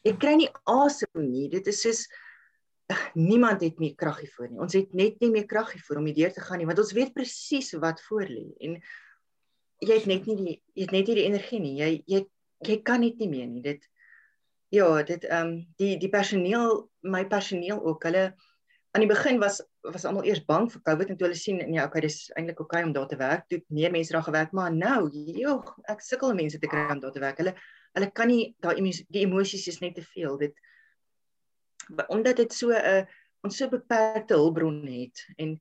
ek 0.06 0.20
kry 0.20 0.36
nie 0.36 0.52
asem 0.66 1.32
nie 1.32 1.50
dit 1.50 1.68
is 1.68 1.82
soos 1.82 2.08
niemand 3.14 3.62
het 3.62 3.80
meer 3.80 3.96
krag 3.96 4.20
hiervoor 4.24 4.50
nie. 4.50 4.60
Ons 4.64 4.76
het 4.78 4.94
net 4.98 5.20
nie 5.24 5.32
meer 5.32 5.48
krag 5.50 5.72
hiervoor 5.74 6.02
om 6.02 6.10
hierdeur 6.10 6.34
te 6.36 6.44
gaan 6.44 6.62
nie, 6.62 6.68
want 6.70 6.82
ons 6.84 6.94
weet 6.96 7.14
presies 7.16 7.72
wat 7.82 8.02
voor 8.08 8.28
lê 8.30 8.46
en 8.66 8.78
jy 9.84 9.98
het 9.98 10.08
net 10.08 10.28
nie 10.30 10.38
die 10.40 10.56
jy 10.76 10.86
het 10.86 10.96
net 10.96 11.10
nie 11.10 11.18
die 11.20 11.28
energie 11.28 11.60
nie. 11.64 11.76
Jy 11.80 11.92
jy 12.08 12.24
jy 12.68 12.80
kan 12.86 13.04
net 13.04 13.20
nie 13.20 13.30
meer 13.32 13.48
nie. 13.50 13.64
Dit 13.66 13.88
ja, 14.74 14.88
dit 15.06 15.28
ehm 15.30 15.54
um, 15.54 15.54
die 15.80 15.96
die 16.02 16.12
personeel, 16.12 16.88
my 17.02 17.26
personeel 17.30 17.82
ook, 17.84 18.08
hulle 18.10 18.32
aan 18.94 19.02
die 19.02 19.10
begin 19.10 19.40
was 19.42 19.62
was 19.82 20.06
almal 20.06 20.26
eers 20.28 20.44
bang 20.46 20.68
vir 20.72 20.82
COVID 20.86 21.10
en 21.10 21.18
toe 21.18 21.28
hulle 21.28 21.38
sien 21.38 21.58
nee, 21.60 21.82
okay, 21.82 22.04
dis 22.06 22.28
eintlik 22.38 22.60
okay 22.62 22.84
om 22.86 22.94
daar 22.94 23.08
te 23.10 23.18
werk. 23.18 23.48
Toe 23.50 23.64
meer 23.74 23.92
mense 23.92 24.14
daar 24.14 24.26
gewerk, 24.26 24.54
maar 24.54 24.74
nou, 24.74 25.10
joh, 25.12 25.74
ek 25.90 26.04
sukkel 26.06 26.36
mense 26.38 26.60
te 26.62 26.70
kry 26.70 26.86
om 26.94 27.02
daar 27.02 27.16
te 27.16 27.24
werk. 27.24 27.42
Hulle 27.42 27.56
hulle 27.94 28.10
kan 28.14 28.30
nie 28.30 28.54
daai 28.62 28.78
die 28.82 29.26
emosies 29.26 29.68
is 29.70 29.82
net 29.82 29.98
te 29.98 30.06
veel. 30.14 30.38
Dit 30.38 30.56
omdat 32.08 32.38
dit 32.38 32.54
so 32.54 32.72
'n 32.72 32.86
uh, 32.94 33.04
ons 33.44 33.58
so 33.58 33.70
beperkte 33.70 34.38
hulpbron 34.40 34.86
het 34.88 35.26
en 35.38 35.58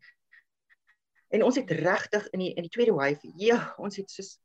en 1.32 1.42
ons 1.42 1.56
het 1.56 1.70
regtig 1.70 2.28
in 2.30 2.44
die 2.44 2.52
in 2.54 2.66
die 2.68 2.72
tweede 2.72 2.94
wave 2.94 3.32
ja 3.40 3.74
ons 3.78 3.96
het 3.98 4.10
soos 4.10 4.36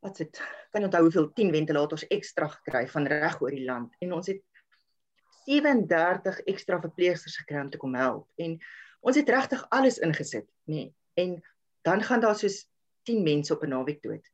wat 0.00 0.16
dit 0.16 0.40
kan 0.72 0.84
onthou 0.88 1.02
hoeveel 1.06 1.28
10 1.36 1.52
ventilators 1.54 2.06
ekstra 2.08 2.48
gekry 2.48 2.86
van 2.88 3.06
reg 3.06 3.40
oor 3.40 3.54
die 3.54 3.66
land 3.66 3.94
en 4.00 4.16
ons 4.16 4.30
het 4.32 4.42
37 5.46 6.40
ekstra 6.50 6.80
verpleegsters 6.80 7.36
gekry 7.42 7.60
om 7.60 7.70
te 7.70 7.80
kom 7.80 7.94
help 7.94 8.28
en 8.36 8.58
ons 9.00 9.16
het 9.16 9.28
regtig 9.28 9.62
alles 9.70 9.98
ingesit 9.98 10.48
nê 10.66 10.74
nee. 10.74 10.94
en 11.14 11.38
dan 11.82 12.02
gaan 12.02 12.20
daar 12.20 12.36
soos 12.36 12.66
10 13.02 13.22
mense 13.22 13.54
op 13.54 13.62
'n 13.62 13.68
naweek 13.68 14.02
dood. 14.02 14.26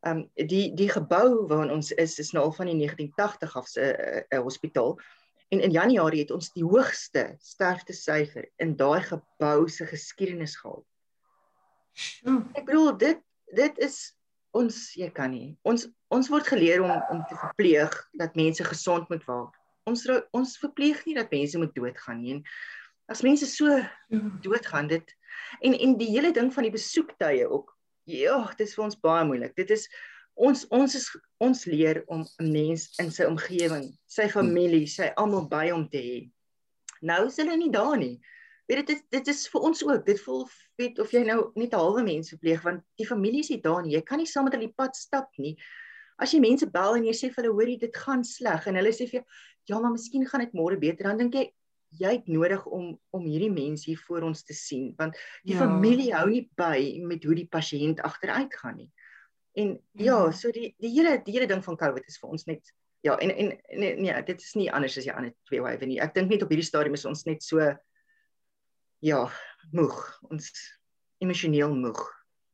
Um 0.00 0.30
die 0.34 0.74
die 0.74 0.88
gebou 0.88 1.46
waarin 1.46 1.70
ons 1.70 1.92
is 1.92 2.18
is 2.18 2.32
nou 2.32 2.44
al 2.44 2.52
van 2.52 2.66
die 2.66 2.76
1980 2.76 3.56
af 3.56 3.66
'n 3.74 3.80
uh, 3.80 4.20
uh, 4.28 4.42
hospitaal. 4.42 4.98
En 5.48 5.60
in 5.60 5.70
Januarie 5.70 6.20
het 6.20 6.30
ons 6.30 6.52
die 6.52 6.64
hoogste 6.64 7.34
sterfte 7.38 7.92
syfer 7.92 8.48
in 8.56 8.76
daai 8.76 9.00
gebou 9.00 9.68
se 9.68 9.86
geskiedenis 9.86 10.56
gehad. 10.56 10.84
Ek 12.54 12.64
bedoel 12.64 12.96
dit 12.96 13.20
dit 13.54 13.78
is 13.78 14.16
ons 14.50 14.94
jy 14.94 15.10
kan 15.10 15.30
nie. 15.30 15.56
Ons 15.62 15.88
ons 16.08 16.28
word 16.28 16.46
geleer 16.46 16.82
om 16.82 16.90
om 16.90 17.24
te 17.28 17.36
verpleeg 17.36 18.08
dat 18.12 18.34
mense 18.34 18.64
gesond 18.64 19.08
moet 19.08 19.24
word. 19.24 19.54
Ons 19.90 20.06
ons 20.30 20.58
verpleeg 20.62 21.04
nie 21.06 21.16
dat 21.18 21.30
mense 21.30 21.58
moet 21.58 21.74
doodgaan 21.74 22.20
nie. 22.22 22.36
En 22.36 22.44
as 23.12 23.22
mense 23.22 23.46
so 23.46 23.68
ja. 23.68 24.20
doodgaan 24.42 24.86
dit 24.86 25.14
en 25.60 25.74
en 25.74 25.96
die 25.98 26.10
hele 26.12 26.32
ding 26.32 26.52
van 26.54 26.68
die 26.68 26.74
besoektye 26.74 27.48
ook. 27.48 27.72
Ja, 28.08 28.38
dit 28.56 28.66
is 28.66 28.74
vir 28.74 28.84
ons 28.84 28.98
baie 28.98 29.24
moeilik. 29.26 29.54
Dit 29.58 29.70
is 29.74 29.88
ons 30.34 30.64
ons 30.74 30.94
is 30.98 31.08
ons 31.44 31.64
leer 31.68 32.02
om 32.06 32.24
'n 32.40 32.52
mens 32.52 32.88
in 33.02 33.10
sy 33.10 33.26
omgewing, 33.28 33.90
sy 34.06 34.28
familie, 34.28 34.86
sy 34.86 35.12
almal 35.16 35.48
by 35.48 35.68
hom 35.70 35.88
te 35.88 35.98
hê. 35.98 36.18
Nou 37.02 37.26
is 37.26 37.36
hulle 37.36 37.56
nie 37.56 37.70
daar 37.70 37.96
nie. 37.98 38.20
Weet 38.70 38.86
dit 38.86 39.02
dit 39.10 39.28
is 39.28 39.46
vir 39.48 39.60
ons 39.60 39.82
ook. 39.84 40.06
Dit 40.06 40.20
voel 40.20 40.48
weet 40.78 40.98
of 40.98 41.10
jy 41.12 41.24
nou 41.26 41.52
net 41.54 41.74
'n 41.74 41.78
halwe 41.78 42.02
mens 42.02 42.30
verpleeg 42.30 42.62
want 42.62 42.82
die 42.96 43.06
familie 43.06 43.40
is 43.40 43.50
nie 43.50 43.60
daar 43.60 43.82
nie. 43.82 43.94
Jy 43.96 44.02
kan 44.02 44.18
nie 44.18 44.26
saam 44.26 44.44
met 44.44 44.54
hulle 44.54 44.66
die 44.66 44.78
pad 44.78 44.96
stap 44.96 45.28
nie. 45.38 45.56
As 46.18 46.32
jy 46.32 46.40
mense 46.40 46.66
bel 46.70 46.96
en 46.96 47.04
jy 47.04 47.12
sê 47.12 47.32
vir 47.32 47.44
hulle 47.44 47.54
hoorie 47.54 47.78
dit 47.78 47.96
gaan 47.96 48.24
sleg 48.24 48.66
en 48.66 48.76
hulle 48.78 48.92
sê 48.92 49.08
vir 49.10 49.20
jou 49.20 49.26
ja, 49.70 49.78
maar 49.78 49.94
miskien 49.94 50.26
gaan 50.26 50.44
dit 50.44 50.54
môre 50.56 50.78
beter, 50.80 51.08
dan 51.08 51.20
dink 51.24 51.36
jy 51.38 51.48
jy 52.00 52.14
het 52.14 52.28
nodig 52.32 52.62
om 52.72 52.92
om 53.12 53.24
hierdie 53.28 53.52
mense 53.52 53.84
hier 53.90 54.00
voor 54.06 54.24
ons 54.24 54.40
te 54.48 54.54
sien 54.56 54.94
want 54.96 55.18
die 55.44 55.52
ja. 55.52 55.60
familie 55.60 56.12
hou 56.14 56.24
nie 56.30 56.46
by 56.56 56.78
met 57.04 57.24
hoe 57.28 57.36
die 57.36 57.48
pasiënt 57.52 58.00
agteruit 58.00 58.54
gaan 58.62 58.78
nie. 58.80 58.88
En 59.52 59.74
ja, 60.00 60.16
mm. 60.24 60.32
so 60.32 60.52
die 60.56 60.72
die 60.80 60.92
hele 60.94 61.18
die 61.24 61.34
hele 61.36 61.48
ding 61.50 61.60
van 61.64 61.76
COVID 61.76 62.08
is 62.08 62.16
vir 62.22 62.32
ons 62.32 62.46
net 62.48 62.72
ja, 63.02 63.16
en 63.18 63.34
en 63.34 63.52
nee, 63.76 63.96
nee 63.98 64.22
dit 64.24 64.40
is 64.40 64.54
nie 64.54 64.70
anders 64.72 64.96
as 64.96 65.04
die 65.08 65.12
ander 65.12 65.34
twee 65.50 65.60
wave 65.60 65.86
nie. 65.86 66.00
Ek 66.00 66.14
dink 66.14 66.30
net 66.30 66.44
op 66.44 66.52
hierdie 66.54 66.66
stadium 66.66 66.96
is 66.96 67.04
ons 67.08 67.26
net 67.28 67.42
so 67.44 67.60
ja, 69.02 69.22
moeg. 69.74 69.98
Ons 70.30 70.52
emosioneel 71.22 71.74
moeg. 71.74 72.02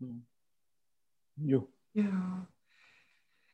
Hmm. 0.01 0.23
Jo. 1.47 1.67
Ja. 1.93 2.49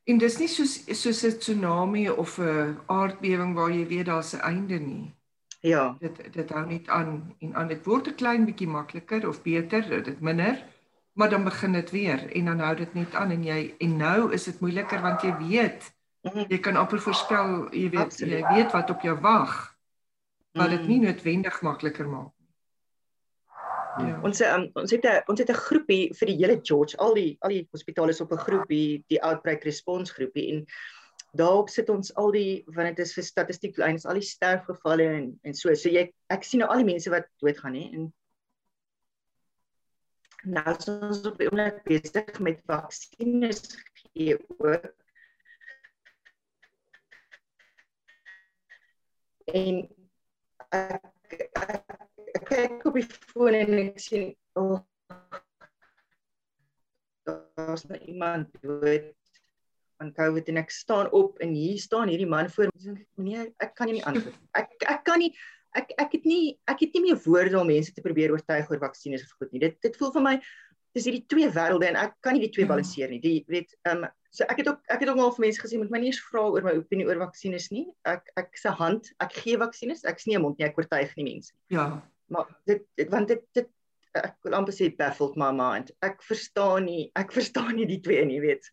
En 0.05 0.19
dis 0.19 0.39
nie 0.39 0.49
soos 0.49 0.85
soos 1.01 1.25
'n 1.25 1.39
tsunami 1.39 2.09
of 2.11 2.39
'n 2.39 2.79
aardbewing 2.87 3.55
waar 3.55 3.71
jy 3.71 3.87
weet 3.87 4.07
daar's 4.07 4.35
'n 4.35 4.41
einde 4.41 4.79
nie. 4.79 5.15
Ja. 5.61 5.97
Dit 6.01 6.33
dit 6.33 6.51
hou 6.51 6.67
net 6.67 6.89
aan 6.89 7.35
en 7.41 7.55
aan 7.55 7.69
dit 7.69 7.85
word 7.85 8.09
'n 8.09 8.15
klein 8.15 8.45
bietjie 8.45 8.69
makliker 8.69 9.29
of 9.29 9.43
beter, 9.43 10.03
dit 10.05 10.21
minder 10.21 10.65
maar 11.15 11.31
dan 11.31 11.45
begin 11.45 11.73
dit 11.73 11.91
weer 11.91 12.33
en 12.33 12.45
dan 12.45 12.59
hou 12.59 12.77
dit 12.77 12.95
net 12.95 13.15
aan 13.15 13.31
en 13.31 13.45
jy 13.45 13.75
en 13.79 13.97
nou 13.97 14.33
is 14.33 14.45
dit 14.45 14.61
moeiliker 14.61 15.01
want 15.03 15.23
jy 15.23 15.35
weet 15.39 15.87
mhm. 16.23 16.47
jy 16.49 16.59
kan 16.59 16.77
amper 16.77 17.01
voorspel 17.01 17.69
jy 17.71 17.89
weet 17.91 18.11
Absoluut. 18.11 18.39
jy 18.39 18.55
weet 18.55 18.73
wat 18.75 18.91
op 18.91 19.03
jou 19.07 19.15
wag 19.23 19.55
wat 20.59 20.71
dit 20.71 20.87
nie 20.87 20.99
mhm. 20.99 21.07
noodwendig 21.07 21.61
makliker 21.63 22.09
maak 22.09 22.34
Ja. 23.99 24.19
Ons 24.27 24.41
um, 24.41 24.67
ons 24.75 24.91
het 24.91 25.05
'n 25.05 25.23
ons 25.31 25.39
het 25.39 25.51
'n 25.51 25.63
groepie 25.67 26.15
vir 26.19 26.27
die 26.27 26.37
hele 26.37 26.61
George 26.63 26.97
al 26.99 27.15
die 27.15 27.37
al 27.41 27.51
die 27.51 27.69
hospitale 27.71 28.11
is 28.11 28.21
op 28.21 28.33
'n 28.33 28.45
groepie 28.47 29.05
die 29.09 29.23
outbreak 29.23 29.65
response 29.65 30.13
groepie 30.13 30.49
en 30.53 30.67
daarop 31.33 31.69
sit 31.69 31.89
ons 31.89 32.15
al 32.15 32.31
die 32.31 32.65
want 32.67 32.97
dit 32.97 33.07
is 33.07 33.15
vir 33.15 33.25
statistiek 33.25 33.77
lyn 33.79 33.95
is 33.95 34.07
al 34.07 34.15
die 34.15 34.29
sterfgevalle 34.29 35.07
en 35.07 35.39
en 35.43 35.55
so 35.55 35.75
so 35.75 35.89
jy 35.89 36.13
ek 36.31 36.45
sien 36.45 36.61
nou 36.61 36.71
al 36.71 36.83
die 36.83 36.93
mense 36.93 37.11
wat 37.11 37.27
doodgaan 37.43 37.75
hè 37.75 37.89
en 37.93 38.13
nou 40.45 40.77
is 40.77 40.89
ons 40.89 41.27
op 41.27 41.39
die 41.41 41.49
oomblik 41.49 41.81
besig 41.89 42.39
met 42.41 42.61
vaksines 42.69 43.63
gee 44.01 44.37
ook. 44.59 44.91
En 49.53 49.81
ek, 50.69 51.09
ek, 51.61 52.04
ek 52.35 52.49
kyk 52.51 52.87
op 52.91 52.99
die 52.99 53.07
foon 53.07 53.57
en 53.59 53.79
ek 53.79 54.01
sien 54.03 54.33
oh, 54.59 54.79
daar's 57.25 57.87
nou 57.89 57.99
iemand 58.05 58.51
dood 58.63 59.13
van 60.01 60.13
COVID 60.17 60.51
en 60.51 60.61
ek 60.65 60.73
staan 60.75 61.11
op 61.15 61.39
en 61.45 61.55
hier 61.55 61.79
staan 61.79 62.11
hierdie 62.11 62.29
man 62.29 62.51
voor 62.51 62.71
my. 62.73 62.95
Meneer, 63.21 63.53
ek 63.63 63.77
kan 63.79 63.93
nie 63.93 64.03
antwoord. 64.05 64.39
Ek 64.59 64.75
ek 64.91 65.05
kan 65.07 65.23
nie 65.23 65.31
ek 65.79 65.95
ek 65.99 66.19
het 66.19 66.27
nie 66.29 66.59
ek 66.71 66.85
het 66.85 66.95
nie 66.97 67.05
meer 67.09 67.21
woorde 67.25 67.59
om 67.61 67.71
mense 67.71 67.95
te 67.95 68.05
probeer 68.05 68.35
oortuig 68.35 68.71
oor 68.71 68.83
vaksines 68.83 69.25
of 69.25 69.39
goed 69.39 69.55
nie. 69.55 69.63
Dit 69.63 69.81
dit 69.87 69.97
voel 70.01 70.13
vir 70.19 70.27
my 70.27 70.35
dis 70.95 71.07
hierdie 71.09 71.25
twee 71.31 71.49
wêrelde 71.51 71.89
en 71.91 71.99
ek 71.99 72.19
kan 72.23 72.37
nie 72.37 72.45
die 72.47 72.53
twee 72.55 72.69
balanseer 72.71 73.11
nie. 73.11 73.23
Die 73.23 73.39
weet 73.51 73.75
ehm 73.87 74.05
um, 74.05 74.11
so 74.35 74.47
ek 74.51 74.63
het 74.63 74.71
ook 74.71 74.83
ek 74.91 75.05
het 75.05 75.11
ook 75.11 75.23
al 75.23 75.35
vir 75.37 75.47
mense 75.47 75.63
gesê 75.63 75.79
moet 75.79 75.93
my 75.95 76.03
nie 76.03 76.11
eens 76.11 76.23
vra 76.27 76.49
oor 76.51 76.67
my 76.67 76.75
opinie 76.79 77.07
oor 77.07 77.23
vaksines 77.23 77.71
nie. 77.75 77.87
Ek 78.11 78.31
ek 78.41 78.59
se 78.59 78.75
hand, 78.83 79.13
ek 79.23 79.39
gee 79.39 79.59
vaksines, 79.61 80.03
ek 80.11 80.23
snie 80.23 80.39
'n 80.39 80.43
mond 80.43 80.59
nie, 80.59 80.67
ek 80.67 80.79
oortuig 80.79 81.15
nie 81.19 81.31
mense. 81.31 81.55
Ja. 81.71 82.03
Maar 82.33 82.47
dit, 82.67 82.83
dit 82.97 83.11
want 83.11 83.29
dit 83.29 83.43
dit 83.53 83.69
ek 84.15 84.37
wil 84.47 84.55
amper 84.55 84.73
sê 84.73 84.89
baffled 84.97 85.37
my 85.37 85.51
mind. 85.53 85.91
Ek 86.03 86.23
verstaan 86.23 86.85
nie, 86.87 87.11
ek 87.19 87.33
verstaan 87.39 87.75
nie 87.77 87.87
die 87.87 88.01
twee 88.01 88.25
nie, 88.25 88.41
weet. 88.41 88.71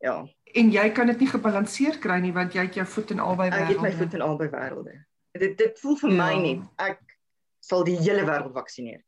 Ja. 0.00 0.20
En 0.54 0.70
jy 0.70 0.90
kan 0.94 1.06
dit 1.06 1.18
nie 1.20 1.28
gebalanseer 1.28 1.98
kry 1.98 2.20
nie 2.20 2.32
want 2.32 2.52
jy 2.54 2.62
het 2.68 2.74
jou 2.74 2.86
voet 2.86 3.10
in 3.10 3.20
albei 3.20 3.48
Ek 3.48 3.54
wêrelde. 3.54 3.72
het 3.72 3.80
my 3.82 3.92
voet 3.92 4.14
in 4.14 4.20
albei 4.22 4.48
wêrelde. 4.52 4.94
Dit 5.38 5.56
dit 5.58 5.78
voel 5.80 5.96
vir 5.96 6.10
my 6.10 6.30
Ja. 6.32 6.38
nie 6.40 6.62
ek 6.78 7.00
sal 7.60 7.84
die 7.84 7.96
hele 7.96 8.22
wêreld 8.28 8.52
vaksineer. 8.54 9.00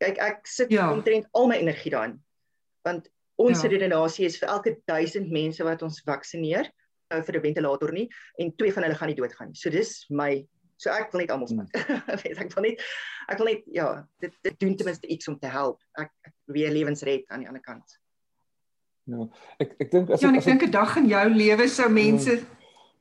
Kyk, 0.00 0.18
ek 0.18 0.46
sit 0.46 0.70
Ja. 0.70 0.92
omtrent 0.92 1.26
al 1.34 1.46
my 1.48 1.56
energie 1.56 1.90
daarin. 1.92 2.20
Want 2.84 3.08
ons 3.36 3.62
Ja. 3.62 3.68
redenasie 3.68 4.24
is 4.26 4.38
vir 4.38 4.48
elke 4.48 4.76
1000 4.86 5.30
mense 5.30 5.62
wat 5.64 5.82
ons 5.82 6.00
vaksineer, 6.06 6.70
nou 7.10 7.22
vir 7.22 7.36
'n 7.36 7.42
ventilator 7.42 7.92
nie 7.92 8.08
en 8.38 8.52
twee 8.56 8.72
van 8.72 8.82
hulle 8.84 8.94
gaan 8.94 9.08
nie 9.08 9.16
doodgaan 9.16 9.48
nie. 9.48 9.54
So 9.56 9.70
dis 9.70 10.06
my 10.10 10.46
so 10.76 10.90
ek 10.90 11.12
wil 11.12 11.20
net 11.20 11.30
almal 11.30 11.48
spat. 11.48 11.68
Weet 12.24 12.38
ek 12.38 12.54
wil 12.54 12.62
net 12.68 12.80
ek 13.28 13.38
wil 13.38 13.46
net 13.46 13.62
ja, 13.72 13.88
dit 14.20 14.32
dit 14.42 14.58
doen 14.60 14.76
ten 14.76 14.86
minste 14.86 15.06
iets 15.08 15.28
om 15.28 15.38
te 15.38 15.46
help. 15.48 15.80
Ek, 15.98 16.10
ek 16.26 16.32
weer 16.46 16.70
lewens 16.70 17.02
red 17.02 17.24
aan 17.30 17.40
die 17.40 17.48
ander 17.48 17.62
kant. 17.64 17.98
Ja. 19.06 19.26
Ek 19.60 19.74
ek 19.80 19.90
dink 19.92 20.10
as 20.10 20.22
Ja, 20.24 20.30
ek 20.32 20.36
as 20.40 20.46
ek 20.46 20.50
dink 20.52 20.62
'n 20.68 20.70
dag 20.72 20.96
in 20.96 21.08
jou 21.08 21.24
lewe 21.30 21.68
sou 21.68 21.88
mense 21.92 22.40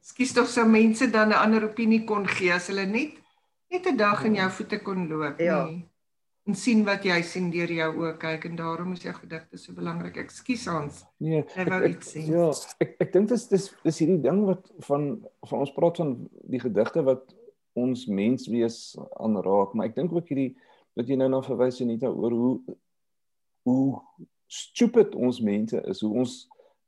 skus 0.03 0.34
tog 0.36 0.47
sou 0.51 0.65
mense 0.67 1.07
dan 1.11 1.30
'n 1.30 1.39
ander 1.39 1.63
opinie 1.69 2.03
kon 2.05 2.26
gee 2.28 2.51
as 2.51 2.67
hulle 2.67 2.86
net 2.86 3.13
net 3.71 3.88
'n 3.88 3.97
dag 3.97 4.24
in 4.26 4.36
jou 4.36 4.49
voete 4.49 4.80
kon 4.84 5.07
loop, 5.09 5.39
Ja. 5.39 5.65
nee. 5.65 5.89
En 6.45 6.53
sien 6.55 6.84
wat 6.84 7.05
jy 7.05 7.21
sien 7.24 7.49
deur 7.51 7.71
jou 7.71 7.88
oë 8.03 8.17
kyk 8.19 8.45
en 8.45 8.55
daarom 8.57 8.91
is 8.93 9.01
jou 9.03 9.13
gedigte 9.13 9.57
so 9.57 9.71
belangrik. 9.74 10.17
Ekskuus 10.17 10.65
Hans. 10.67 11.05
nee, 11.21 11.39
Jy 11.55 11.61
ek, 11.61 11.69
wou 11.69 11.82
ek, 11.84 11.91
iets 11.95 12.13
sê. 12.13 12.19
ja, 12.28 12.51
ek 12.82 12.95
ek 12.99 13.13
dink 13.13 13.30
dis 13.30 13.47
dis 13.47 13.71
dis 13.84 13.99
hierdie 13.99 14.21
ding 14.21 14.45
wat 14.45 14.67
van 14.82 15.24
van 15.47 15.59
ons 15.59 15.71
praat 15.71 15.97
van 15.97 16.30
die 16.49 16.59
gedigte 16.59 17.01
wat 17.01 17.34
ons 17.74 18.05
menswees 18.07 18.78
aanraak, 19.17 19.74
maar 19.74 19.89
ek 19.89 19.97
dink 19.97 20.13
ook 20.13 20.30
hierdie 20.30 20.53
wat 20.97 21.09
jy 21.09 21.17
nou 21.17 21.30
na 21.32 21.41
verwys 21.45 21.82
Anita 21.82 22.11
oor 22.11 22.36
hoe 22.38 22.55
hoe 23.63 23.86
stupid 24.51 25.15
ons 25.15 25.39
mense 25.41 25.80
is, 25.89 26.01
hoe 26.03 26.13
ons 26.24 26.34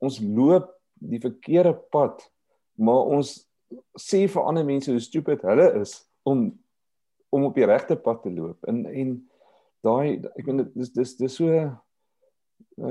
ons 0.03 0.19
loop 0.19 0.67
die 1.01 1.21
verkeerde 1.23 1.71
pad, 1.91 2.19
maar 2.75 3.07
ons 3.15 3.37
sê 3.99 4.25
vir 4.29 4.43
ander 4.43 4.65
mense 4.67 4.91
hoe 4.91 5.01
stupid 5.01 5.43
hulle 5.47 5.71
is 5.81 5.97
om 6.27 6.51
om 7.35 7.49
op 7.49 7.57
die 7.57 7.67
regte 7.67 7.97
pad 7.99 8.21
te 8.23 8.31
loop. 8.31 8.59
En 8.69 8.85
en 8.85 9.15
daai 9.83 10.21
ek 10.35 10.45
weet 10.45 10.61
dit 10.63 10.75
dis 10.81 10.93
dis 10.99 11.15
dis 11.23 11.39
so 11.41 11.49
ehm 11.55 11.79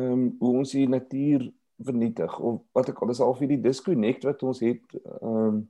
um, 0.00 0.24
hoe 0.40 0.56
ons 0.62 0.72
die 0.72 0.88
natuur 0.88 1.46
vernietig 1.84 2.34
of 2.40 2.60
wat 2.76 2.90
ek 2.92 3.00
al 3.02 3.12
is 3.12 3.22
al 3.24 3.34
vir 3.38 3.50
die 3.54 3.62
disconnect 3.62 4.26
wat 4.28 4.42
ons 4.46 4.62
het 4.64 4.98
ehm 5.04 5.30
um, 5.44 5.62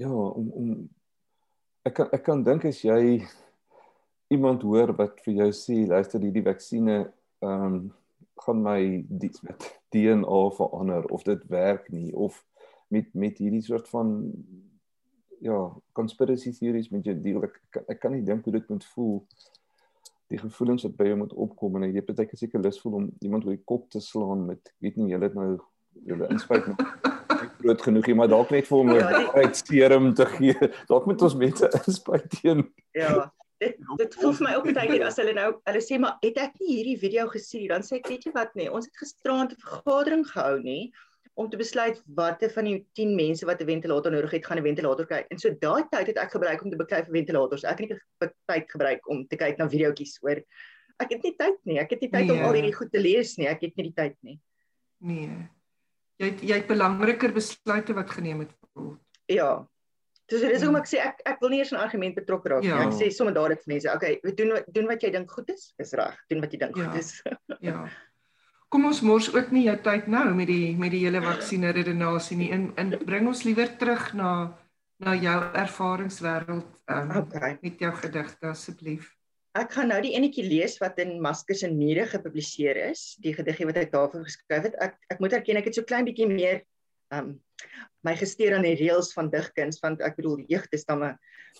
ja 0.00 0.10
om 0.10 0.50
om 0.50 0.70
ek 1.84 1.94
kan 1.98 2.14
ek 2.16 2.24
kan 2.26 2.44
dink 2.44 2.64
as 2.70 2.80
jy 2.84 3.24
iemand 4.32 4.62
hoor 4.62 4.94
wat 4.98 5.20
vir 5.26 5.34
jou 5.42 5.50
sê 5.56 5.84
luister 5.86 6.22
hierdie 6.22 6.46
vaksines 6.46 7.10
ehm 7.44 7.68
um, 7.68 7.84
gaan 8.44 8.62
my 8.62 8.80
die 9.08 9.30
met 9.46 9.66
DNA 9.94 10.40
verander 10.56 11.04
of 11.14 11.22
dit 11.22 11.42
werk 11.48 11.90
nie 11.92 12.10
of 12.14 12.40
met 12.88 13.14
met 13.14 13.38
hierdie 13.38 13.62
soort 13.62 13.88
van 13.88 14.16
ja 15.44 15.76
conspiracy 15.92 16.52
theories 16.58 16.88
met 16.88 17.04
jou 17.04 17.16
deel. 17.20 17.42
Ek, 17.44 17.60
ek, 17.70 17.82
ek 17.94 18.00
kan 18.00 18.14
nie 18.16 18.24
dink 18.24 18.46
hoe 18.46 18.56
dit 18.56 18.68
moet 18.72 18.86
voel. 18.94 19.18
Die 20.32 20.40
gevoelens 20.40 20.86
wat 20.86 20.96
by 20.98 21.10
jou 21.10 21.18
moet 21.20 21.34
opkom 21.46 21.76
en 21.78 21.88
jy 21.90 22.00
het 22.00 22.12
baie 22.16 22.38
seker 22.40 22.62
lus 22.64 22.80
voel 22.82 23.00
om 23.02 23.10
iemand 23.20 23.44
oor 23.44 23.56
die 23.56 23.66
kop 23.68 23.90
te 23.92 24.00
slaan 24.02 24.46
met 24.48 24.72
weet 24.84 24.96
nie 24.96 25.12
julle 25.12 25.28
het 25.28 25.36
nou 25.38 25.50
julle 26.08 26.30
inspuit 26.32 26.70
met 26.72 27.12
groot 27.60 27.82
genoeg 27.82 28.06
nie 28.06 28.14
maar 28.14 28.28
dalk 28.28 28.50
net 28.50 28.66
vir 28.66 28.78
hom 28.78 28.90
'n 28.90 28.94
Ja, 29.00 29.32
uit 29.34 29.56
serum 29.56 30.14
te 30.14 30.26
gee. 30.26 30.54
Dalk 30.88 31.06
moet 31.06 31.22
ons 31.22 31.34
mense 31.34 31.70
inspuit 31.86 32.28
teen 32.40 32.64
Ja. 32.94 33.30
Dit 33.60 33.76
dit 33.98 34.14
voel 34.14 34.32
vir 34.32 34.44
my 34.48 34.54
ook 34.56 34.74
baie 34.74 34.88
keer 34.88 35.04
as 35.06 35.16
hulle 35.16 35.32
nou 35.32 35.60
hulle 35.64 35.80
sê 35.80 35.98
maar 35.98 36.18
het 36.22 36.36
ek 36.38 36.54
nie 36.60 36.76
hierdie 36.76 36.98
video 36.98 37.28
gesien 37.28 37.60
nie? 37.60 37.68
Dan 37.68 37.82
sê 37.82 37.96
ek 37.96 38.08
weet 38.08 38.24
jy 38.26 38.32
wat 38.34 38.54
nee 38.54 38.70
ons 38.70 38.86
het 38.86 38.96
gisteraand 38.96 39.52
'n 39.52 39.60
vergadering 39.62 40.24
gehou 40.26 40.60
nie 40.62 40.92
om 41.36 41.48
te 41.50 41.56
besluit 41.56 42.02
watter 42.14 42.50
van 42.50 42.64
die 42.64 42.86
10 42.94 43.14
mense 43.16 43.46
wat 43.46 43.60
'n 43.62 43.66
ventilator 43.66 44.10
nodig 44.12 44.30
het 44.30 44.46
gaan 44.46 44.58
'n 44.58 44.62
ventilator 44.62 45.06
kry. 45.06 45.24
En 45.30 45.38
so 45.38 45.50
daai 45.50 45.82
tyd 45.90 46.06
het 46.06 46.16
ek 46.18 46.30
gebruik 46.32 46.62
om 46.64 46.70
te 46.70 46.76
beklei 46.76 47.02
vir 47.04 47.12
ventilators. 47.12 47.64
Ek 47.64 47.78
het 47.80 47.90
nie 47.90 47.98
tyd 48.46 48.70
gebruik 48.70 49.08
om 49.08 49.26
te 49.26 49.36
kyk 49.36 49.58
na 49.58 49.68
videoetjies 49.68 50.18
hoor. 50.22 50.42
Ek 51.00 51.10
het 51.10 51.22
nie 51.24 51.34
tyd 51.36 51.58
nie. 51.64 51.78
Ek 51.80 51.90
het 51.90 52.00
nie 52.00 52.10
tyd 52.10 52.30
om 52.30 52.36
Nee. 52.36 52.44
al 52.44 52.52
hierdie 52.52 52.72
goed 52.74 52.92
te 52.92 53.00
lees 53.00 53.36
nie. 53.38 53.48
Ek 53.48 53.60
het 53.62 53.76
nie 53.76 53.84
die 53.90 53.94
tyd 54.02 54.14
nie. 54.22 54.38
Nee. 55.00 55.48
Jy 56.18 56.26
het, 56.30 56.42
jy 56.46 56.54
het 56.60 56.68
belangriker 56.70 57.32
besluite 57.34 57.94
wat 57.94 58.10
geneem 58.10 58.40
het 58.44 58.52
word. 58.74 59.00
ja 59.28 59.66
dis 60.30 60.40
dis 60.40 60.62
hoekom 60.62 60.76
ek 60.80 60.86
sê 60.88 60.98
ek 61.04 61.18
ek 61.26 61.40
wil 61.42 61.50
nie 61.52 61.58
eers 61.60 61.72
in 61.74 61.78
argument 61.78 62.14
betrokke 62.16 62.48
raak 62.48 62.62
nie 62.62 62.70
Ja. 62.70 62.82
ek 62.86 62.94
sê 62.96 63.10
sommer 63.12 63.34
dadelik 63.34 63.60
vir 63.64 63.74
mense 63.74 63.90
okay 63.94 64.20
doen 64.36 64.52
wat- 64.54 64.68
doen 64.72 64.86
wat 64.86 65.02
jy 65.02 65.10
dink 65.12 65.30
goed 65.30 65.50
is 65.50 65.74
is 65.78 65.92
reg 65.92 66.16
doen 66.30 66.40
wat 66.40 66.52
jy 66.52 66.58
dink 66.58 66.76
Ja. 66.76 66.84
goed 66.90 66.98
is 66.98 67.22
Ja. 67.60 67.88
Kom 68.70 68.86
ons 68.86 69.02
mors 69.02 69.28
ook 69.34 69.52
nie 69.52 69.64
jou 69.68 69.76
tyd 69.76 70.08
nou 70.08 70.34
met 70.34 70.46
die 70.48 70.74
met 70.76 70.90
die 70.90 71.04
hele 71.04 71.20
vaksine 71.22 71.70
redenasie 71.72 72.36
nie. 72.36 72.50
In 72.50 72.72
in 72.76 72.90
bring 73.06 73.26
ons 73.28 73.44
liewer 73.44 73.68
terug 73.78 74.14
na 74.14 74.54
na 74.98 75.12
jou 75.14 75.40
ervaringswêreld 75.54 76.66
um, 76.88 77.10
okay 77.20 77.58
met 77.62 77.78
jou 77.78 77.92
gedigte 77.92 78.46
asseblief. 78.50 79.12
Ek 79.54 79.70
gaan 79.70 79.92
nou 79.92 80.00
die 80.02 80.16
enetjie 80.16 80.42
lees 80.48 80.80
wat 80.82 80.96
in 80.98 81.20
Maskers 81.22 81.62
en 81.62 81.76
Mure 81.78 82.08
gepubliseer 82.10 82.78
is, 82.88 83.14
die 83.22 83.36
gediggie 83.36 83.68
wat 83.68 83.76
ek 83.78 83.92
daarvoor 83.92 84.24
geskryf 84.26 84.64
het. 84.66 84.74
Ek 84.82 84.96
ek 85.14 85.20
moet 85.22 85.36
erken 85.38 85.60
ek 85.60 85.68
het 85.70 85.78
so 85.78 85.86
klein 85.86 86.08
bietjie 86.08 86.26
meer 86.26 86.64
um 87.14 87.36
my 88.04 88.16
gesteer 88.18 88.56
aan 88.56 88.66
die 88.66 88.74
reëls 88.76 89.12
van 89.14 89.30
digkuns 89.32 89.78
want 89.80 90.02
ek 90.04 90.18
bedoel 90.18 90.42
jeug 90.50 90.66
dis 90.72 90.84
dan 90.88 91.04
'n 91.06 91.12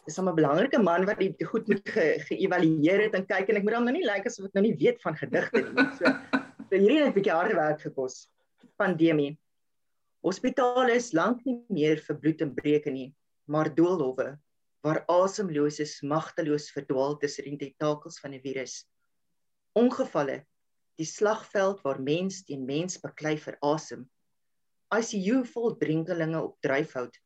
dis 0.09 0.19
dan 0.19 0.29
'n 0.29 0.35
belangrike 0.35 0.81
man 0.83 1.07
wat 1.07 1.23
die 1.23 1.47
goed 1.47 1.69
moet 1.71 1.87
ge, 1.89 2.19
geëvalueer 2.29 3.07
het 3.07 3.15
en 3.15 3.27
kyk 3.27 3.49
en 3.49 3.57
ek 3.63 3.65
moet 3.65 3.79
hom 3.79 3.87
nou 3.87 3.95
nie 3.95 4.03
lyk 4.03 4.25
like 4.25 4.29
asof 4.29 4.51
ek 4.51 4.59
nou 4.59 4.65
nie 4.67 4.77
weet 4.83 5.01
van 5.01 5.15
gedigte 5.15 5.63
nie. 5.63 5.87
So, 5.99 6.05
so 6.67 6.75
hierdie 6.75 6.99
het 6.99 7.09
'n 7.09 7.15
bietjie 7.15 7.37
harde 7.39 7.55
werk 7.55 7.81
gekos. 7.81 8.27
Pandemie. 8.77 9.39
Hospitale 10.25 10.99
is 10.99 11.13
lank 11.13 11.47
nie 11.47 11.63
meer 11.71 12.03
vir 12.03 12.17
bloed 12.17 12.43
en 12.43 12.55
breuke 12.55 12.91
nie, 12.91 13.15
maar 13.47 13.71
doolhowe 13.71 14.35
waar 14.85 15.01
asemloses 15.09 16.03
magteloos 16.05 16.69
verdwaal 16.75 17.17
tussen 17.21 17.47
die 17.49 17.57
tentakels 17.63 18.19
van 18.21 18.35
'n 18.37 18.43
virus. 18.45 18.85
Ongevalle, 19.73 20.45
die 21.01 21.09
slagveld 21.09 21.81
waar 21.83 22.01
mens 22.01 22.45
teen 22.45 22.67
mens 22.69 23.01
baklei 23.01 23.37
vir 23.39 23.57
asem. 23.61 24.05
ICU 24.93 25.45
vol 25.55 25.77
drenkelinge 25.81 26.43
op 26.43 26.61
dryfhout. 26.61 27.17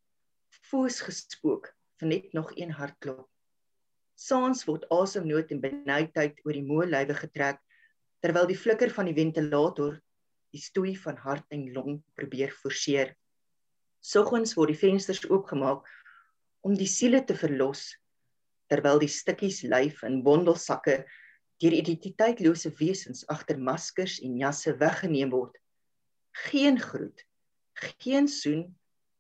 Foos 0.71 1.01
gespook 1.01 1.75
vir 1.99 2.09
net 2.09 2.33
nog 2.33 2.53
een 2.57 2.71
hartklop. 2.71 3.29
Saans 4.15 4.65
word 4.65 4.87
asemnood 4.95 5.51
en 5.51 5.61
benoudheid 5.61 6.41
oor 6.47 6.55
die 6.57 6.67
moeluiwe 6.67 7.15
getrek 7.15 7.59
terwyl 8.23 8.47
die 8.47 8.59
flikker 8.59 8.91
van 8.91 9.11
die 9.11 9.19
ventilator 9.19 9.99
die 10.55 10.63
stoei 10.63 10.95
van 10.97 11.19
hart 11.27 11.45
en 11.55 11.73
long 11.75 11.99
probeer 12.15 12.55
forceer. 12.63 13.13
Soggens 14.01 14.55
word 14.57 14.73
die 14.73 14.81
vensters 14.81 15.27
oopgemaak 15.29 15.87
om 16.69 16.77
die 16.77 16.91
siele 16.91 17.23
te 17.25 17.33
verlos 17.33 17.95
terwyl 18.69 19.01
die 19.01 19.09
stukkies 19.09 19.63
lyf 19.65 20.03
in 20.05 20.21
bondelsakke 20.27 20.99
deur 21.63 21.75
identiteitlose 21.75 22.75
wesens 22.77 23.25
agter 23.33 23.57
maskers 23.57 24.19
en 24.25 24.37
jasse 24.39 24.75
weggeneem 24.83 25.33
word. 25.33 25.57
Geen 26.45 26.77
groet, 26.79 27.25
geen 28.05 28.29
soen 28.29 28.67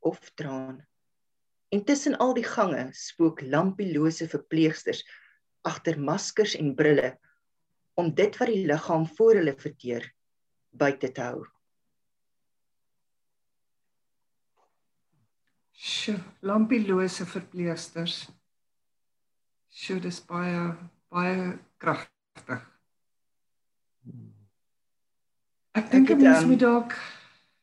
of 0.04 0.20
traan. 0.36 0.82
Intussen 1.72 2.18
al 2.20 2.36
die 2.36 2.46
gange 2.46 2.90
spook 2.96 3.40
lampielose 3.40 4.28
verpleegsters 4.28 5.00
agter 5.68 5.98
maskers 6.00 6.54
en 6.60 6.74
brille 6.76 7.14
om 7.98 8.12
dit 8.14 8.36
wat 8.38 8.52
die 8.52 8.66
liggaam 8.68 9.08
voor 9.16 9.40
hulle 9.40 9.56
verteer 9.58 10.04
buite 10.70 11.10
te 11.16 11.24
hou. 11.24 11.46
Sjoe, 15.78 16.18
lampielose 16.42 17.26
verpleegsters. 17.30 18.24
Sjoe, 19.70 20.00
dis 20.02 20.18
baie 20.26 20.72
baie 21.12 21.52
kragtig. 21.78 22.64
Ek 25.78 25.86
dink 25.92 26.10
'n 26.10 26.18
mens 26.18 26.42
ehm, 26.42 26.50
moet 26.50 26.60
dalk 26.64 26.96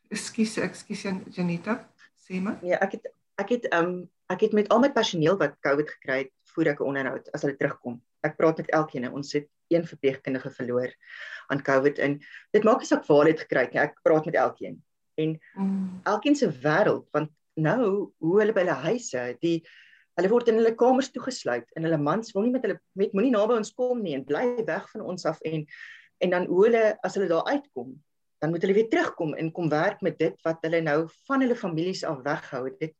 Ekskuus, 0.08 0.56
ekskuus 0.62 1.02
Janita, 1.34 1.76
sê 2.16 2.40
maar. 2.40 2.56
Nee, 2.62 2.78
ek 2.78 2.96
het 2.96 3.12
ek 3.36 3.48
het 3.52 3.68
um 3.74 4.08
ek 4.32 4.40
het 4.46 4.52
met 4.56 4.68
al 4.72 4.80
my 4.80 4.90
personeel 4.90 5.36
wat 5.36 5.58
COVID 5.60 5.90
gekry 5.98 6.18
het, 6.24 6.32
voer 6.54 6.72
ek 6.72 6.80
'n 6.80 6.88
onderhoud 6.88 7.28
as 7.34 7.42
hulle 7.42 7.56
terugkom. 7.56 8.00
Ek 8.24 8.36
praat 8.36 8.56
met 8.56 8.70
elkeen 8.70 9.04
en 9.04 9.12
ons 9.12 9.32
het 9.32 9.48
een 9.68 9.84
verpleegkundige 9.84 10.50
verloor 10.50 10.90
aan 11.52 11.62
COVID 11.62 11.98
en 11.98 12.20
dit 12.52 12.64
maak 12.64 12.78
nie 12.78 12.86
saak 12.86 13.04
waar 13.06 13.18
hulle 13.18 13.34
dit 13.34 13.44
gekry 13.44 13.60
het 13.66 13.72
nie. 13.74 13.82
Ek 13.82 14.00
praat 14.02 14.24
met 14.24 14.34
elkeen. 14.34 14.82
En 15.16 15.40
Mm, 15.56 16.00
elkeen 16.04 16.36
se 16.36 16.48
wêreld 16.48 17.10
want 17.12 17.30
nou 17.56 18.12
hoe 18.22 18.38
hulle 18.40 18.54
by 18.54 18.64
hulle 18.64 18.78
huise, 18.86 19.26
die 19.42 19.58
hulle 20.16 20.30
word 20.32 20.48
in 20.48 20.60
hulle 20.60 20.72
kamers 20.78 21.10
toegesluit 21.12 21.68
en 21.76 21.84
hulle 21.84 22.00
mans 22.00 22.32
wil 22.32 22.46
nie 22.46 22.54
met 22.54 22.64
hulle 22.64 22.78
met 22.96 23.12
moenie 23.16 23.34
naby 23.34 23.58
ons 23.60 23.74
kom 23.76 24.00
nie 24.04 24.14
en 24.16 24.24
bly 24.28 24.46
weg 24.68 24.88
van 24.92 25.04
ons 25.04 25.28
af 25.28 25.40
en 25.44 25.66
en 26.24 26.32
dan 26.32 26.46
hoe 26.48 26.62
hulle 26.64 26.84
as 27.04 27.16
hulle 27.18 27.28
daar 27.28 27.44
uitkom, 27.44 27.90
dan 28.40 28.50
moet 28.50 28.62
hulle 28.64 28.76
weer 28.78 28.88
terugkom 28.88 29.34
en 29.36 29.52
kom 29.52 29.68
werk 29.68 30.00
met 30.00 30.18
dit 30.18 30.36
wat 30.48 30.62
hulle 30.64 30.80
nou 30.80 31.02
van 31.28 31.44
hulle 31.44 31.56
families 31.56 32.04
af 32.08 32.22
weghou. 32.24 32.70
Dit 32.80 32.94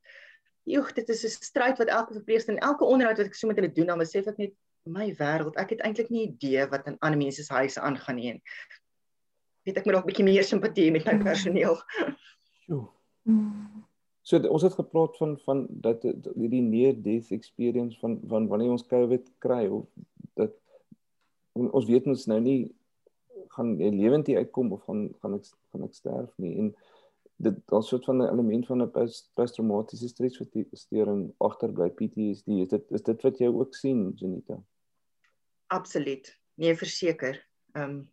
joh, 0.68 0.88
dit 0.92 1.09
is 1.09 1.24
'n 1.24 1.28
stryd 1.28 1.78
wat 1.78 1.88
elke 1.88 2.12
verpleegster 2.12 2.54
en 2.54 2.61
elke 2.61 2.84
onderhoud 2.84 3.16
wat 3.16 3.26
ek 3.26 3.34
so 3.34 3.46
met 3.46 3.57
hulle 3.57 3.72
doen, 3.72 3.86
dan 3.86 3.98
besef 3.98 4.26
ek 4.26 4.36
net 4.36 4.52
my 4.84 5.14
wêreld, 5.18 5.57
ek 5.57 5.70
het 5.70 5.80
eintlik 5.80 6.11
nie 6.11 6.28
idee 6.28 6.66
wat 6.70 6.86
in 6.86 6.96
ander 7.00 7.18
mense 7.18 7.44
se 7.44 7.54
huise 7.54 7.80
aangaan 7.80 8.16
nie. 8.16 8.30
En 8.30 8.42
weet 9.64 9.76
ek 9.76 9.84
moet 9.84 9.94
dalk 9.94 10.04
'n 10.04 10.12
bietjie 10.12 10.24
meer 10.24 10.44
simpatie 10.44 10.90
met 10.90 11.04
my 11.04 11.12
mm. 11.12 11.24
personeel. 11.24 11.82
Jo. 12.66 12.92
Mm. 13.22 13.86
So 14.27 14.41
ons 14.51 14.64
het 14.66 14.74
gepraat 14.74 15.16
van 15.20 15.37
van 15.45 15.66
dat 15.70 16.03
die 16.03 16.62
near 16.62 16.97
death 17.03 17.31
experience 17.31 17.99
van 17.99 18.18
van 18.27 18.49
wanneer 18.51 18.72
ons 18.74 18.87
COVID 18.91 19.29
kry 19.39 19.66
of 19.70 19.87
dat 20.35 20.57
ons 21.55 21.87
weet 21.87 22.09
ons 22.11 22.27
nou 22.27 22.41
nie 22.43 22.59
gaan 23.55 23.77
lewend 23.79 24.27
hier 24.27 24.43
uitkom 24.43 24.72
of 24.74 24.83
gaan 24.89 25.07
gaan 25.22 25.39
ek 25.39 25.47
gaan 25.70 25.87
ek 25.87 25.95
sterf 25.95 26.33
nie. 26.43 26.57
En 26.59 26.72
dit 27.47 27.61
daar's 27.70 27.93
soort 27.93 28.09
van 28.11 28.18
'n 28.22 28.33
element 28.33 28.66
van 28.66 28.83
'n 28.83 28.91
posttraumatiese 29.39 30.09
stresversteuring 30.09 31.31
agter 31.39 31.72
by 31.72 31.89
PTSD 31.89 32.49
is 32.66 32.68
dit 32.74 32.91
is 32.99 33.03
dit 33.03 33.22
wat 33.22 33.39
jy 33.39 33.47
ook 33.47 33.74
sien 33.74 34.12
Janita? 34.16 34.59
Absoluut. 35.66 36.39
Nee 36.55 36.74
verseker. 36.74 37.47
Ehm 37.72 37.91
um, 37.91 38.11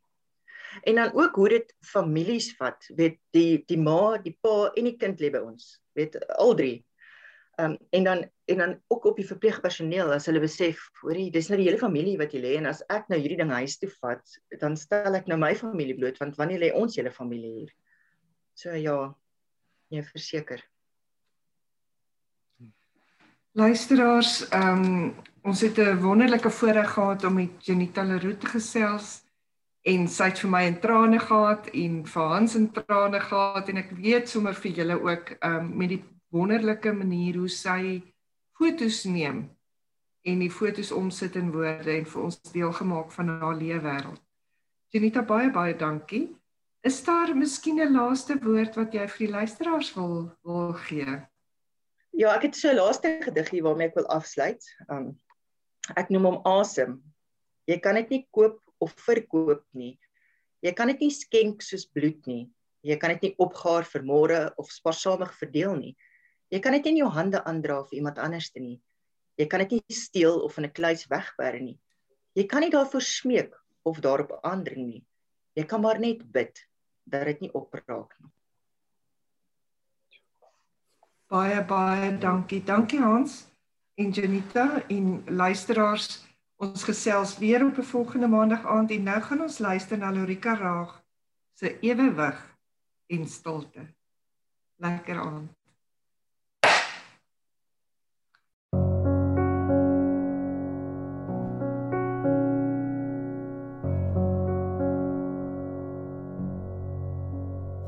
en 0.82 0.96
dan 0.96 1.14
ook 1.14 1.36
hoe 1.36 1.50
dit 1.50 1.76
families 1.80 2.56
vat. 2.58 2.90
Weet 2.96 3.20
die 3.32 3.64
die 3.68 3.78
ma 3.78 4.18
die 4.18 4.38
pa 4.42 4.72
en 4.76 4.90
die 4.90 4.98
kind 4.98 5.22
lê 5.22 5.30
by 5.34 5.44
ons. 5.44 5.80
Weet 5.94 6.18
al 6.38 6.56
drie. 6.56 6.76
Ehm 7.62 7.72
um, 7.72 7.78
en 7.90 8.04
dan 8.04 8.30
en 8.46 8.58
dan 8.58 8.82
ook 8.88 9.06
op 9.06 9.18
die 9.18 9.28
verpleegpersoneel 9.28 10.12
as 10.12 10.26
hulle 10.26 10.42
besef 10.42 10.80
hoorie 11.02 11.30
dis 11.32 11.48
nou 11.50 11.60
die 11.60 11.68
hele 11.68 11.78
familie 11.78 12.18
wat 12.18 12.34
hier 12.34 12.42
lê 12.42 12.56
en 12.58 12.66
as 12.66 12.82
ek 12.90 13.06
nou 13.14 13.20
hierdie 13.22 13.38
ding 13.40 13.52
huis 13.54 13.78
toe 13.80 13.92
vat 14.02 14.38
dan 14.60 14.76
stel 14.76 15.16
ek 15.16 15.30
nou 15.30 15.38
my 15.40 15.54
familie 15.56 15.96
bloot 15.96 16.18
want 16.20 16.40
wanneer 16.42 16.64
lê 16.66 16.72
ons 16.74 16.98
hele 16.98 17.14
familie 17.14 17.54
hier? 17.60 17.74
So 18.58 18.74
ja, 18.74 18.98
nee 19.94 20.04
verseker. 20.04 20.64
Luisteraars, 23.54 24.50
ehm 24.50 24.84
um, 24.84 25.14
ons 25.44 25.62
het 25.62 25.78
'n 25.78 26.02
wonderlike 26.02 26.50
voorreg 26.50 26.90
gehad 26.90 27.24
om 27.24 27.34
met 27.34 27.66
Janita 27.66 28.04
Leroux 28.04 28.40
te 28.40 28.48
gesels 28.48 29.23
en 29.84 30.06
sy 30.08 30.30
het 30.32 30.40
vir 30.40 30.52
my 30.52 30.62
in 30.70 30.78
trane 30.80 31.20
gehad 31.20 31.68
en 31.76 32.04
vir 32.08 32.30
Hans 32.32 32.56
in 32.56 32.70
trane 32.72 33.20
gehad 33.20 33.70
en 33.70 33.82
ek 33.82 33.92
weet 33.98 34.30
sommer 34.32 34.56
vir 34.56 34.72
julle 34.80 34.96
ook 35.02 35.34
um, 35.44 35.74
met 35.78 35.90
die 35.90 36.04
wonderlike 36.32 36.94
manier 36.96 37.42
hoe 37.42 37.50
sy 37.52 38.00
fotos 38.58 39.04
neem 39.06 39.50
en 40.24 40.40
die 40.40 40.52
fotos 40.52 40.94
omsit 40.96 41.36
in 41.36 41.52
woorde 41.52 41.92
en 41.98 42.08
vir 42.08 42.24
ons 42.24 42.40
deel 42.54 42.72
gemaak 42.72 43.12
van 43.12 43.34
haar 43.42 43.58
lewe 43.60 43.82
wêreld. 43.84 44.22
Janita 44.96 45.24
baie 45.28 45.52
baie 45.52 45.76
dankie. 45.76 46.30
Is 46.84 47.04
daar 47.04 47.36
miskien 47.36 47.82
'n 47.82 47.94
laaste 47.94 48.40
woord 48.40 48.76
wat 48.76 48.94
jy 48.94 49.08
vir 49.08 49.28
die 49.28 49.34
luisteraars 49.34 49.94
wil 49.96 50.32
wil 50.44 50.74
gee? 50.88 51.20
Ja, 52.14 52.36
ek 52.36 52.44
het 52.44 52.56
so 52.56 52.70
'n 52.70 52.76
laaste 52.76 53.20
gediggie 53.20 53.64
waarmee 53.64 53.88
ek 53.88 53.96
wil 53.96 54.08
afsluit. 54.08 54.64
Um 54.90 55.18
ek 55.96 56.10
noem 56.10 56.26
hom 56.26 56.42
Asem. 56.46 57.02
Jy 57.68 57.80
kan 57.80 57.96
dit 57.96 58.10
nie 58.10 58.28
koop 58.32 58.63
of 58.84 58.94
verkoop 59.08 59.64
nie. 59.74 59.96
Jy 60.64 60.74
kan 60.78 60.92
dit 60.92 61.06
nie 61.06 61.14
skenk 61.14 61.64
soos 61.64 61.86
bloed 61.88 62.28
nie. 62.30 62.48
Jy 62.84 62.98
kan 63.00 63.14
dit 63.16 63.30
nie 63.30 63.36
opgaar 63.44 63.88
vir 63.88 64.04
môre 64.04 64.40
of 64.60 64.72
spaarsamig 64.72 65.32
verdeel 65.40 65.76
nie. 65.80 65.94
Jy 66.52 66.60
kan 66.64 66.76
dit 66.76 66.86
nie 66.86 66.98
in 66.98 67.02
jou 67.06 67.12
hande 67.16 67.40
aandra 67.48 67.80
vir 67.88 68.02
iemand 68.02 68.20
anders 68.20 68.52
te 68.52 68.62
nie. 68.64 68.80
Jy 69.40 69.48
kan 69.50 69.64
dit 69.64 69.80
nie 69.80 69.96
steel 69.98 70.44
of 70.46 70.58
in 70.58 70.66
'n 70.66 70.76
kluis 70.76 71.08
wegberg 71.10 71.62
nie. 71.62 71.80
Jy 72.36 72.44
kan 72.48 72.62
nie 72.62 72.70
daarvoor 72.70 73.02
smeek 73.02 73.54
of 73.84 74.00
daarop 74.00 74.40
aandring 74.44 74.88
nie. 74.88 75.04
Jy 75.56 75.64
kan 75.64 75.82
maar 75.82 76.00
net 76.00 76.32
bid 76.32 76.60
dat 77.06 77.26
dit 77.26 77.42
nie 77.42 77.54
opraak 77.54 78.16
nie. 78.20 78.32
Baie 81.30 81.64
baie 81.66 82.18
dankie. 82.18 82.62
Dankie 82.64 83.00
Hans 83.00 83.48
en 83.98 84.12
Janita 84.12 84.84
en 84.88 85.24
luisteraars. 85.28 86.26
Ons 86.56 86.84
gesels 86.84 87.38
weer 87.38 87.66
op 87.66 87.78
'n 87.78 87.84
volgende 87.84 88.28
maandag 88.28 88.66
aand 88.66 88.92
en 88.92 89.04
nou 89.04 89.22
gaan 89.22 89.42
ons 89.42 89.58
luister 89.60 89.98
na 89.98 90.12
Lorika 90.12 90.56
Raag 90.56 91.04
se 91.54 91.80
ewewig 91.80 92.58
en 93.08 93.28
stilte. 93.28 93.94
Lekker 94.76 95.20
aand. 95.20 95.64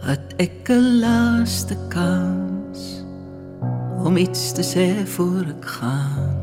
het 0.05 0.33
ek 0.37 0.69
'n 0.69 0.99
laaste 1.01 1.75
kans 1.89 2.81
om 4.05 4.17
iets 4.17 4.53
te 4.53 4.63
sê 4.73 5.07
voor 5.15 5.45
ek 5.55 5.65
gaan. 5.65 6.34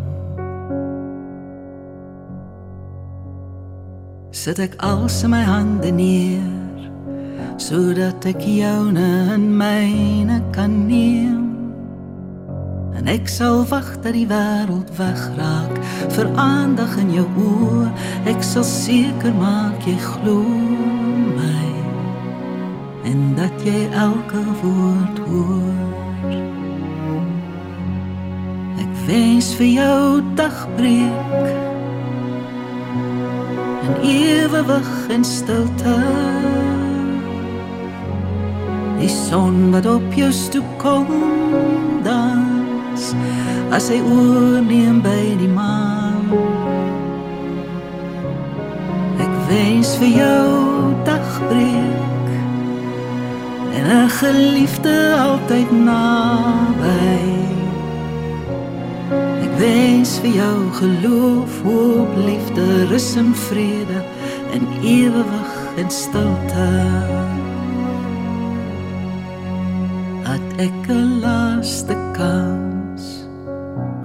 Sit 4.42 4.58
ek 4.58 4.72
alles 4.82 5.20
in 5.22 5.30
my 5.30 5.44
hande 5.46 5.92
neer 5.94 6.88
sodat 7.62 8.24
ek 8.26 8.40
jou 8.42 8.88
in 8.90 9.44
myne 9.54 10.40
kan 10.50 10.72
neem. 10.88 11.44
En 12.98 13.06
ek 13.06 13.30
sal 13.30 13.62
wag 13.70 13.86
dat 14.02 14.16
die 14.18 14.26
wêreld 14.26 14.90
wegraak 14.98 15.78
vir 16.16 16.32
aandag 16.34 16.98
in 17.04 17.14
jou 17.20 17.28
oë. 17.38 17.86
Ek 18.34 18.42
sal 18.42 18.66
seker 18.66 19.30
maak 19.38 19.86
jy 19.86 19.94
glo 20.10 20.42
en 23.06 23.22
dat 23.38 23.54
jy 23.62 23.86
elke 23.94 24.42
woord 24.64 25.22
hoor. 25.30 25.82
Ek 28.82 29.02
wens 29.06 29.54
vir 29.54 29.70
jou 29.78 30.22
dagbreek 30.34 31.61
en 33.82 33.94
ewig 34.02 35.08
in 35.08 35.24
stilte. 35.24 35.96
Die 38.98 39.08
son 39.08 39.70
wat 39.70 39.86
op 39.86 40.14
jou 40.14 40.32
stoep 40.32 40.66
kom 40.78 41.06
dans 42.02 43.14
as 43.70 43.88
hy 43.90 43.98
oorneem 44.04 45.00
by 45.02 45.22
die 45.40 45.50
maan. 45.50 46.30
Ek 49.22 49.34
wens 49.50 49.96
vir 49.98 50.12
jou 50.22 50.46
dagbreek 51.08 52.30
en 53.74 53.84
'n 53.90 54.08
geliefde 54.20 54.96
altyd 55.18 55.70
naby. 55.72 57.41
Wens 59.62 60.16
vir 60.18 60.32
jou 60.34 60.70
geloof, 60.74 61.60
hoop, 61.62 62.16
liefde, 62.18 62.64
rus 62.90 63.12
en 63.14 63.28
vrede 63.44 64.00
en 64.56 64.64
ewig 64.82 65.52
in 65.78 65.90
stilte. 65.90 66.66
At 70.26 70.58
ek 70.58 70.90
'n 70.90 71.20
laaste 71.22 71.94
kans 72.18 73.22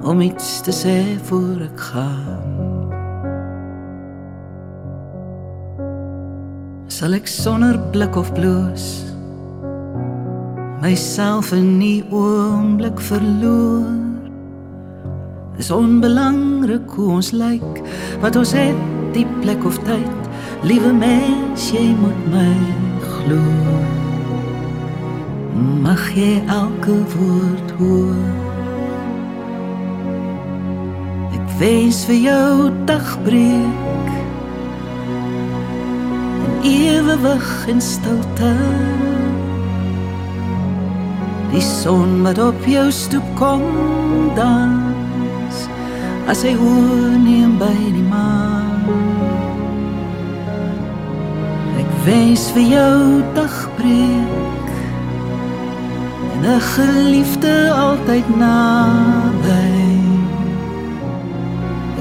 om 0.03 0.21
iets 0.21 0.61
te 0.61 0.71
sê 0.71 1.17
voor 1.25 1.65
ek 1.69 1.79
gaan. 1.89 2.53
Sal 6.87 7.13
ek 7.13 7.27
sonder 7.27 7.79
blik 7.91 8.15
of 8.15 8.33
bloos 8.33 9.05
myself 10.81 11.51
in 11.51 11.79
die 11.79 12.03
oomblik 12.11 12.99
verloor. 12.99 14.06
Dis 15.57 15.71
onbelangrik 15.73 16.89
hoe 16.93 17.09
ons 17.17 17.31
lyk, 17.33 17.81
wat 18.21 18.35
ons 18.37 18.51
het, 18.53 18.81
die 19.15 19.25
plek 19.41 19.63
of 19.65 19.79
tyd. 19.87 20.29
Liewe 20.69 20.91
mens, 20.93 21.71
jy 21.73 21.95
moet 21.97 22.19
my 22.29 22.51
glo. 23.01 23.41
Mag 25.81 26.03
jy 26.13 26.37
elke 26.53 26.99
woord 27.15 27.73
hoor. 27.79 28.21
Ek 31.33 31.47
wens 31.57 32.03
vir 32.05 32.19
jou 32.21 32.69
dagbreek. 32.89 34.13
En 36.45 36.53
ewig 36.69 37.49
in 37.73 37.81
stilte 37.81 38.53
die 41.51 41.63
son 41.63 42.21
wat 42.21 42.37
op 42.43 42.67
jou 42.69 42.91
stoep 42.91 43.25
kom 43.39 43.63
dans 44.35 44.86
as 46.28 46.43
hy 46.43 46.53
oorneem 46.59 47.55
by 47.59 47.75
die 47.95 48.03
maan 48.03 48.84
ek 51.80 51.91
wens 52.05 52.47
vir 52.55 52.65
jou 52.75 52.99
dagbreek 53.38 54.73
en 56.34 56.41
'n 56.55 56.61
geliefde 56.73 57.55
altyd 57.86 58.28
naby 58.43 59.71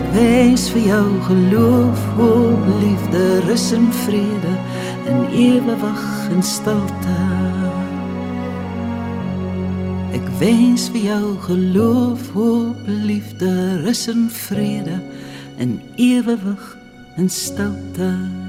ek 0.01 0.09
wens 0.19 0.65
vir 0.75 0.85
jou 0.93 1.09
geloof 1.29 2.01
hoop 2.19 2.65
liefde 2.83 3.25
rus 3.47 3.73
en 3.73 3.93
vrede. 4.05 4.55
En 5.07 5.27
ewig 5.33 6.29
in 6.31 6.43
stilte 6.43 7.26
wens 10.39 10.89
vir 10.93 11.01
jou 11.01 11.37
geloof, 11.47 12.31
hoop, 12.33 12.77
liefde, 12.87 13.81
rus 13.85 14.07
en 14.07 14.27
vrede 14.31 15.01
in 15.57 15.81
ewewig 15.97 16.77
in 17.17 17.31
stilte. 17.31 18.46